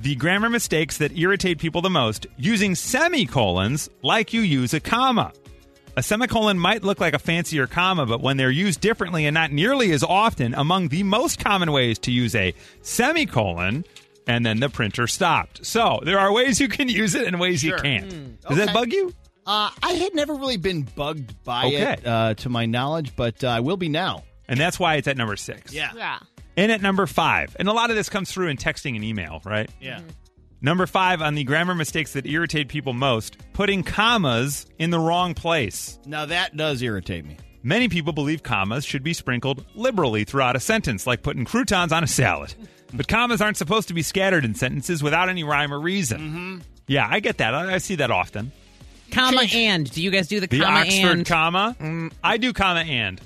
The 0.01 0.15
grammar 0.15 0.49
mistakes 0.49 0.97
that 0.97 1.17
irritate 1.17 1.57
people 1.59 1.81
the 1.81 1.89
most 1.89 2.27
using 2.35 2.75
semicolons 2.75 3.89
like 4.01 4.33
you 4.33 4.41
use 4.41 4.73
a 4.73 4.81
comma. 4.81 5.31
A 5.95 6.01
semicolon 6.01 6.57
might 6.57 6.83
look 6.83 6.99
like 6.99 7.13
a 7.13 7.19
fancier 7.19 7.67
comma, 7.67 8.05
but 8.07 8.19
when 8.19 8.35
they're 8.37 8.49
used 8.49 8.81
differently 8.81 9.27
and 9.27 9.33
not 9.35 9.51
nearly 9.51 9.91
as 9.91 10.01
often, 10.03 10.55
among 10.55 10.87
the 10.87 11.03
most 11.03 11.39
common 11.39 11.71
ways 11.71 11.99
to 11.99 12.11
use 12.11 12.33
a 12.33 12.55
semicolon, 12.81 13.85
and 14.25 14.43
then 14.45 14.59
the 14.59 14.69
printer 14.69 15.05
stopped. 15.05 15.65
So 15.65 15.99
there 16.03 16.17
are 16.17 16.31
ways 16.33 16.59
you 16.59 16.67
can 16.67 16.89
use 16.89 17.13
it 17.13 17.27
and 17.27 17.39
ways 17.39 17.63
you 17.63 17.75
can't. 17.75 18.11
Hmm. 18.11 18.31
Does 18.49 18.57
that 18.57 18.73
bug 18.73 18.91
you? 18.91 19.13
Uh, 19.45 19.69
I 19.83 19.91
had 19.91 20.15
never 20.15 20.33
really 20.33 20.57
been 20.57 20.81
bugged 20.81 21.43
by 21.43 21.65
Okay. 21.65 21.93
it, 21.93 22.07
uh, 22.07 22.33
to 22.35 22.49
my 22.49 22.65
knowledge, 22.65 23.15
but 23.15 23.43
uh, 23.43 23.49
I 23.49 23.59
will 23.59 23.77
be 23.77 23.89
now. 23.89 24.23
And 24.47 24.59
that's 24.59 24.79
why 24.79 24.95
it's 24.95 25.07
at 25.07 25.17
number 25.17 25.35
six. 25.35 25.73
Yeah. 25.73 25.91
Yeah. 25.95 26.19
In 26.55 26.69
at 26.71 26.81
number 26.81 27.05
five. 27.05 27.55
And 27.59 27.67
a 27.67 27.73
lot 27.73 27.89
of 27.89 27.95
this 27.95 28.09
comes 28.09 28.31
through 28.31 28.47
in 28.47 28.57
texting 28.57 28.95
and 28.95 29.03
email, 29.03 29.41
right? 29.45 29.69
Yeah. 29.81 29.99
Number 30.63 30.87
five 30.87 31.21
on 31.21 31.35
the 31.35 31.43
grammar 31.43 31.75
mistakes 31.75 32.13
that 32.13 32.25
irritate 32.25 32.69
people 32.69 32.93
most 32.93 33.37
putting 33.51 33.83
commas 33.83 34.65
in 34.79 34.91
the 34.91 34.99
wrong 34.99 35.33
place. 35.33 35.99
Now 36.05 36.25
that 36.25 36.55
does 36.55 36.81
irritate 36.81 37.25
me. 37.25 37.35
Many 37.63 37.89
people 37.89 38.13
believe 38.13 38.43
commas 38.43 38.85
should 38.85 39.03
be 39.03 39.13
sprinkled 39.13 39.65
liberally 39.75 40.23
throughout 40.23 40.55
a 40.55 40.61
sentence, 40.61 41.05
like 41.05 41.21
putting 41.21 41.43
croutons 41.45 41.91
on 41.91 42.03
a 42.03 42.07
salad. 42.07 42.55
But 42.93 43.07
commas 43.09 43.41
aren't 43.41 43.57
supposed 43.57 43.89
to 43.89 43.93
be 43.93 44.03
scattered 44.03 44.45
in 44.45 44.55
sentences 44.55 45.03
without 45.03 45.27
any 45.27 45.43
rhyme 45.43 45.73
or 45.73 45.79
reason. 45.79 46.19
Mm-hmm. 46.21 46.57
Yeah, 46.87 47.07
I 47.09 47.19
get 47.19 47.37
that. 47.39 47.53
I, 47.53 47.75
I 47.75 47.77
see 47.79 47.95
that 47.95 48.11
often. 48.11 48.51
Comma 49.11 49.43
and. 49.53 49.89
Do 49.91 50.01
you 50.01 50.11
guys 50.11 50.27
do 50.27 50.39
the, 50.39 50.47
The 50.47 50.59
comma 50.61 50.79
Oxford 50.79 51.11
and? 51.11 51.25
comma. 51.25 52.11
I 52.23 52.37
do 52.37 52.53
comma 52.53 52.81
and. 52.81 53.19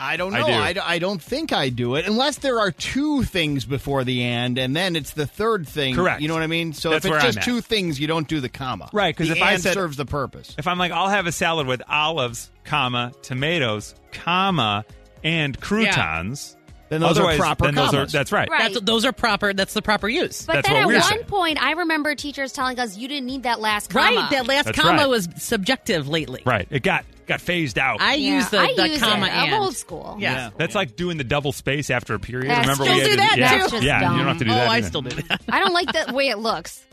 I 0.00 0.16
don't 0.16 0.34
I 0.34 0.40
know. 0.40 0.46
do. 0.46 0.52
I, 0.52 0.72
d- 0.72 0.80
I 0.80 0.98
don't 0.98 1.22
think 1.22 1.52
I 1.52 1.68
do 1.68 1.94
it 1.96 2.06
unless 2.06 2.38
there 2.38 2.58
are 2.58 2.70
two 2.72 3.22
things 3.22 3.64
before 3.66 4.02
the 4.02 4.22
and, 4.22 4.58
and 4.58 4.74
then 4.74 4.96
it's 4.96 5.12
the 5.12 5.26
third 5.26 5.68
thing. 5.68 5.94
Correct. 5.94 6.22
You 6.22 6.28
know 6.28 6.34
what 6.34 6.42
I 6.42 6.46
mean? 6.46 6.72
So 6.72 6.90
That's 6.90 7.04
if 7.04 7.10
where 7.10 7.18
it's 7.18 7.24
I'm 7.26 7.32
just 7.34 7.38
at. 7.38 7.44
two 7.44 7.60
things, 7.60 8.00
you 8.00 8.06
don't 8.06 8.26
do 8.26 8.40
the 8.40 8.48
comma. 8.48 8.88
Right. 8.92 9.14
Because 9.14 9.30
if 9.30 9.42
I 9.42 9.56
said- 9.56 9.74
serves 9.74 9.96
the 9.98 10.06
purpose. 10.06 10.54
If 10.58 10.66
I'm 10.66 10.78
like, 10.78 10.90
I'll 10.90 11.08
have 11.08 11.26
a 11.26 11.32
salad 11.32 11.66
with 11.66 11.82
olives, 11.88 12.50
comma, 12.64 13.12
tomatoes, 13.22 13.94
comma, 14.12 14.84
and 15.22 15.60
croutons. 15.60 16.56
Then 16.88 17.00
those 17.02 17.18
are 17.18 17.36
proper 17.36 17.66
then 17.66 17.76
those 17.76 17.88
are, 17.90 17.98
commas. 17.98 18.12
that's 18.12 18.32
right. 18.32 18.48
Right. 18.50 18.72
That's, 18.72 18.84
those 18.84 19.04
are 19.04 19.12
proper. 19.12 19.52
That's 19.52 19.74
the 19.74 19.82
proper 19.82 20.08
use. 20.08 20.44
But 20.44 20.54
That's 20.54 20.68
then 20.68 20.74
what 20.74 20.82
at 20.82 20.86
we're 20.88 20.94
one 21.00 21.02
saying. 21.02 21.24
point, 21.26 21.62
I 21.62 21.72
remember 21.72 22.16
teachers 22.16 22.52
telling 22.52 22.80
us 22.80 22.96
you 22.96 23.06
didn't 23.06 23.26
need 23.26 23.44
that 23.44 23.60
last 23.60 23.90
comma. 23.90 24.16
Right. 24.22 24.30
That 24.32 24.48
last 24.48 24.64
That's 24.64 24.78
comma 24.80 24.98
right. 25.02 25.08
was 25.08 25.28
subjective 25.36 26.08
lately. 26.08 26.42
Right. 26.44 26.66
It 26.68 26.82
got 26.82 27.04
got 27.30 27.40
phased 27.40 27.78
out. 27.78 28.00
I 28.00 28.14
Yeah, 28.14 28.36
use 28.36 28.50
the, 28.50 28.58
I 28.58 28.74
the 28.74 28.88
use 28.90 29.00
comma 29.00 29.26
it. 29.26 29.30
and. 29.32 29.54
I'm 29.54 29.62
old 29.62 29.76
school. 29.76 30.16
Yeah. 30.18 30.50
That's 30.56 30.74
like 30.74 30.96
doing 30.96 31.16
the 31.16 31.24
double 31.24 31.52
space 31.52 31.88
after 31.90 32.14
a 32.14 32.20
period. 32.20 32.50
That's 32.50 32.60
Remember 32.68 32.84
still 32.84 32.94
we 32.94 33.00
had 33.00 33.04
do 33.06 33.10
to 33.12 33.16
that, 33.18 33.38
yeah, 33.38 33.50
too. 33.52 33.58
That's 33.58 33.72
yeah, 33.84 34.00
just 34.00 34.12
you 34.12 34.18
don't 34.18 34.28
have 34.28 34.38
to 34.38 34.44
do 34.44 34.50
oh, 34.50 34.54
that. 34.54 34.68
I 34.68 34.76
either. 34.78 34.86
still 34.88 35.02
do 35.02 35.22
that. 35.22 35.40
I 35.48 35.60
don't 35.60 35.72
like 35.72 35.92
the 35.92 36.12
way 36.12 36.28
it 36.28 36.38
looks. 36.38 36.84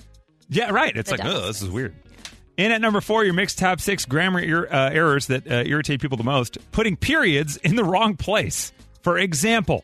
Yeah, 0.50 0.70
right. 0.72 0.96
It's 0.96 1.10
The 1.12 1.18
like, 1.18 1.26
oh, 1.26 1.48
this 1.48 1.62
is 1.62 1.70
weird. 1.70 1.94
In 2.56 2.72
at 2.72 2.82
number 2.82 3.02
four, 3.02 3.24
your 3.24 3.34
mixed 3.34 3.60
top 3.60 3.80
six 3.82 4.06
grammar 4.06 4.40
ir- 4.40 4.74
uh, 4.74 4.90
errors 4.92 5.28
that 5.28 5.46
uh, 5.52 5.64
irritate 5.66 6.02
people 6.02 6.18
the 6.18 6.24
most: 6.24 6.58
putting 6.72 6.96
periods 6.96 7.58
in 7.58 7.76
the 7.76 7.84
wrong 7.84 8.16
place. 8.16 8.72
For 9.04 9.18
example, 9.20 9.84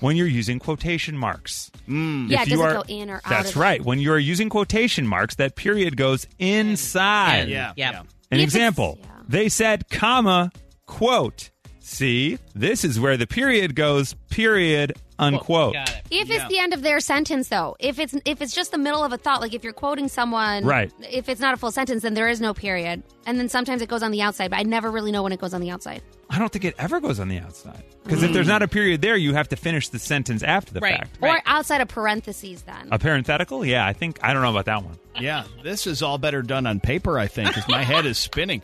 when 0.00 0.16
you're 0.16 0.26
using 0.28 0.58
quotation 0.58 1.16
marks. 1.16 1.70
Mm. 1.88 2.28
Yeah, 2.30 2.42
If 2.42 2.46
it 2.46 2.50
you 2.52 2.56
doesn't 2.58 2.76
are- 2.76 2.84
go 2.84 2.84
in 2.88 3.10
or 3.10 3.16
out. 3.16 3.28
That's 3.28 3.50
of 3.50 3.56
right. 3.56 3.82
When 3.84 3.98
you 3.98 4.12
are 4.12 4.18
using 4.18 4.48
quotation 4.50 5.06
marks, 5.06 5.34
that 5.36 5.56
period 5.56 5.96
goes 5.96 6.26
inside. 6.38 7.48
Yeah. 7.48 7.72
Yep. 7.76 7.94
An 8.30 8.38
If 8.38 8.44
example: 8.44 8.98
yeah. 9.00 9.06
They 9.28 9.48
said, 9.48 9.88
"comma 9.88 10.50
quote." 10.86 11.50
See, 11.80 12.38
this 12.54 12.84
is 12.84 12.98
where 13.00 13.16
the 13.16 13.26
period 13.26 13.74
goes. 13.74 14.14
Period. 14.30 14.94
Unquote. 15.18 15.74
Got 15.74 15.88
it. 15.90 16.02
If 16.10 16.28
Yeah. 16.28 16.36
it's 16.36 16.48
the 16.48 16.58
end 16.58 16.72
of 16.74 16.82
their 16.82 16.98
sentence, 17.00 17.48
though, 17.48 17.76
if 17.78 17.98
it's 17.98 18.14
if 18.24 18.40
it's 18.40 18.54
just 18.54 18.70
the 18.72 18.78
middle 18.78 19.04
of 19.04 19.12
a 19.12 19.16
thought, 19.18 19.40
like 19.40 19.52
if 19.52 19.62
you're 19.62 19.72
quoting 19.72 20.08
someone, 20.08 20.64
Right. 20.64 20.90
If 21.00 21.28
it's 21.28 21.40
not 21.40 21.54
a 21.54 21.56
full 21.56 21.70
sentence, 21.70 22.02
then 22.02 22.14
there 22.14 22.28
is 22.28 22.40
no 22.40 22.54
period, 22.54 23.02
and 23.26 23.38
then 23.38 23.48
sometimes 23.48 23.82
it 23.82 23.88
goes 23.88 24.02
on 24.02 24.10
the 24.10 24.22
outside, 24.22 24.50
but 24.50 24.58
I 24.58 24.62
never 24.62 24.90
really 24.90 25.12
know 25.12 25.22
when 25.22 25.32
it 25.32 25.40
goes 25.40 25.54
on 25.54 25.60
the 25.60 25.70
outside. 25.70 26.02
I 26.30 26.38
don't 26.38 26.50
think 26.50 26.64
it 26.64 26.74
ever 26.78 26.98
goes 26.98 27.20
on 27.20 27.28
the 27.28 27.38
outside 27.38 27.82
because 28.04 28.22
if 28.22 28.32
there's 28.32 28.48
not 28.48 28.62
a 28.62 28.68
period 28.68 29.00
there, 29.02 29.16
you 29.16 29.34
have 29.34 29.48
to 29.50 29.56
finish 29.56 29.88
the 29.90 29.98
sentence 29.98 30.42
after 30.42 30.72
the 30.72 30.80
Right. 30.80 30.98
fact. 30.98 31.18
Or 31.20 31.40
outside 31.46 31.80
of 31.82 31.88
parentheses, 31.88 32.62
then. 32.62 32.88
A 32.90 32.98
parenthetical? 32.98 33.64
Yeah, 33.64 33.86
I 33.86 33.92
think 33.92 34.18
I 34.22 34.32
don't 34.32 34.42
know 34.42 34.50
about 34.50 34.64
that 34.64 34.82
one. 34.82 34.98
Yeah. 35.20 35.44
This 35.62 35.86
is 35.86 36.02
all 36.02 36.18
better 36.18 36.42
done 36.42 36.66
on 36.66 36.80
paper, 36.80 37.18
I 37.18 37.26
think, 37.28 37.48
because 37.48 37.68
my 37.68 37.82
head 37.84 38.06
is 38.06 38.18
spinning. 38.18 38.62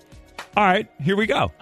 All 0.57 0.65
right, 0.65 0.89
here 1.01 1.17
we 1.17 1.27
go. 1.27 1.53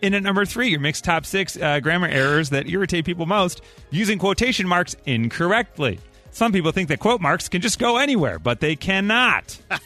In 0.00 0.14
at 0.14 0.22
number 0.22 0.44
three, 0.44 0.68
your 0.68 0.80
mixed 0.80 1.04
top 1.04 1.26
six 1.26 1.56
uh, 1.56 1.80
grammar 1.80 2.08
errors 2.08 2.50
that 2.50 2.68
irritate 2.68 3.04
people 3.04 3.26
most: 3.26 3.62
using 3.90 4.18
quotation 4.18 4.66
marks 4.66 4.94
incorrectly. 5.06 5.98
Some 6.30 6.50
people 6.52 6.72
think 6.72 6.88
that 6.88 6.98
quote 6.98 7.20
marks 7.20 7.48
can 7.48 7.60
just 7.60 7.78
go 7.78 7.98
anywhere, 7.98 8.38
but 8.38 8.60
they 8.60 8.76
cannot. 8.76 9.58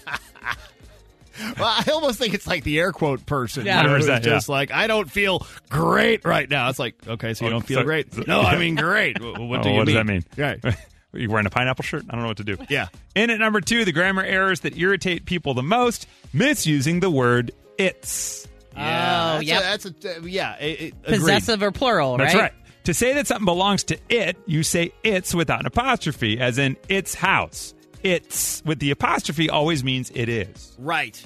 Well, 1.58 1.68
I 1.68 1.84
almost 1.92 2.18
think 2.18 2.32
it's 2.32 2.46
like 2.46 2.64
the 2.64 2.78
air 2.80 2.92
quote 2.92 3.26
person. 3.26 3.66
Yeah. 3.66 3.82
you 3.82 3.88
know, 3.88 3.96
who's 3.96 4.06
100%, 4.06 4.22
just 4.22 4.48
like, 4.48 4.70
I 4.70 4.86
don't 4.86 5.10
feel 5.10 5.46
great 5.68 6.24
right 6.24 6.48
now. 6.48 6.70
It's 6.70 6.78
like, 6.78 6.94
okay, 7.06 7.34
so 7.34 7.44
you 7.44 7.50
don't 7.50 7.60
feel 7.66 7.80
so- 7.80 7.84
great. 7.84 8.14
so- 8.14 8.24
no, 8.26 8.40
I 8.40 8.56
mean 8.56 8.74
great. 8.74 9.20
What, 9.20 9.38
what 9.40 9.60
Oh, 9.60 9.62
do 9.64 9.68
you 9.68 9.74
what 9.76 9.86
mean? 9.86 9.94
does 9.94 9.94
that 9.94 10.06
mean? 10.06 10.24
Right. 10.38 10.64
Are 11.12 11.18
you 11.18 11.28
wearing 11.28 11.44
a 11.46 11.50
pineapple 11.50 11.82
shirt? 11.82 12.04
I 12.08 12.12
don't 12.12 12.22
know 12.22 12.28
what 12.28 12.38
to 12.38 12.44
do. 12.44 12.56
Yeah. 12.70 12.88
In 13.14 13.28
at 13.28 13.38
number 13.38 13.60
two, 13.60 13.84
the 13.84 13.92
grammar 13.92 14.22
errors 14.22 14.60
that 14.60 14.78
irritate 14.78 15.26
people 15.26 15.52
the 15.52 15.62
most: 15.62 16.06
misusing 16.32 17.00
the 17.00 17.10
word 17.10 17.50
"it's." 17.78 18.46
Oh, 18.78 19.40
that's. 19.42 19.84
A, 19.86 19.90
that's 19.90 20.04
a, 20.06 20.18
uh, 20.18 20.26
yeah. 20.26 20.56
It, 20.56 20.80
it, 20.80 20.94
agreed. 21.04 21.18
Possessive 21.20 21.62
or 21.62 21.70
plural, 21.70 22.18
That's 22.18 22.34
right? 22.34 22.42
right. 22.42 22.52
To 22.84 22.94
say 22.94 23.14
that 23.14 23.26
something 23.26 23.46
belongs 23.46 23.84
to 23.84 23.98
it, 24.08 24.36
you 24.46 24.62
say 24.62 24.92
it's 25.02 25.34
without 25.34 25.60
an 25.60 25.66
apostrophe, 25.66 26.38
as 26.38 26.58
in 26.58 26.76
its 26.88 27.14
house. 27.14 27.74
It's 28.02 28.62
with 28.64 28.78
the 28.78 28.90
apostrophe 28.92 29.50
always 29.50 29.82
means 29.82 30.12
it 30.14 30.28
is. 30.28 30.76
Right. 30.78 31.20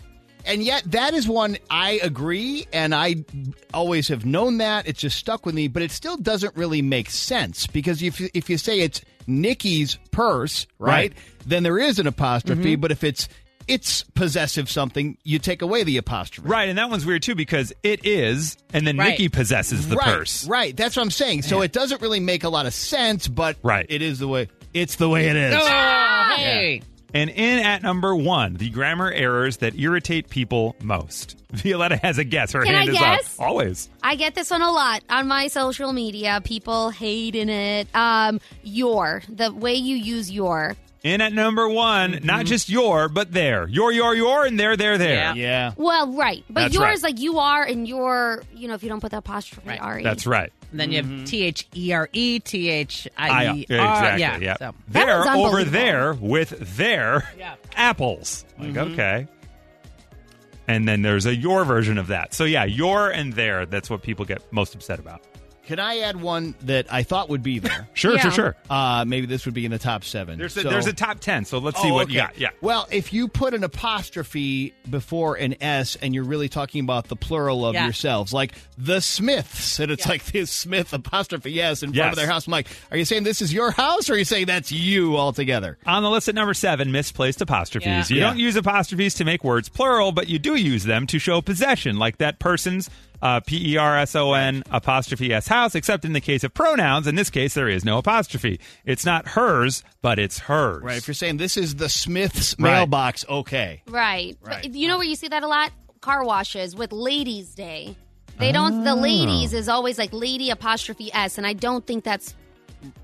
And 0.46 0.62
yet, 0.62 0.84
that 0.92 1.12
is 1.12 1.28
one 1.28 1.58
I 1.68 2.00
agree, 2.02 2.66
and 2.72 2.94
I 2.94 3.24
always 3.74 4.08
have 4.08 4.24
known 4.24 4.56
that. 4.58 4.88
It's 4.88 5.00
just 5.00 5.18
stuck 5.18 5.44
with 5.44 5.54
me, 5.54 5.68
but 5.68 5.82
it 5.82 5.90
still 5.90 6.16
doesn't 6.16 6.56
really 6.56 6.80
make 6.80 7.10
sense 7.10 7.66
because 7.66 8.02
if, 8.02 8.20
if 8.34 8.48
you 8.48 8.56
say 8.56 8.80
it's 8.80 9.02
Nikki's 9.26 9.98
purse, 10.12 10.66
right, 10.78 10.90
Right. 10.90 11.12
then 11.46 11.62
there 11.62 11.78
is 11.78 11.98
an 11.98 12.06
apostrophe, 12.06 12.72
Mm-hmm. 12.72 12.80
but 12.80 12.90
if 12.90 13.04
it's 13.04 13.28
it's 13.70 14.02
possessive 14.14 14.68
something, 14.70 15.16
you 15.24 15.38
take 15.38 15.62
away 15.62 15.84
the 15.84 15.96
apostrophe. 15.96 16.48
Right, 16.48 16.68
and 16.68 16.76
that 16.78 16.90
one's 16.90 17.06
weird 17.06 17.22
too 17.22 17.34
because 17.34 17.72
it 17.82 18.04
is, 18.04 18.56
and 18.72 18.86
then 18.86 18.96
Right. 18.96 19.10
Nikki 19.10 19.28
possesses 19.28 19.88
the 19.88 19.96
right, 19.96 20.06
purse. 20.18 20.46
Right. 20.46 20.76
That's 20.76 20.96
what 20.96 21.02
I'm 21.02 21.10
saying. 21.10 21.42
So 21.42 21.62
it 21.62 21.72
doesn't 21.72 22.02
really 22.02 22.20
make 22.20 22.44
a 22.44 22.48
lot 22.48 22.66
of 22.66 22.74
sense, 22.74 23.28
but 23.28 23.56
Right. 23.62 23.86
it 23.88 24.02
is 24.02 24.18
the 24.18 24.28
way 24.28 24.48
it's 24.74 24.96
the 24.96 25.08
way 25.08 25.26
it 25.28 25.36
is. 25.36 25.54
Oh, 25.56 26.34
hey. 26.36 26.82
And 27.12 27.28
in 27.30 27.58
at 27.58 27.82
number 27.82 28.14
one, 28.14 28.54
the 28.54 28.70
grammar 28.70 29.10
errors 29.10 29.56
that 29.58 29.76
irritate 29.76 30.28
people 30.30 30.76
most. 30.80 31.36
Violetta 31.52 31.96
has 31.96 32.18
a 32.18 32.24
guess. 32.24 32.52
Her 32.52 32.62
Can 32.62 32.74
hand 32.74 32.90
I 32.90 32.92
is 32.92 32.98
guess? 32.98 33.38
up. 33.40 33.46
Always. 33.46 33.88
I 34.02 34.14
get 34.14 34.36
this 34.36 34.48
one 34.50 34.62
a 34.62 34.70
lot 34.70 35.02
on 35.10 35.26
my 35.26 35.48
social 35.48 35.92
media. 35.92 36.40
People 36.44 36.90
hating 36.90 37.48
it. 37.48 37.88
Um, 37.96 38.38
your 38.62 39.22
the 39.28 39.52
way 39.52 39.74
you 39.74 39.96
use 39.96 40.30
your. 40.30 40.76
In 41.02 41.22
at 41.22 41.32
number 41.32 41.66
one, 41.66 42.12
Mm-hmm. 42.12 42.26
not 42.26 42.44
just 42.44 42.68
your, 42.68 43.08
but 43.08 43.32
there. 43.32 43.66
Your, 43.68 43.90
your, 43.90 44.14
your, 44.14 44.44
and 44.44 44.60
there, 44.60 44.76
there, 44.76 44.98
there. 44.98 45.14
Yeah. 45.14 45.34
Yeah. 45.34 45.72
Well, 45.76 46.12
right, 46.12 46.44
but 46.50 46.60
That's 46.62 46.74
yours 46.74 47.02
right. 47.02 47.12
like 47.14 47.20
you 47.20 47.38
are, 47.38 47.62
and 47.64 47.88
your. 47.88 48.42
You 48.54 48.68
know, 48.68 48.74
if 48.74 48.82
you 48.82 48.90
don't 48.90 49.00
put 49.00 49.10
the 49.12 49.16
apostrophe 49.18 49.66
Right. 49.66 49.96
re. 49.96 50.02
That's 50.02 50.26
right. 50.26 50.52
And 50.72 50.78
then 50.78 50.92
you 50.92 51.02
have 51.02 51.24
T 51.24 51.42
H 51.44 51.66
E 51.74 51.92
R 51.94 52.08
E 52.12 52.38
T 52.40 52.68
H 52.68 53.08
I, 53.16 53.28
I 53.28 53.42
yeah, 53.42 53.54
E 53.54 53.66
R. 53.78 53.92
exactly. 54.14 54.20
Yeah. 54.20 54.38
Yeah. 54.38 54.56
So. 54.58 54.74
There, 54.88 55.28
over 55.28 55.64
there, 55.64 56.12
with 56.14 56.76
their 56.76 57.28
Yeah. 57.38 57.54
apples. 57.76 58.44
Like, 58.58 58.72
Mm-hmm. 58.74 58.92
okay. 58.92 59.28
And 60.68 60.86
then 60.86 61.02
there's 61.02 61.26
a 61.26 61.34
your 61.34 61.64
version 61.64 61.96
of 61.98 62.08
that. 62.08 62.32
So, 62.34 62.44
yeah, 62.44 62.64
your 62.64 63.10
and 63.10 63.32
there, 63.32 63.64
that's 63.66 63.88
what 63.90 64.02
people 64.02 64.24
get 64.26 64.52
most 64.52 64.74
upset 64.74 64.98
about. 65.00 65.22
Can 65.70 65.78
I 65.78 65.98
add 66.00 66.20
one 66.20 66.56
that 66.62 66.92
I 66.92 67.04
thought 67.04 67.28
would 67.28 67.44
be 67.44 67.60
there? 67.60 67.86
Sure, 67.94 68.14
Yeah. 68.14 68.22
sure, 68.22 68.30
sure. 68.32 68.56
Uh, 68.68 69.04
maybe 69.06 69.26
this 69.28 69.44
would 69.44 69.54
be 69.54 69.64
in 69.64 69.70
the 69.70 69.78
top 69.78 70.02
seven. 70.02 70.36
There's 70.36 70.56
a, 70.56 70.62
So- 70.62 70.68
there's 70.70 70.88
a 70.88 70.92
top 70.92 71.20
10, 71.20 71.44
so 71.44 71.58
let's 71.58 71.80
see 71.80 71.90
Oh, 71.90 71.94
what 71.94 72.08
you 72.08 72.16
got. 72.16 72.36
Yeah. 72.36 72.48
Well, 72.60 72.88
if 72.90 73.12
you 73.12 73.28
put 73.28 73.54
an 73.54 73.62
apostrophe 73.62 74.74
before 74.88 75.36
an 75.36 75.54
S 75.62 75.96
and 76.02 76.12
you're 76.12 76.24
really 76.24 76.48
talking 76.48 76.82
about 76.82 77.06
the 77.06 77.14
plural 77.14 77.64
of 77.64 77.74
Yeah. 77.74 77.84
yourselves, 77.84 78.32
like 78.32 78.52
the 78.76 79.00
Smiths, 79.00 79.78
and 79.78 79.92
it's 79.92 80.08
like 80.08 80.24
this 80.32 80.50
Smith 80.50 80.92
apostrophe 80.92 81.60
S 81.62 81.84
in 81.84 81.90
front 81.90 81.96
Yes. 81.96 82.12
of 82.12 82.16
their 82.16 82.26
house. 82.26 82.48
I'm 82.48 82.50
like, 82.52 82.66
are 82.90 82.96
you 82.96 83.04
saying 83.04 83.22
this 83.22 83.40
is 83.40 83.52
your 83.52 83.70
house 83.70 84.10
or 84.10 84.14
are 84.14 84.16
you 84.16 84.24
saying 84.24 84.46
that's 84.46 84.72
you 84.72 85.16
altogether? 85.16 85.78
On 85.86 86.02
the 86.02 86.10
list 86.10 86.28
at 86.28 86.34
number 86.34 86.54
seven, 86.54 86.90
misplaced 86.90 87.40
apostrophes. 87.40 88.10
Yeah. 88.10 88.14
You 88.16 88.20
Yeah. 88.22 88.26
don't 88.30 88.38
use 88.38 88.56
apostrophes 88.56 89.14
to 89.14 89.24
make 89.24 89.44
words 89.44 89.68
plural, 89.68 90.10
but 90.10 90.26
you 90.28 90.40
do 90.40 90.56
use 90.56 90.82
them 90.82 91.06
to 91.06 91.20
show 91.20 91.40
possession, 91.40 91.96
like 91.96 92.18
that 92.18 92.40
person's 92.40 92.90
uh, 93.22 93.40
P 93.40 93.72
E 93.72 93.76
R 93.76 93.98
S 93.98 94.14
O 94.16 94.32
N 94.32 94.62
apostrophe 94.70 95.32
S 95.32 95.46
house, 95.48 95.74
except 95.74 96.04
in 96.04 96.12
the 96.12 96.20
case 96.20 96.44
of 96.44 96.54
pronouns. 96.54 97.06
In 97.06 97.14
this 97.14 97.30
case, 97.30 97.54
there 97.54 97.68
is 97.68 97.84
no 97.84 97.98
apostrophe. 97.98 98.60
It's 98.84 99.04
not 99.04 99.28
hers, 99.28 99.82
but 100.02 100.18
it's 100.18 100.38
hers. 100.38 100.82
Right. 100.82 100.96
If 100.98 101.06
you're 101.08 101.14
saying 101.14 101.36
this 101.38 101.56
is 101.56 101.76
the 101.76 101.88
Smiths 101.88 102.56
Right. 102.58 102.72
mailbox, 102.72 103.24
okay. 103.28 103.82
Right. 103.88 104.36
Right. 104.42 104.62
But 104.62 104.74
you 104.74 104.88
know 104.88 104.96
where 104.98 105.06
you 105.06 105.16
see 105.16 105.28
that 105.28 105.42
a 105.42 105.48
lot? 105.48 105.72
Car 106.00 106.24
washes 106.24 106.74
with 106.74 106.92
Ladies' 106.92 107.54
Day. 107.54 107.96
They 108.38 108.52
don't. 108.52 108.84
The 108.84 108.94
ladies 108.94 109.52
is 109.52 109.68
always 109.68 109.98
like 109.98 110.14
lady 110.14 110.48
apostrophe 110.48 111.12
s, 111.12 111.36
and 111.36 111.46
I 111.46 111.52
don't 111.52 111.86
think 111.86 112.04
that's 112.04 112.34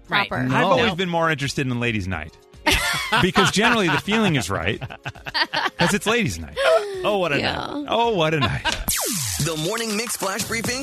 Right. 0.09 0.27
proper. 0.29 0.45
No. 0.45 0.57
I've 0.57 0.65
always 0.65 0.95
been 0.95 1.11
more 1.11 1.31
interested 1.31 1.67
in 1.67 1.79
ladies' 1.79 2.09
night. 2.09 2.35
because 3.23 3.51
generally 3.51 3.89
the 3.89 3.99
feeling 3.99 4.37
is 4.37 4.51
right. 4.51 4.81
Because 4.81 5.95
it's 5.95 6.07
ladies' 6.07 6.39
night. 6.39 6.57
Oh, 7.05 7.19
what 7.19 7.33
a 7.33 7.39
Yeah. 7.39 7.55
night. 7.57 7.87
Oh, 7.89 8.15
what 8.15 8.35
a 8.35 8.41
night. 8.41 8.63
The 9.45 9.57
Morning 9.67 9.97
Mix 9.97 10.17
Flash 10.17 10.45
Briefing 10.45 10.81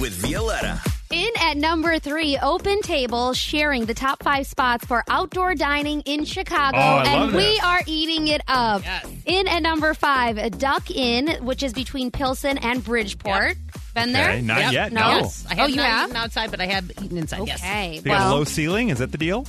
with 0.00 0.12
Violetta. 0.20 0.80
In 1.10 1.28
at 1.38 1.56
number 1.56 1.98
three, 2.00 2.36
Open 2.42 2.80
Table 2.80 3.34
sharing 3.34 3.84
the 3.84 3.94
top 3.94 4.22
five 4.24 4.46
spots 4.48 4.84
for 4.84 5.04
outdoor 5.08 5.54
dining 5.54 6.00
in 6.00 6.24
Chicago, 6.24 6.76
Oh, 6.76 6.80
I 6.80 7.04
and 7.04 7.20
love 7.20 7.34
we 7.34 7.40
this. 7.42 7.60
are 7.62 7.80
eating 7.86 8.26
it 8.28 8.40
up. 8.48 8.82
In 9.26 9.46
at 9.46 9.62
number 9.62 9.94
five, 9.94 10.58
Duck 10.58 10.90
Inn, 10.90 11.28
which 11.42 11.62
is 11.62 11.72
between 11.72 12.10
Pilsen 12.10 12.58
and 12.58 12.82
Bridgeport. 12.82 13.56
Been 13.94 14.12
there? 14.12 14.30
Okay, 14.30 14.40
not 14.40 14.72
yet, 14.72 14.92
No. 14.92 15.02
no. 15.02 15.16
Yes, 15.18 15.46
I 15.48 15.52
Oh, 15.52 15.56
have 15.58 15.70
you 15.70 15.76
not 15.76 15.84
have? 15.86 16.08
eaten 16.08 16.16
outside, 16.16 16.50
but 16.50 16.60
I 16.60 16.66
have 16.66 16.90
eaten 17.00 17.16
inside. 17.16 17.46
Yes. 17.46 17.60
Okay. 17.60 18.00
They 18.02 18.10
got 18.10 18.32
a 18.32 18.34
low 18.34 18.42
ceiling. 18.42 18.88
Is 18.88 18.98
that 18.98 19.12
the 19.12 19.18
deal? 19.18 19.46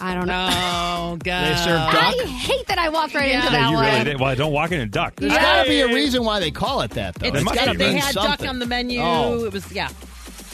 I 0.00 0.14
don't 0.14 0.26
know. 0.26 0.48
Oh 0.52 1.16
God. 1.24 1.44
They 1.44 1.56
serve 1.56 1.92
duck. 1.92 2.14
I 2.24 2.26
hate 2.26 2.66
that 2.66 2.78
I 2.78 2.88
walked 2.90 3.14
right 3.14 3.28
Yeah. 3.30 3.36
into 3.40 3.52
Yeah, 3.52 3.60
that 3.62 3.70
you 3.70 3.76
one. 3.76 3.84
really 3.86 4.04
did. 4.04 4.20
Well, 4.20 4.34
don't 4.36 4.52
walk 4.52 4.72
in 4.72 4.80
a 4.80 4.86
duck. 4.86 5.16
There's 5.16 5.32
Yeah. 5.32 5.40
got 5.42 5.62
to 5.64 5.68
be 5.68 5.80
a 5.80 5.86
reason 5.88 6.24
why 6.24 6.40
they 6.40 6.50
call 6.50 6.82
it 6.82 6.90
that, 6.92 7.14
though. 7.14 7.26
It's, 7.28 7.34
There 7.34 7.44
must 7.44 7.56
gotta 7.56 7.70
be, 7.72 7.76
they 7.78 7.94
right? 7.94 8.02
had 8.02 8.14
something. 8.14 8.30
duck 8.46 8.48
on 8.48 8.58
the 8.58 8.66
menu. 8.66 9.00
Oh. 9.00 9.44
It 9.44 9.52
was 9.52 9.70
yeah. 9.72 9.88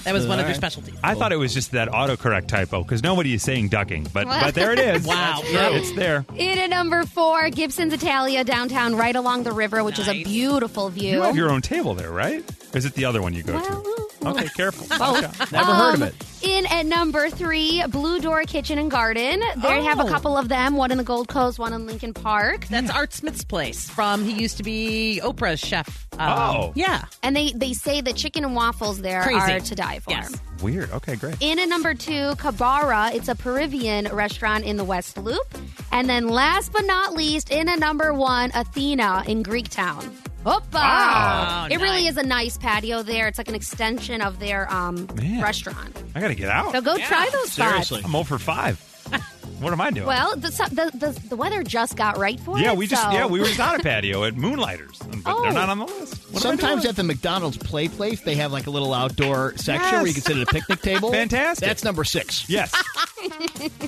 That 0.04 0.14
was 0.14 0.26
one 0.26 0.32
of 0.32 0.38
their 0.38 0.46
All 0.46 0.48
right. 0.48 0.56
specialties. 0.56 0.96
I 1.04 1.14
thought 1.14 1.30
it 1.32 1.36
was 1.36 1.54
just 1.54 1.70
that 1.72 1.88
autocorrect 1.88 2.48
typo 2.48 2.82
because 2.82 3.04
nobody 3.04 3.34
is 3.34 3.42
saying 3.44 3.68
ducking, 3.68 4.08
but 4.12 4.26
but 4.26 4.52
there 4.52 4.72
it 4.72 4.78
is. 4.80 5.06
Wow. 5.06 5.42
It's 5.44 5.92
there. 5.92 6.24
In 6.34 6.58
at 6.58 6.70
number 6.70 7.04
four, 7.04 7.50
Gibson's 7.50 7.92
Italia 7.92 8.42
downtown, 8.42 8.96
right 8.96 9.14
along 9.14 9.44
the 9.44 9.52
river, 9.52 9.84
which 9.84 10.00
is 10.00 10.08
a 10.08 10.14
Nice. 10.14 10.24
beautiful 10.26 10.88
view. 10.88 11.12
You 11.12 11.22
have 11.22 11.36
your 11.36 11.50
own 11.52 11.62
table 11.62 11.94
there, 11.94 12.10
right? 12.10 12.42
Or 12.74 12.78
is 12.78 12.84
it 12.84 12.94
the 12.94 13.04
other 13.04 13.22
one 13.22 13.32
you 13.32 13.44
go 13.44 13.52
Well, 13.54 13.82
to? 13.82 14.01
Okay, 14.26 14.48
careful. 14.56 14.86
Both. 14.98 15.52
Never 15.52 15.72
heard 15.74 15.94
of 15.94 16.02
Um, 16.02 16.08
it. 16.08 16.14
In 16.42 16.66
at 16.66 16.86
number 16.86 17.30
three, 17.30 17.84
Blue 17.88 18.18
Door 18.20 18.42
Kitchen 18.44 18.76
and 18.78 18.90
Garden. 18.90 19.40
They 19.62 19.82
have 19.84 20.00
a 20.00 20.04
Oh. 20.04 20.08
couple 20.08 20.36
of 20.36 20.48
them, 20.48 20.74
one 20.76 20.90
in 20.90 20.98
the 20.98 21.04
Gold 21.04 21.28
Coast, 21.28 21.58
one 21.58 21.72
in 21.72 21.86
Lincoln 21.86 22.12
Park. 22.12 22.66
That's 22.68 22.90
Art 22.90 23.12
Smith's 23.12 23.44
place. 23.44 23.88
From 23.88 24.24
he 24.24 24.32
used 24.42 24.56
to 24.56 24.64
be 24.64 25.20
Oprah's 25.22 25.60
chef. 25.60 26.08
Um, 26.18 26.28
Oh. 26.38 26.72
yeah. 26.74 27.04
And 27.22 27.36
they, 27.36 27.52
they 27.54 27.72
say 27.74 28.00
the 28.00 28.12
chicken 28.12 28.44
and 28.44 28.56
waffles 28.56 29.00
there 29.02 29.22
Crazy. 29.22 29.52
are 29.52 29.60
to 29.60 29.74
die 29.76 30.00
for. 30.00 30.10
Yes. 30.10 30.34
Weird. 30.60 30.90
Okay, 30.92 31.14
great. 31.14 31.36
In 31.40 31.58
at 31.60 31.68
number 31.68 31.94
two, 31.94 32.34
Cabra. 32.36 33.10
It's 33.14 33.28
a 33.28 33.34
Peruvian 33.36 34.08
restaurant 34.08 34.64
in 34.64 34.76
the 34.76 34.84
West 34.84 35.16
Loop. 35.18 35.46
And 35.92 36.08
then 36.08 36.28
last 36.28 36.72
but 36.72 36.84
not 36.86 37.14
least, 37.14 37.50
in 37.52 37.68
at 37.68 37.78
number 37.78 38.12
one, 38.12 38.50
Athena 38.54 39.24
in 39.28 39.44
Greektown. 39.44 40.10
Hoppa! 40.44 40.72
Wow. 40.74 41.68
It 41.70 41.78
really 41.80 42.06
is 42.06 42.16
a 42.16 42.22
nice 42.22 42.58
patio 42.58 43.02
there. 43.02 43.28
It's 43.28 43.38
like 43.38 43.48
an 43.48 43.54
extension 43.54 44.20
of 44.20 44.38
their 44.40 44.72
um, 44.72 45.06
Man. 45.14 45.40
restaurant. 45.42 45.96
I 46.14 46.20
got 46.20 46.28
to 46.28 46.34
get 46.34 46.48
out. 46.48 46.72
So 46.72 46.80
go 46.80 46.96
try 46.98 47.28
those 47.32 47.52
spots. 47.52 47.70
Seriously. 47.88 48.02
I'm 48.04 48.16
over 48.16 48.38
five. 48.38 48.80
what 49.60 49.72
am 49.72 49.80
I 49.80 49.90
doing? 49.90 50.06
Well, 50.06 50.34
the, 50.36 50.48
the, 50.48 50.90
the, 50.98 51.28
the 51.28 51.36
weather 51.36 51.62
just 51.62 51.96
got 51.96 52.16
right 52.18 52.40
for 52.40 52.58
it. 52.58 52.62
yeah, 52.62 52.72
we 52.72 52.86
just 52.86 53.02
so- 53.02 53.10
yeah 53.12 53.26
we 53.26 53.38
were 53.38 53.46
just 53.46 53.60
on 53.60 53.78
a 53.78 53.78
patio 53.82 54.24
at 54.24 54.34
Moonlighters, 54.34 54.98
but 54.98 55.18
Oh. 55.26 55.42
they're 55.42 55.52
not 55.52 55.68
on 55.68 55.78
the 55.80 55.84
list. 55.86 56.32
What 56.32 56.42
Sometimes 56.42 56.84
at 56.86 56.96
the 56.96 57.02
McDonald's 57.04 57.58
play 57.58 57.86
place, 57.88 58.20
they 58.22 58.34
have 58.36 58.50
like 58.52 58.66
a 58.66 58.70
little 58.70 58.92
outdoor 58.94 59.54
section 59.56 59.98
where 59.98 60.06
you 60.06 60.14
can 60.14 60.22
sit 60.22 60.36
at 60.38 60.42
a 60.42 60.46
picnic 60.46 60.80
table. 60.80 61.12
Fantastic. 61.12 61.66
That's 61.68 61.84
number 61.84 62.02
six. 62.04 62.48
yes. 62.48 62.72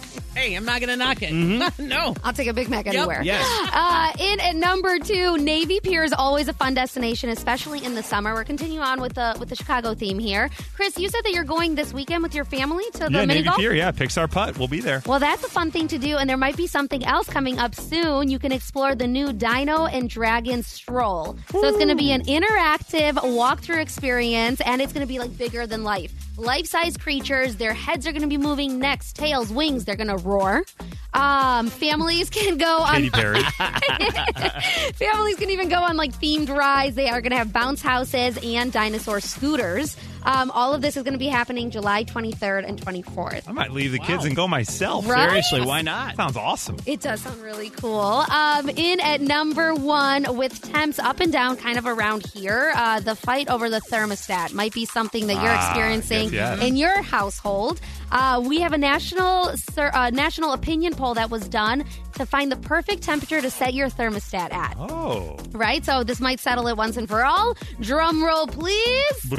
Hey, 0.45 0.57
I'm 0.57 0.66
not 0.66 0.78
going 0.80 0.90
to 0.90 0.97
knock 0.97 1.22
it. 1.22 1.32
no. 1.78 2.14
I'll 2.22 2.34
take 2.34 2.49
a 2.49 2.53
Big 2.53 2.68
Mac 2.68 2.86
anywhere. 2.86 3.22
Yep. 3.22 3.24
Yes. 3.24 3.70
Uh, 3.84 4.12
in 4.18 4.40
at 4.40 4.55
number 4.55 4.99
two, 4.99 5.36
Navy 5.38 5.80
Pier 5.80 6.05
is 6.05 6.12
always 6.12 6.49
a 6.49 6.53
fun 6.53 6.74
destination, 6.74 7.28
especially 7.28 7.84
in 7.84 7.95
the 7.95 8.03
summer. 8.03 8.34
We're 8.34 8.45
continuing 8.45 8.82
on 8.82 9.01
with 9.01 9.14
the 9.14 9.36
with 9.40 9.49
the 9.49 9.57
Chicago 9.57 9.95
theme 9.95 10.18
here. 10.18 10.49
Chris, 10.74 10.97
you 10.97 11.09
said 11.09 11.22
that 11.24 11.32
you're 11.32 11.45
going 11.45 11.74
this 11.74 11.92
weekend 11.92 12.22
with 12.22 12.34
your 12.34 12.45
family 12.45 12.84
to 12.92 12.99
the 12.99 13.05
yeah, 13.05 13.20
mini 13.20 13.26
Navy 13.34 13.45
golf. 13.45 13.59
Pier. 13.59 13.74
Yeah, 13.74 13.90
Pixar 13.90 14.30
Putt. 14.30 14.59
We'll 14.59 14.68
be 14.68 14.80
there. 14.80 15.03
Well, 15.07 15.18
that's 15.18 15.42
a 15.45 15.49
fun 15.49 15.70
thing 15.70 15.88
to 15.88 15.99
do, 15.99 16.16
and 16.16 16.30
there 16.30 16.36
might 16.36 16.57
be 16.57 16.66
something 16.66 17.05
else 17.05 17.28
coming 17.28 17.59
up 17.59 17.74
soon. 17.74 18.28
You 18.30 18.38
can 18.38 18.53
explore 18.53 18.95
the 18.95 19.07
new 19.07 19.32
Dino 19.32 19.86
and 19.86 20.09
Dragon 20.09 20.62
Stroll. 20.62 21.36
So 21.51 21.64
it's 21.64 21.76
going 21.76 21.88
to 21.88 21.97
be 21.97 22.12
an 22.12 22.22
interactive 22.22 23.14
walkthrough 23.14 23.82
experience, 23.82 24.61
and 24.61 24.80
it's 24.80 24.92
going 24.92 25.07
to 25.07 25.12
be 25.12 25.18
like 25.18 25.36
bigger 25.36 25.66
than 25.66 25.84
life. 25.84 26.12
Life 26.37 26.66
size 26.66 26.97
creatures, 26.97 27.57
their 27.57 27.72
heads 27.72 28.09
are 28.09 28.12
going 28.12 28.22
to 28.22 28.28
be 28.28 28.39
moving, 28.39 28.80
necks, 28.80 29.12
tails, 29.12 29.53
wings, 29.53 29.85
they're 29.85 29.95
going 29.95 30.09
to 30.09 30.16
roar. 30.16 30.64
Um, 31.12 31.68
families 31.68 32.28
can 32.30 32.59
go 32.59 32.78
on. 32.78 32.95
Katy 32.95 33.11
Perry. 33.11 33.43
Families 34.95 35.37
can 35.37 35.51
even 35.51 35.68
go 35.68 35.80
on 35.80 35.97
like 35.97 36.12
themed 36.14 36.49
rides. 36.49 36.97
They 36.97 37.09
are 37.09 37.20
going 37.20 37.30
to 37.30 37.37
have 37.39 37.53
bounce 37.53 37.82
houses 37.82 38.37
and 38.43 38.72
dinosaur 38.72 39.20
scooters. 39.20 39.97
Um, 40.24 40.50
all 40.52 40.74
of 40.74 40.80
this 40.82 40.96
is 40.96 41.02
going 41.02 41.12
to 41.14 41.18
be 41.18 41.26
happening 41.28 41.70
July 41.70 42.04
23rd 42.04 42.66
and 42.68 42.80
24th. 42.80 43.48
I 43.48 43.52
might 43.52 43.72
leave 43.72 43.92
the 43.92 43.98
kids 43.98 44.24
and 44.24 44.34
go 44.34 44.48
myself. 44.48 45.08
Right? 45.08 45.28
Seriously, 45.28 45.62
why 45.62 45.82
not? 45.82 46.16
Sounds 46.16 46.36
awesome. 46.36 46.76
It 46.86 47.00
does 47.00 47.20
sound 47.20 47.42
really 47.42 47.70
cool. 47.70 48.00
Um, 48.00 48.68
in 48.70 49.00
at 49.00 49.20
number 49.20 49.74
one 49.74 50.36
with 50.36 50.60
temps 50.62 50.98
up 50.98 51.20
and 51.20 51.32
down 51.32 51.56
kind 51.56 51.78
of 51.78 51.86
around 51.86 52.26
here, 52.26 52.72
uh, 52.74 53.00
the 53.00 53.14
fight 53.14 53.48
over 53.48 53.68
the 53.68 53.80
thermostat 53.80 54.52
might 54.54 54.72
be 54.72 54.84
something 54.86 55.26
that 55.26 55.34
you're 55.34 55.52
Ah, 55.52 55.68
experiencing 55.70 56.24
yes, 56.32 56.58
yes. 56.58 56.62
in 56.68 56.76
your 56.76 57.02
household. 57.02 57.80
Uh, 58.10 58.40
we 58.44 58.60
have 58.60 58.72
a 58.72 58.78
national 58.78 59.56
sur- 59.56 59.90
uh, 59.92 60.10
national 60.10 60.52
opinion 60.52 60.94
poll 60.94 61.14
that 61.14 61.30
was 61.30 61.48
done 61.48 61.84
to 62.14 62.24
find 62.24 62.50
the 62.52 62.56
perfect 62.56 63.02
temperature 63.02 63.40
to 63.40 63.50
set 63.50 63.74
your 63.74 63.88
thermostat 63.88 64.52
at. 64.52 64.76
Oh. 64.78 65.36
Right? 65.50 65.84
So 65.84 66.04
this 66.04 66.20
might 66.20 66.38
settle 66.38 66.68
it 66.68 66.76
once 66.76 66.96
and 66.96 67.08
for 67.08 67.24
all. 67.24 67.56
Drum 67.80 68.22
roll, 68.22 68.46
please. 68.46 69.34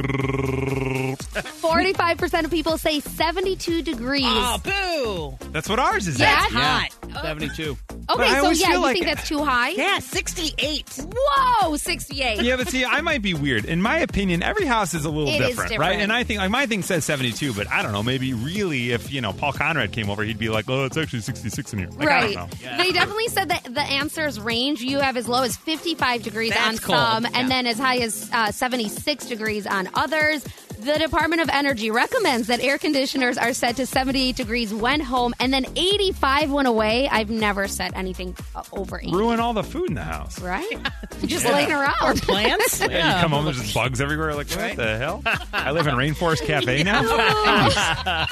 45% 1.36 2.46
of 2.46 2.52
people 2.52 2.78
say 2.78 3.00
72 3.00 3.82
degrees. 3.82 4.24
Oh, 4.26 5.38
boo. 5.40 5.48
That's 5.52 5.70
what 5.70 5.80
ours 5.80 6.08
is 6.08 6.20
Yeah. 6.20 6.28
at. 6.46 6.52
Hot. 6.52 6.90
72. 7.22 7.78
Okay, 8.08 8.28
so 8.40 8.50
yeah, 8.52 8.68
feel 8.68 8.76
you 8.76 8.80
like- 8.82 8.94
think 8.94 9.06
that's 9.06 9.28
too 9.28 9.44
high? 9.44 9.70
Yeah, 9.70 10.00
68. 10.00 11.00
Whoa, 11.18 11.76
68. 11.78 12.42
Yeah, 12.42 12.56
but 12.58 12.68
see, 12.70 12.86
I 12.86 13.02
might 13.02 13.22
be 13.22 13.34
weird. 13.34 13.66
In 13.66 13.82
my 13.82 13.98
opinion, 14.00 14.44
every 14.44 14.66
house 14.66 14.94
is 14.94 15.06
a 15.06 15.10
little 15.10 15.30
It 15.30 15.42
is 15.42 15.48
different, 15.48 15.72
different. 15.72 15.80
right? 15.92 16.00
And 16.02 16.12
I 16.14 16.24
think 16.24 16.40
like 16.40 16.52
my 16.52 16.66
thing 16.68 16.84
says 16.84 17.04
72, 17.06 17.54
but 17.54 17.68
I 17.72 17.82
don't 17.82 17.94
know. 17.94 18.04
Maybe 18.04 18.34
really, 18.34 18.92
if 18.92 19.12
you 19.12 19.22
know 19.22 19.34
Paul 19.34 19.54
Conrad 19.54 19.92
came 19.92 20.10
over, 20.10 20.24
he'd 20.24 20.38
be 20.38 20.50
like, 20.50 20.66
"Oh, 20.70 20.86
it's 20.86 20.98
actually 20.98 21.22
66 21.22 21.74
in 21.74 21.80
here." 21.80 21.90
Like, 21.90 22.08
I 22.08 22.12
right. 22.26 22.36
don't 22.36 22.64
know. 22.64 22.78
They 22.78 22.92
definitely 22.92 23.28
said 23.30 23.50
that 23.50 23.64
the 23.74 23.82
answers 23.82 24.40
range. 24.40 24.82
You 24.82 25.00
have 25.00 25.18
as 25.18 25.28
low 25.28 25.42
as 25.44 25.56
55 25.56 26.22
degrees 26.22 26.52
That's 26.54 26.68
on 26.68 26.78
cold. 26.78 27.00
some, 27.00 27.24
Yeah. 27.24 27.40
and 27.40 27.50
then 27.50 27.66
as 27.66 27.80
high 27.80 27.98
as 27.98 28.30
uh, 28.32 28.52
76 28.52 29.26
degrees 29.26 29.66
on 29.66 29.90
others. 29.96 30.44
The 30.86 31.00
Department 31.00 31.42
of 31.42 31.50
Energy 31.50 31.90
recommends 31.90 32.46
that 32.46 32.60
air 32.60 32.78
conditioners 32.78 33.40
are 33.40 33.54
set 33.54 33.78
to 33.78 33.88
78 33.88 34.36
degrees 34.36 34.72
when 34.72 35.00
home, 35.02 35.34
and 35.40 35.52
then 35.52 35.66
85 35.76 36.52
when 36.52 36.68
away. 36.68 37.10
I've 37.10 37.32
never 37.32 37.68
set 37.68 37.98
anything 37.98 38.38
over 38.72 39.00
80. 39.00 39.12
Ruin 39.12 39.40
all 39.40 39.54
the 39.54 39.64
food 39.64 39.90
in 39.90 39.96
the 39.96 40.04
house. 40.04 40.40
Right? 40.40 40.70
Just 41.26 41.44
Yeah. 41.44 41.54
laying 41.54 41.72
around. 41.72 41.96
Or 42.04 42.14
plants? 42.14 42.82
Yeah, 42.88 43.16
you 43.16 43.22
come 43.24 43.32
home, 43.32 43.46
there's 43.46 43.60
just 43.60 43.74
bugs 43.74 44.00
everywhere. 44.00 44.36
Like, 44.36 44.48
what 44.52 44.76
the 44.76 44.98
hell? 45.00 45.24
I 45.52 45.72
live 45.72 45.88
in 45.88 45.96
Rainforest 45.96 46.42
Cafe 46.46 46.84
now. 46.84 47.02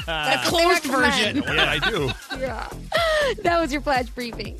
That's 0.06 0.48
closed 0.48 0.84
version. 0.84 1.38
yeah, 1.48 1.72
I 1.82 1.90
do. 1.90 2.12
Yeah. 2.40 2.70
That 3.42 3.60
was 3.62 3.72
your 3.74 3.82
flash 3.82 4.10
briefing. 4.10 4.60